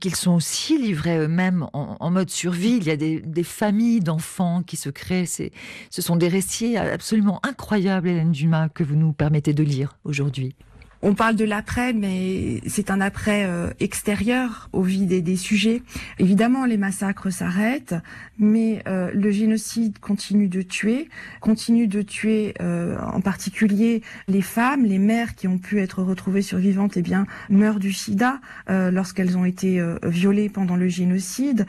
qu'ils 0.00 0.16
sont 0.16 0.32
aussi 0.32 0.78
livrés 0.78 1.18
eux-mêmes 1.18 1.66
en, 1.72 2.10
mode 2.10 2.30
survie? 2.30 2.76
Il 2.76 2.84
y 2.84 2.90
a 2.90 2.96
des, 2.96 3.44
familles 3.44 4.00
d'enfants 4.00 4.62
qui 4.62 4.76
se 4.76 4.90
créent. 4.90 5.26
Ce 5.26 6.02
sont 6.02 6.16
des 6.16 6.28
récits 6.28 6.76
absolument 6.76 7.40
incroyables, 7.44 8.08
Hélène 8.08 8.32
Dumas, 8.32 8.68
que 8.68 8.84
vous 8.84 8.96
nous 8.96 9.12
permettez 9.12 9.52
de 9.52 9.62
lire 9.62 9.98
aujourd'hui. 10.04 10.54
On 11.02 11.14
parle 11.14 11.34
de 11.34 11.46
l'après, 11.46 11.94
mais 11.94 12.60
c'est 12.66 12.90
un 12.90 13.00
après 13.00 13.46
euh, 13.46 13.70
extérieur 13.80 14.68
au 14.74 14.82
vide 14.82 15.22
des, 15.24 15.36
sujets. 15.36 15.80
Évidemment, 16.18 16.66
les 16.66 16.76
massacres 16.76 17.32
s'arrêtent, 17.32 17.94
mais 18.38 18.82
euh, 18.86 19.10
le 19.14 19.30
génocide 19.30 19.98
continue 19.98 20.48
de 20.48 20.60
tuer, 20.60 21.08
continue 21.40 21.86
de 21.86 22.02
tuer 22.02 22.52
euh, 22.60 22.98
en 23.00 23.22
particulier 23.22 24.02
les 24.28 24.42
femmes, 24.42 24.84
les 24.84 24.98
mères 24.98 25.36
qui 25.36 25.48
ont 25.48 25.56
pu 25.56 25.80
être 25.80 26.02
retrouvées 26.02 26.42
survivantes, 26.42 26.98
et 26.98 27.00
eh 27.00 27.02
bien 27.02 27.26
meurent 27.48 27.80
du 27.80 27.92
sida 27.92 28.40
lorsqu'elles 28.68 29.38
ont 29.38 29.44
été 29.44 29.82
violées 30.04 30.48
pendant 30.48 30.76
le 30.76 30.88
génocide. 30.88 31.66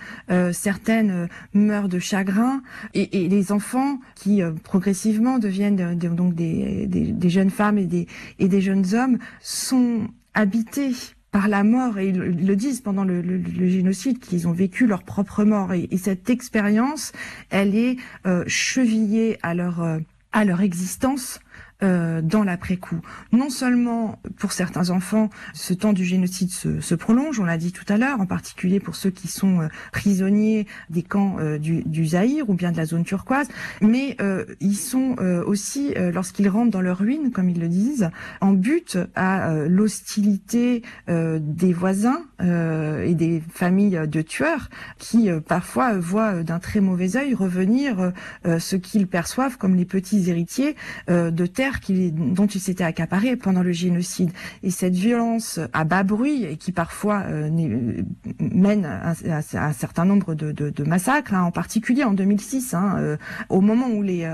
certaines 0.52 1.28
meurent 1.54 1.90
de 1.90 2.00
chagrin, 2.00 2.62
et, 2.94 3.28
les 3.28 3.52
enfants 3.52 4.00
qui 4.16 4.42
progressivement 4.64 5.40
deviennent 5.40 5.98
donc 5.98 6.36
des, 6.36 7.30
jeunes 7.30 7.50
femmes 7.50 7.78
et 7.78 8.08
et 8.40 8.48
des 8.48 8.62
jeunes 8.62 8.94
hommes 8.94 9.18
sont 9.42 10.08
habités 10.34 10.94
par 11.32 11.48
la 11.48 11.64
mort, 11.64 11.98
et 11.98 12.10
ils 12.10 12.46
le 12.46 12.56
disent 12.56 12.82
pendant 12.82 13.06
le, 13.06 13.24
génocide, 13.70 14.20
qu'ils 14.20 14.48
ont 14.48 14.52
vécu 14.52 14.86
leur 14.86 15.04
propre 15.04 15.44
mort. 15.44 15.74
Et, 15.74 15.88
cette 15.98 16.30
expérience, 16.30 17.14
elle 17.50 17.76
est 17.76 17.98
euh, 18.26 18.44
chevillée 18.48 19.38
à 19.42 19.54
leur, 19.54 19.82
euh, 19.82 20.00
à 20.34 20.44
leur 20.44 20.62
existence 20.62 21.40
euh, 21.84 22.22
dans 22.22 22.44
l'après-coup. 22.44 23.00
Non 23.32 23.50
seulement 23.50 24.20
pour 24.38 24.52
certains 24.52 24.90
enfants, 24.90 25.30
ce 25.54 25.74
temps 25.74 25.94
du 25.94 26.06
génocide 26.06 26.52
se, 26.52 26.80
se 26.80 26.96
prolonge, 26.96 27.40
on 27.40 27.44
l'a 27.44 27.58
dit 27.58 27.72
tout 27.72 27.86
à 27.88 27.98
l'heure, 27.98 28.20
en 28.22 28.26
particulier 28.26 28.80
pour 28.80 28.96
ceux 28.96 29.10
qui 29.10 29.28
sont 29.28 29.62
euh, 29.62 29.68
prisonniers 29.92 30.68
des 30.90 31.04
camps 31.04 31.38
euh, 31.40 31.58
du, 31.58 31.84
du 31.84 32.06
Zaïre 32.06 32.50
ou 32.50 32.54
bien 32.54 32.72
de 32.72 32.78
la 32.78 32.86
zone 32.86 33.04
turquoise, 33.04 33.48
mais 33.82 34.18
ils 34.60 34.76
sont 34.76 35.16
aussi, 35.46 35.94
lorsqu'ils 35.96 36.50
rentrent 36.50 36.72
dans 36.72 36.82
leur 36.82 36.98
ruine, 36.98 37.32
comme 37.32 37.50
ils 37.50 37.60
le 37.60 37.68
disent, 37.68 38.10
en 38.40 38.52
but 38.52 38.98
à 39.16 39.54
l'hostilité 39.68 40.84
des 41.08 41.74
voisins 41.74 42.22
euh, 42.42 43.04
et 43.06 43.14
des 43.14 43.42
familles 43.54 44.00
de 44.08 44.22
tueurs 44.22 44.70
qui 44.98 45.30
euh, 45.30 45.40
parfois 45.40 45.94
voient 45.94 46.44
d'un 46.44 46.60
très 46.60 46.80
mauvais 46.80 47.16
œil 47.18 47.34
revenir 47.34 48.12
ce 48.46 48.76
qu'ils 48.76 49.08
perçoivent 49.08 49.58
comme 49.58 49.76
les 49.76 49.86
petits 49.86 50.30
héritiers 50.30 50.76
de 51.08 51.46
terres 51.46 51.80
dont 51.90 52.48
ils 52.48 52.60
s'étaient 52.60 52.84
accaparés 52.84 53.36
pendant 53.36 53.64
le 53.64 53.72
génocide. 53.72 54.32
Et 54.64 54.72
cette 54.72 54.94
violence 54.94 55.60
à 55.74 55.84
bas 55.84 56.04
bruit 56.04 56.44
et 56.46 56.58
qui 56.58 56.72
parfois 56.72 57.26
mène 58.40 58.86
à, 58.86 59.14
un 59.54 59.74
certain 59.74 60.06
nombre 60.06 60.36
de, 60.36 60.84
massacres, 60.84 61.34
hein, 61.34 61.44
en 61.44 61.52
particulier 61.52 62.04
en 62.04 62.14
2006, 62.14 62.74
hein, 62.74 63.18
au 63.50 63.62
moment 63.62 63.88
où 63.88 64.02
les 64.02 64.28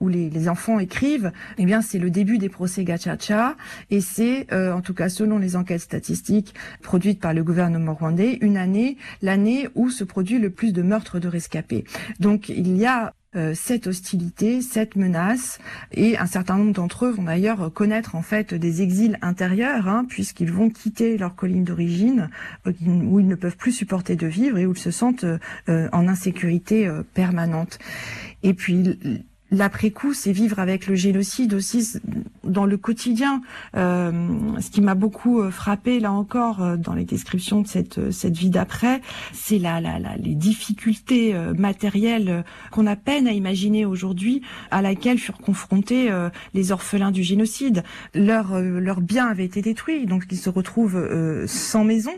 où 0.00 0.08
les 0.08 0.48
enfants 0.48 0.78
écrivent, 0.78 1.32
eh 1.58 1.64
bien 1.64 1.82
c'est 1.82 1.98
le 1.98 2.10
début 2.10 2.38
des 2.38 2.48
procès 2.48 2.84
Gachacha 2.84 3.56
et 3.90 4.00
c'est 4.00 4.52
en 4.52 4.80
tout 4.80 4.94
cas 4.94 5.08
selon 5.08 5.38
les 5.38 5.56
enquêtes 5.56 5.82
statistiques 5.82 6.54
produites 6.82 7.20
par 7.20 7.34
le 7.34 7.42
gouvernement 7.42 7.51
rwandais, 7.94 8.38
une 8.40 8.56
année, 8.56 8.96
l'année 9.20 9.68
où 9.74 9.90
se 9.90 10.04
produit 10.04 10.38
le 10.38 10.50
plus 10.50 10.72
de 10.72 10.82
meurtres 10.82 11.18
de 11.18 11.28
rescapés. 11.28 11.84
Donc 12.20 12.48
il 12.48 12.76
y 12.76 12.86
a 12.86 13.14
euh, 13.34 13.54
cette 13.54 13.86
hostilité, 13.86 14.60
cette 14.60 14.94
menace, 14.94 15.58
et 15.92 16.18
un 16.18 16.26
certain 16.26 16.58
nombre 16.58 16.74
d'entre 16.74 17.06
eux 17.06 17.12
vont 17.12 17.22
d'ailleurs 17.22 17.72
connaître 17.72 18.14
en 18.14 18.20
fait 18.20 18.52
des 18.52 18.82
exils 18.82 19.18
intérieurs, 19.22 19.88
hein, 19.88 20.04
puisqu'ils 20.06 20.52
vont 20.52 20.68
quitter 20.68 21.16
leur 21.16 21.34
colline 21.34 21.64
d'origine, 21.64 22.28
euh, 22.66 22.72
où 22.86 23.20
ils 23.20 23.26
ne 23.26 23.34
peuvent 23.34 23.56
plus 23.56 23.72
supporter 23.72 24.16
de 24.16 24.26
vivre 24.26 24.58
et 24.58 24.66
où 24.66 24.72
ils 24.72 24.78
se 24.78 24.90
sentent 24.90 25.24
euh, 25.24 25.88
en 25.92 26.08
insécurité 26.08 26.90
permanente. 27.14 27.78
Et 28.42 28.52
puis 28.52 28.98
l'après-coup, 29.50 30.12
c'est 30.12 30.32
vivre 30.32 30.58
avec 30.58 30.86
le 30.86 30.94
génocide 30.94 31.54
aussi 31.54 31.88
dans 32.52 32.66
le 32.66 32.76
quotidien. 32.76 33.42
Euh, 33.76 34.12
ce 34.60 34.70
qui 34.70 34.80
m'a 34.80 34.94
beaucoup 34.94 35.40
euh, 35.40 35.50
frappé, 35.50 35.98
là 35.98 36.12
encore, 36.12 36.62
euh, 36.62 36.76
dans 36.76 36.94
les 36.94 37.04
descriptions 37.04 37.62
de 37.62 37.66
cette, 37.66 38.12
cette 38.12 38.36
vie 38.36 38.50
d'après, 38.50 39.00
c'est 39.32 39.58
la, 39.58 39.80
la, 39.80 39.98
la, 39.98 40.16
les 40.16 40.34
difficultés 40.34 41.34
matérielles 41.56 42.44
qu'on 42.70 42.86
a 42.86 42.96
peine 42.96 43.26
à 43.26 43.32
imaginer 43.32 43.84
aujourd'hui, 43.84 44.42
à 44.70 44.82
laquelle 44.82 45.18
furent 45.18 45.38
confrontés 45.38 46.10
les 46.52 46.72
orphelins 46.72 47.10
du 47.10 47.22
génocide. 47.22 47.82
Leurs 48.14 48.60
leurs 48.60 49.00
biens 49.00 49.28
avaient 49.28 49.44
été 49.44 49.62
détruits, 49.62 50.06
donc 50.06 50.24
ils 50.30 50.36
se 50.36 50.50
retrouvent 50.50 51.08
sans 51.46 51.84
maison. 51.84 52.12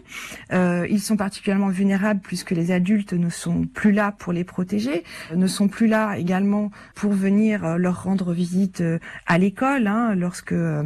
ils 0.53 1.01
sont 1.01 1.17
particulièrement 1.17 1.69
vulnérables 1.69 2.21
puisque 2.23 2.51
les 2.51 2.73
adultes 2.73 3.13
ne 3.13 3.31
sont 3.31 3.67
plus 3.67 3.93
là 3.93 4.13
pour 4.13 4.33
les 4.33 4.45
protéger, 4.45 5.05
ne 5.35 5.47
sont 5.47 5.69
plus 5.69 5.87
là 5.87 6.17
également 6.19 6.71
pour 6.95 7.13
venir 7.13 7.79
leur 7.79 8.03
rendre 8.03 8.33
visite 8.33 8.83
à 9.27 9.39
l'école, 9.39 9.87
hein, 9.87 10.15
euh, 10.53 10.83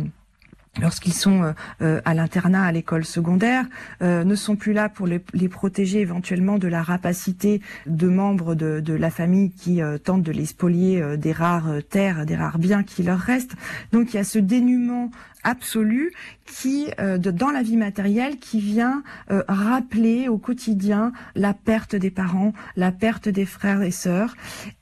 lorsqu'ils 0.81 1.15
sont 1.15 1.55
à 1.81 2.15
l'internat, 2.15 2.65
à 2.65 2.71
l'école 2.71 3.05
secondaire, 3.05 3.65
ne 4.01 4.35
sont 4.37 4.55
plus 4.55 4.73
là 4.73 4.89
pour 4.89 5.09
les, 5.09 5.19
protéger 5.49 6.01
éventuellement 6.01 6.57
de 6.57 6.69
la 6.69 6.83
rapacité 6.83 7.61
de 7.87 8.07
membres 8.07 8.55
de, 8.55 8.79
de 8.79 8.95
la 8.95 9.11
famille 9.11 9.51
qui 9.51 9.81
tentent 10.05 10.23
de 10.23 10.31
les 10.31 10.47
spolier 10.47 11.17
des 11.17 11.33
rares 11.33 11.79
terres, 11.91 12.27
des 12.27 12.37
rares 12.37 12.59
biens 12.59 12.85
qui 12.85 13.03
leur 13.03 13.19
restent. 13.19 13.57
Donc 13.91 14.15
il 14.15 14.19
y 14.19 14.21
a 14.21 14.25
ce 14.25 14.39
dénuement 14.39 15.11
absolu 15.45 16.13
qui, 16.47 16.89
euh, 16.99 17.19
de, 17.19 17.31
dans 17.31 17.51
la 17.51 17.63
vie 17.63 17.77
matérielle, 17.77 18.39
qui 18.39 18.61
vient 18.61 19.03
euh, 19.31 19.43
rappeler 19.49 20.29
au 20.29 20.39
quotidien 20.39 21.13
la 21.35 21.53
perte 21.53 21.95
des 21.95 22.11
parents, 22.11 22.53
la 22.77 22.91
perte 22.91 23.29
des 23.29 23.45
frères 23.45 23.83
et 23.83 23.91
sœurs. 23.91 24.35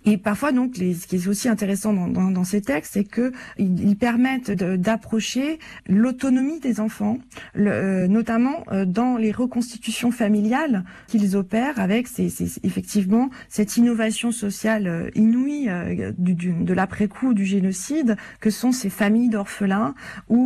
Et 0.05 0.17
parfois, 0.17 0.53
donc, 0.53 0.77
les, 0.77 0.95
ce 0.95 1.07
qui 1.07 1.17
est 1.17 1.29
aussi 1.29 1.49
intéressant 1.49 1.93
dans, 1.93 2.09
dans, 2.09 2.31
dans 2.31 2.45
ces 2.45 2.63
textes, 2.63 2.93
c'est 2.95 3.05
que 3.05 3.33
ils, 3.59 3.97
permettent 3.97 4.51
d'approcher 4.51 5.59
l'autonomie 5.89 6.61
des 6.61 6.81
enfants, 6.81 7.19
le, 7.55 7.71
euh, 7.71 8.09
notamment 8.09 8.65
dans 8.87 9.17
les 9.17 9.33
reconstitutions 9.33 10.11
familiales 10.11 10.85
qu'ils 11.07 11.35
opèrent 11.35 11.81
avec 11.81 12.09
ces, 12.09 12.29
ces, 12.29 12.61
effectivement 12.63 13.31
cette 13.49 13.77
innovation 13.79 14.33
sociale 14.33 15.11
inouïe 15.15 15.71
du, 16.19 16.35
du, 16.35 16.53
de 16.53 16.75
l'après-coup 16.75 17.33
du 17.33 17.47
génocide, 17.47 18.17
que 18.41 18.51
sont 18.51 18.71
ces 18.71 18.91
familles 18.91 19.31
d'orphelins 19.31 19.95
où 20.29 20.46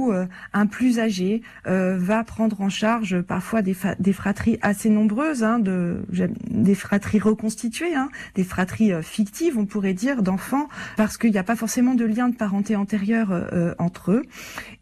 un 0.53 0.67
plus 0.67 0.99
âgé 0.99 1.43
euh, 1.67 1.97
va 1.99 2.25
prendre 2.25 2.61
en 2.61 2.69
charge 2.69 3.21
parfois 3.21 3.63
des, 3.63 3.75
fratries 4.13 4.59
assez 4.63 4.91
nombreuses, 4.91 5.43
hein, 5.43 5.59
de, 5.59 6.03
des 6.49 6.75
fratries 6.75 7.19
reconstituées, 7.19 7.95
hein, 7.95 8.09
des 8.35 8.45
fratries 8.45 8.93
euh, 8.93 9.03
fictives, 9.03 9.59
on 9.59 9.67
pourrait 9.67 9.95
dire, 9.95 10.23
d'enfants, 10.23 10.69
parce 10.97 11.17
qu'il 11.17 11.31
n'y 11.31 11.39
a 11.39 11.45
pas 11.45 11.57
forcément 11.57 11.95
de 11.95 12.05
lien 12.05 12.29
de 12.29 12.37
parenté 12.37 12.77
antérieure 12.77 13.31
euh, 13.33 13.75
entre 13.79 14.13
eux, 14.13 14.23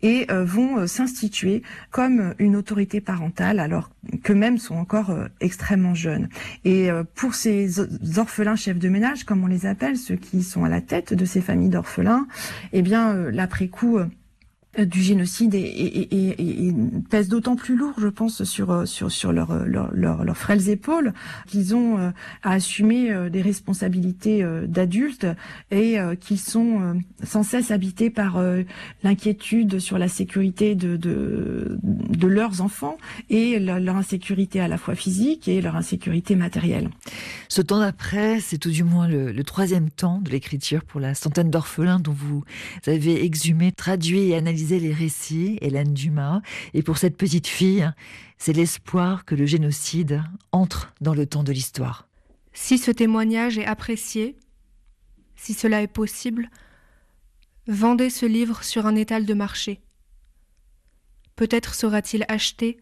et 0.02 0.26
vont 0.30 0.86
s'instituer 0.86 1.62
comme 1.90 2.34
une 2.38 2.54
autorité 2.54 3.00
parentale, 3.00 3.58
alors 3.58 3.90
qu'eux-mêmes 4.22 4.58
sont 4.58 4.76
encore 4.76 5.16
extrêmement 5.40 5.94
jeunes. 5.94 6.28
Et 6.64 6.88
pour 7.14 7.34
ces 7.34 7.80
orphelins 8.18 8.56
chefs 8.56 8.78
de 8.78 8.88
ménage, 8.88 9.24
comme 9.24 9.42
on 9.42 9.46
les 9.46 9.66
appelle, 9.66 9.96
ceux 9.96 10.16
qui 10.16 10.42
sont 10.42 10.64
à 10.64 10.68
la 10.68 10.80
tête 10.80 11.14
de 11.14 11.24
ces 11.24 11.40
familles 11.40 11.70
d'orphelins, 11.70 12.26
eh 12.72 12.82
bien, 12.82 13.14
l'après-coup 13.30 13.98
euh, 13.98 14.06
du 14.84 15.02
génocide 15.02 15.54
et, 15.54 16.08
et, 16.10 16.72
d'autant 17.24 17.56
plus 17.56 17.76
lourd, 17.76 17.94
je 17.98 18.08
pense, 18.08 18.44
sur 18.44 18.70
euh, 18.70 18.84
sur 18.84 19.10
sur 19.10 19.32
leurs 19.32 19.64
leur, 19.66 19.92
leur, 19.92 20.24
leur 20.24 20.36
frêles 20.36 20.68
épaules 20.68 21.12
qu'ils 21.46 21.74
ont 21.74 21.98
euh, 21.98 22.10
à 22.42 22.52
assumer 22.52 23.28
des 23.30 23.42
responsabilités 23.42 24.44
d'adultes 24.66 25.26
et 25.70 25.96
qu'ils 26.20 26.38
sont 26.38 27.00
sans 27.22 27.42
cesse 27.42 27.70
habités 27.70 28.10
par 28.10 28.42
l'inquiétude 29.02 29.78
sur 29.78 29.98
la 29.98 30.08
sécurité 30.08 30.74
de, 30.74 30.96
de, 30.96 32.26
leurs 32.26 32.60
enfants 32.60 32.96
et 33.30 33.58
leur, 33.58 33.96
insécurité 33.96 34.60
à 34.60 34.68
la 34.68 34.78
fois 34.78 34.94
physique 34.94 35.48
et 35.48 35.60
leur 35.60 35.76
insécurité 35.76 36.36
matérielle. 36.36 36.90
Ce 37.48 37.62
temps 37.62 37.80
d'après, 37.80 38.40
c'est 38.40 38.58
tout 38.58 38.70
du 38.70 38.84
moins 38.84 39.08
le 39.08 39.42
troisième 39.44 39.90
temps 39.90 40.20
de 40.20 40.30
l'écriture 40.30 40.84
pour 40.84 41.00
la 41.00 41.14
centaine 41.14 41.50
d'orphelins 41.50 42.00
dont 42.00 42.12
vous 42.12 42.44
avez 42.86 43.24
exhumé, 43.24 43.72
traduit 43.72 44.30
et 44.30 44.36
analysé 44.36 44.67
les 44.76 44.92
récits, 44.92 45.58
Hélène 45.62 45.94
Dumas, 45.94 46.42
et 46.74 46.82
pour 46.82 46.98
cette 46.98 47.16
petite 47.16 47.46
fille, 47.46 47.90
c'est 48.36 48.52
l'espoir 48.52 49.24
que 49.24 49.34
le 49.34 49.46
génocide 49.46 50.22
entre 50.52 50.92
dans 51.00 51.14
le 51.14 51.26
temps 51.26 51.42
de 51.42 51.52
l'histoire. 51.52 52.06
Si 52.52 52.76
ce 52.76 52.90
témoignage 52.90 53.56
est 53.56 53.64
apprécié, 53.64 54.36
si 55.36 55.54
cela 55.54 55.80
est 55.80 55.86
possible, 55.86 56.50
vendez 57.66 58.10
ce 58.10 58.26
livre 58.26 58.62
sur 58.62 58.86
un 58.86 58.96
étal 58.96 59.24
de 59.24 59.34
marché. 59.34 59.80
Peut-être 61.36 61.74
sera-t-il 61.74 62.24
acheté 62.28 62.78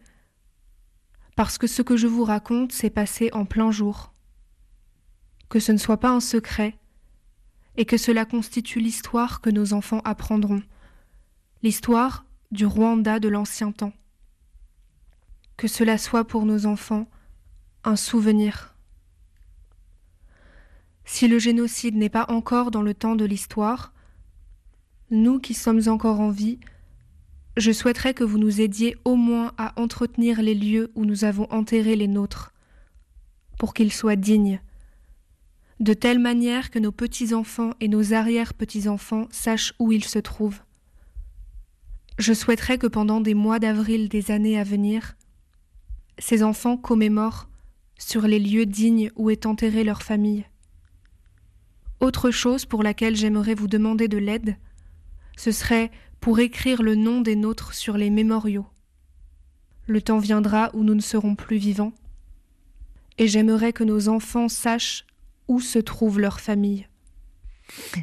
parce 1.37 1.59
que 1.59 1.67
ce 1.67 1.83
que 1.83 1.95
je 1.95 2.07
vous 2.07 2.23
raconte 2.23 2.71
s'est 2.71 2.89
passé 2.89 3.29
en 3.31 3.45
plein 3.45 3.71
jour. 3.71 4.11
Que 5.49 5.59
ce 5.59 5.71
ne 5.71 5.77
soit 5.77 5.99
pas 5.99 6.09
un 6.09 6.19
secret 6.19 6.75
et 7.77 7.85
que 7.85 7.97
cela 7.97 8.25
constitue 8.25 8.79
l'histoire 8.79 9.39
que 9.39 9.51
nos 9.51 9.73
enfants 9.73 10.01
apprendront 10.03 10.63
l'histoire 11.63 12.25
du 12.51 12.65
Rwanda 12.65 13.19
de 13.19 13.27
l'ancien 13.27 13.71
temps. 13.71 13.93
Que 15.57 15.67
cela 15.67 15.97
soit 15.97 16.25
pour 16.25 16.45
nos 16.45 16.65
enfants 16.65 17.07
un 17.83 17.95
souvenir. 17.95 18.75
Si 21.05 21.27
le 21.27 21.39
génocide 21.39 21.95
n'est 21.95 22.09
pas 22.09 22.25
encore 22.29 22.69
dans 22.69 22.81
le 22.81 22.93
temps 22.93 23.15
de 23.15 23.25
l'histoire, 23.25 23.93
nous 25.09 25.39
qui 25.39 25.53
sommes 25.53 25.87
encore 25.87 26.19
en 26.19 26.31
vie, 26.31 26.59
je 27.55 27.71
souhaiterais 27.71 28.13
que 28.13 28.23
vous 28.23 28.37
nous 28.37 28.61
aidiez 28.61 28.95
au 29.03 29.15
moins 29.15 29.53
à 29.57 29.73
entretenir 29.81 30.41
les 30.41 30.53
lieux 30.53 30.91
où 30.95 31.05
nous 31.05 31.23
avons 31.23 31.51
enterré 31.51 31.95
les 31.95 32.07
nôtres, 32.07 32.53
pour 33.57 33.73
qu'ils 33.73 33.93
soient 33.93 34.15
dignes, 34.15 34.61
de 35.79 35.93
telle 35.93 36.19
manière 36.19 36.69
que 36.69 36.79
nos 36.79 36.91
petits-enfants 36.91 37.71
et 37.79 37.87
nos 37.87 38.13
arrière-petits-enfants 38.13 39.27
sachent 39.31 39.73
où 39.79 39.91
ils 39.91 40.03
se 40.03 40.19
trouvent. 40.19 40.61
Je 42.17 42.33
souhaiterais 42.33 42.79
que 42.79 42.87
pendant 42.87 43.21
des 43.21 43.35
mois 43.35 43.59
d'avril 43.59 44.09
des 44.09 44.31
années 44.31 44.59
à 44.59 44.63
venir, 44.63 45.15
ces 46.17 46.41
enfants 46.41 46.75
commémorent 46.75 47.47
sur 47.99 48.23
les 48.23 48.39
lieux 48.39 48.65
dignes 48.65 49.11
où 49.15 49.29
est 49.29 49.45
enterrée 49.45 49.83
leur 49.83 50.01
famille. 50.01 50.45
Autre 51.99 52.31
chose 52.31 52.65
pour 52.65 52.81
laquelle 52.81 53.15
j'aimerais 53.15 53.53
vous 53.53 53.67
demander 53.67 54.07
de 54.07 54.17
l'aide, 54.17 54.57
ce 55.35 55.51
serait 55.51 55.91
pour 56.19 56.39
écrire 56.39 56.81
le 56.81 56.95
nom 56.95 57.21
des 57.21 57.35
nôtres 57.35 57.75
sur 57.75 57.97
les 57.97 58.09
mémoriaux. 58.09 58.65
Le 59.85 60.01
temps 60.01 60.19
viendra 60.19 60.71
où 60.73 60.83
nous 60.83 60.95
ne 60.95 61.01
serons 61.01 61.35
plus 61.35 61.57
vivants, 61.57 61.93
et 63.19 63.27
j'aimerais 63.27 63.73
que 63.73 63.83
nos 63.83 64.09
enfants 64.09 64.49
sachent 64.49 65.05
où 65.47 65.59
se 65.59 65.79
trouve 65.79 66.19
leur 66.19 66.39
famille. 66.39 66.87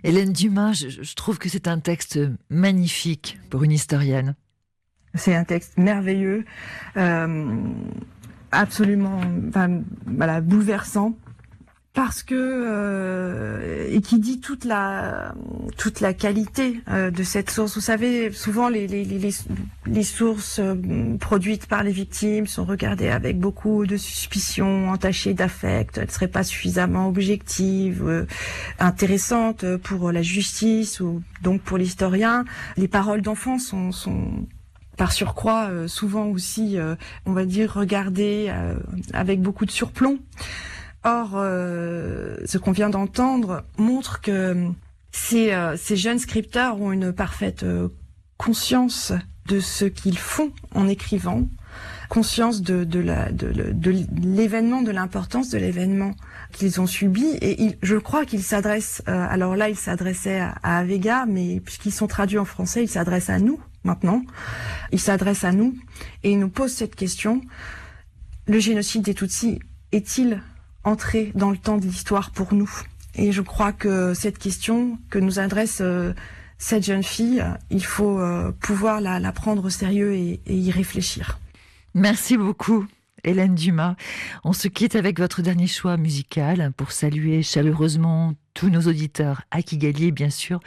Hélène 0.03 0.33
Dumas, 0.33 0.73
je, 0.73 1.15
trouve 1.15 1.39
que 1.39 1.49
c'est 1.49 1.69
un 1.69 1.79
texte 1.79 2.19
magnifique 2.51 3.39
pour 3.51 3.65
une 3.65 3.73
historienne. 3.73 4.35
C'est 5.15 5.35
un 5.35 5.45
texte 5.45 5.79
merveilleux, 5.79 6.45
euh, 6.97 7.55
absolument 8.51 9.21
bouleversant. 10.41 11.17
Parce 11.95 12.25
que 12.25 12.35
euh, 12.35 13.87
et 13.89 14.01
qui 14.01 14.19
dit 14.19 14.41
toute 14.41 14.65
la 14.65 15.33
toute 15.79 16.01
la 16.01 16.13
qualité 16.13 16.81
euh, 16.91 17.13
de 17.13 17.23
cette 17.23 17.51
source. 17.51 17.77
Vous 17.77 17.81
savez, 17.81 18.33
souvent 18.33 18.69
les 18.69 18.89
les, 18.89 19.05
les, 19.05 19.31
les 19.87 20.03
sources 20.03 20.59
euh, 20.59 20.75
produites 21.19 21.67
par 21.67 21.85
les 21.85 21.93
victimes 21.93 22.49
sont 22.49 22.65
regardées 22.65 23.09
avec 23.09 23.39
beaucoup 23.39 23.87
de 23.87 23.97
suspicion, 23.97 24.91
entachées 24.91 25.35
d'affect. 25.35 25.99
Elles 25.99 26.11
seraient 26.11 26.27
pas 26.27 26.43
suffisamment 26.43 27.09
objectives, 27.09 28.03
euh, 28.05 28.27
intéressantes 28.81 29.65
pour 29.77 30.11
la 30.11 30.23
justice 30.23 30.99
ou 30.99 31.23
donc 31.43 31.63
pour 31.63 31.79
l'historien. 31.79 32.45
Les 32.77 32.89
paroles 32.89 33.23
d'enfants 33.23 33.61
sont 33.61 33.93
sont 33.93 34.47
par 34.97 35.13
surcroît 35.13 35.71
souvent 35.89 36.27
aussi, 36.27 36.77
on 37.27 37.33
va 37.33 37.45
dire, 37.47 37.73
regardées 37.73 38.53
avec 39.13 39.43
beaucoup 39.43 39.67
de 39.67 39.73
surplomb. 39.73 40.21
Or, 41.05 41.33
euh, 41.35 42.37
ce 42.47 42.57
qu'on 42.57 42.73
vient 42.73 42.89
d'entendre 42.89 43.65
montre 43.77 44.23
que 44.23 44.71
ces, 45.13 45.53
euh, 45.53 45.77
ces, 45.77 45.97
jeunes 45.97 46.19
scripteurs 46.19 46.81
ont 46.81 46.93
une 46.93 47.13
parfaite 47.13 47.63
euh, 47.63 47.89
conscience 48.39 49.13
de 49.47 49.61
ce 49.61 49.85
qu'ils 49.85 50.17
font 50.17 50.51
en 50.75 50.89
écrivant, 50.89 51.47
conscience 52.09 52.63
de, 52.63 52.87
l'événement, 54.25 54.81
de, 54.81 54.87
de 54.87 54.93
l'importance 54.93 55.51
de 55.51 55.59
l'événement 55.59 56.13
qu'ils 56.53 56.81
ont 56.81 56.87
subi. 56.87 57.27
Et 57.43 57.77
je 57.83 57.97
crois 57.97 58.25
qu'ils 58.25 58.43
s'adressent, 58.43 59.03
alors 59.07 59.57
là, 59.57 59.69
ils 59.69 59.77
s'adressaient 59.77 60.41
à, 60.41 60.55
à 60.63 60.79
Avega, 60.79 61.27
mais 61.27 61.61
puisqu'ils 61.61 61.93
sont 61.93 62.07
traduits 62.07 62.39
en 62.39 62.47
français, 62.47 62.83
ils 62.83 62.89
s'adressent 62.89 63.29
à 63.29 63.39
nous 63.39 63.61
maintenant. 63.83 64.23
Ils 64.93 65.01
s'adressent 65.01 65.45
à 65.45 65.53
nous 65.53 65.77
et 66.23 66.33
ils 66.33 66.39
nous 66.39 66.49
posent 66.49 66.73
cette 66.73 66.95
question. 66.95 67.43
Le 68.47 68.59
génocide 68.59 69.03
des 69.03 69.15
Tutsis 69.15 69.59
est-il 69.93 70.41
entrer 70.85 71.33
dans 71.35 71.51
le 71.51 71.57
temps 71.57 71.79
de 71.79 71.85
l'histoire 71.85 72.31
pour 72.31 72.55
nous 72.55 72.71
Et 73.15 73.33
je 73.33 73.43
crois 73.43 73.73
que 73.73 74.15
cette 74.15 74.39
question 74.39 74.99
que 75.11 75.19
nous 75.19 75.39
adresse 75.39 75.79
euh, 75.81 76.13
cette 76.59 76.85
jeune 76.85 77.03
fille, 77.03 77.45
il 77.71 77.85
faut 77.85 78.19
euh, 78.21 78.53
pouvoir 78.61 79.01
la, 79.01 79.19
la, 79.19 79.33
prendre 79.33 79.65
au 79.65 79.71
sérieux 79.71 80.15
et, 80.15 80.41
et 80.47 80.57
y 80.57 80.71
réfléchir. 80.71 81.39
Merci 81.95 82.37
beaucoup. 82.37 82.87
Hélène 83.25 83.55
Dumas, 83.55 83.97
on 84.45 84.53
se 84.53 84.69
quitte 84.69 84.97
avec 84.97 85.19
votre 85.19 85.41
dernier 85.41 85.67
choix 85.67 85.97
musical 85.97 86.73
pour 86.77 86.93
saluer 86.93 87.43
chaleureusement 87.43 88.35
tous 88.53 88.69
nos 88.69 88.83
auditeurs 88.83 89.43
à 89.51 89.63
Kigali, 89.63 90.13
bien 90.13 90.31
sûr, 90.31 90.61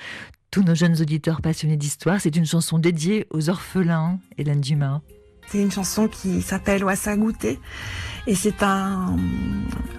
tous 0.51 0.63
nos 0.63 0.75
jeunes 0.75 0.99
auditeurs 1.01 1.41
passionnés 1.41 1.77
d'histoire. 1.77 2.19
C'est 2.19 2.35
une 2.35 2.45
chanson 2.45 2.79
dédiée 2.79 3.27
aux 3.29 3.49
orphelins, 3.49 4.19
Hélène 4.37 4.61
Dumas. 4.61 5.01
C'est 5.47 5.61
une 5.61 5.71
chanson 5.71 6.07
qui 6.07 6.41
s'appelle 6.41 6.83
Ouassa 6.83 7.15
Goûté 7.15 7.59
et 8.27 8.35
c'est 8.35 8.61
un, 8.61 9.15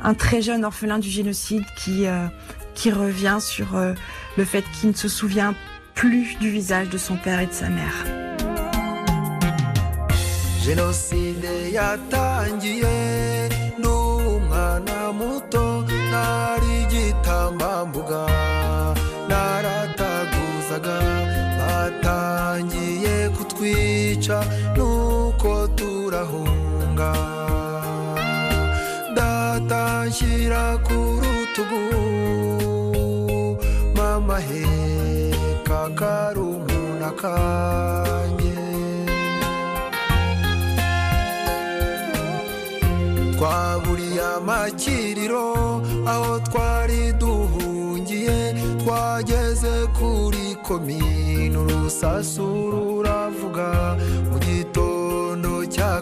un, 0.04 0.14
très 0.14 0.42
jeune 0.42 0.64
orphelin 0.64 0.98
du 0.98 1.08
génocide 1.08 1.64
qui, 1.76 2.06
euh, 2.06 2.26
qui 2.74 2.92
revient 2.92 3.38
sur 3.40 3.74
euh, 3.74 3.94
le 4.36 4.44
fait 4.44 4.64
qu'il 4.78 4.90
ne 4.90 4.94
se 4.94 5.08
souvient 5.08 5.54
plus 5.94 6.36
du 6.38 6.50
visage 6.50 6.90
de 6.90 6.98
son 6.98 7.16
père 7.16 7.40
et 7.40 7.46
de 7.46 7.52
sa 7.52 7.68
mère. 7.70 8.04
Génocide 10.62 11.72
yatangiye 11.72 12.84
n'umwana 13.78 15.12
muto 15.18 15.82
nari 16.12 16.82
igitambambuga 16.82 18.26
narataguzaga 19.28 20.98
batangiye 21.58 23.30
kutwica 23.30 24.44
nuko 24.76 25.68
turahunga 25.68 27.47
datashyira 30.18 30.78
ku 30.86 30.98
rutugu 31.22 31.82
mama 33.96 34.38
heka 34.48 35.80
karumuna 35.98 37.10
kanjye 37.20 38.58
twaburiye 43.36 44.20
amakiriro 44.36 45.46
aho 46.06 46.30
twari 46.48 47.12
duhungiye 47.20 48.38
twageze 48.82 49.74
kuri 49.98 50.56
komini 50.66 51.56
urusasu 51.56 52.46
ruravuga 52.72 53.68
mu 54.30 54.36
gitondo 54.42 54.67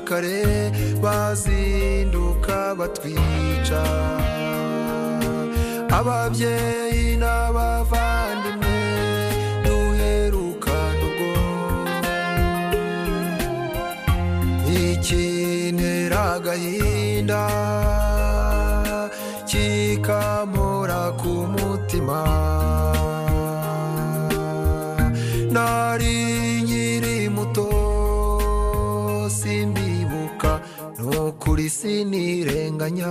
kare 0.09 0.43
bazinduka 1.03 2.59
batwica. 2.78 3.82
Ababyeyi 5.99 7.05
n'abavandimwe 7.22 8.76
duherukana 9.64 11.03
ubwo 11.09 11.30
ikintera 14.87 16.20
agahinda 16.37 17.43
kikamura 19.49 21.01
ku 21.20 21.32
mutima. 21.55 22.20
isi 31.67 31.95
ntirenganya 32.07 33.11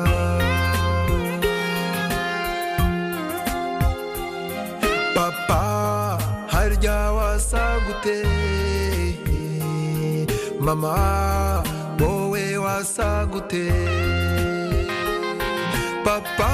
papa 5.16 5.64
harya 6.48 7.12
wasa 7.18 7.64
gute 7.86 8.20
mama 10.66 10.96
wowe 12.00 12.46
wasa 12.66 13.28
gute 13.32 13.68
papa 16.06 16.54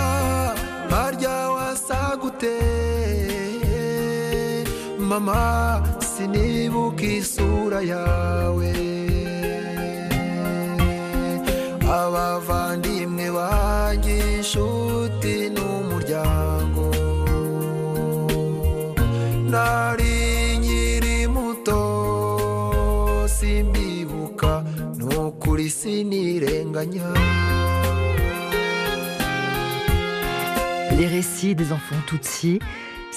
harya 0.89 1.37
wasa 1.55 2.01
gute 2.21 2.57
mama 5.09 5.41
sinibuka 5.99 7.03
isura 7.19 7.81
yawe. 7.91 9.00
Les 30.97 31.07
récits 31.07 31.55
des 31.55 31.71
enfants 31.71 31.95
Tutsis, 32.07 32.59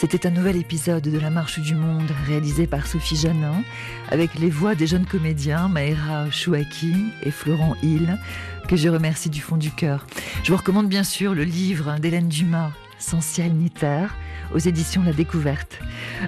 c'était 0.05 0.27
un 0.27 0.31
nouvel 0.33 0.57
épisode 0.57 1.05
de 1.05 1.19
La 1.19 1.31
Marche 1.31 1.61
du 1.61 1.75
Monde 1.75 2.11
réalisé 2.27 2.67
par 2.67 2.87
Sophie 2.87 3.17
Janin 3.17 3.63
avec 4.11 4.35
les 4.35 4.51
voix 4.51 4.75
des 4.75 4.87
jeunes 4.87 5.07
comédiens 5.07 5.67
Maïra 5.67 6.31
Chouaki 6.31 6.95
et 7.23 7.31
Florent 7.31 7.75
Hill 7.83 8.19
que 8.69 8.77
je 8.77 8.91
remercie 8.91 9.31
du 9.31 9.41
fond 9.41 9.57
du 9.57 9.71
cœur. 9.71 10.07
Je 10.43 10.53
vous 10.53 10.59
recommande 10.59 10.91
bien 10.91 11.05
sûr 11.05 11.35
le 11.35 11.45
livre 11.45 11.99
d'Hélène 12.01 12.29
Dumas, 12.29 12.73
Sans 12.99 13.23
ciel 13.23 13.55
ni 13.55 13.71
terre, 13.71 14.15
aux 14.55 14.59
éditions 14.59 15.03
La 15.03 15.15
Découverte. 15.15 15.79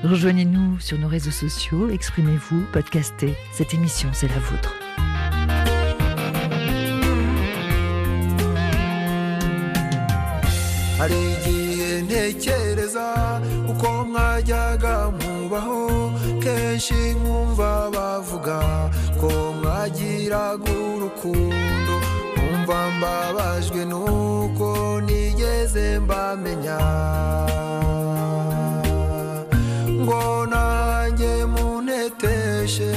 Rejoignez-nous 0.03 0.81
sur 0.81 0.99
nos 0.99 1.09
réseaux 1.09 1.31
sociaux, 1.31 1.91
exprimez-vous, 1.91 2.65
podcastez. 2.73 3.35
Cette 3.53 3.75
émission, 3.75 4.09
c'est 4.15 4.29
la 4.29 4.39
vôtre. 4.39 4.75
Mwajyaga 14.37 14.95
mubaho 15.19 16.13
kenshi 16.45 16.95
nkumva 17.17 17.89
bavuga 17.95 18.59
ko 19.21 19.29
mwagiraga 19.57 20.71
urukundo 20.93 21.95
nkumva 22.37 22.79
mbabajwe 22.97 23.81
nuko 23.91 25.01
nigeze 25.07 25.87
mbamenya. 26.05 26.79
Ngo 30.05 30.23
nanjye 30.53 31.33
muneteshe. 31.53 32.93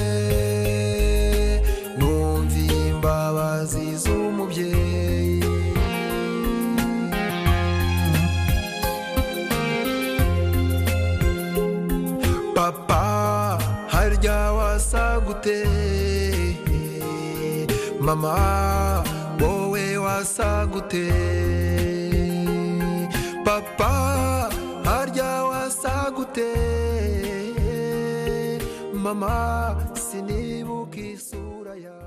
Wasagute 15.40 16.58
mama 18.00 19.04
wowe 19.40 19.98
wasagute. 19.98 21.10
Papa 23.46 24.50
harya 24.84 25.44
wasagute. 25.50 26.54
Mama 28.94 29.76
sinibuka 29.96 31.00
isura 31.00 31.76
yawe. 31.76 31.99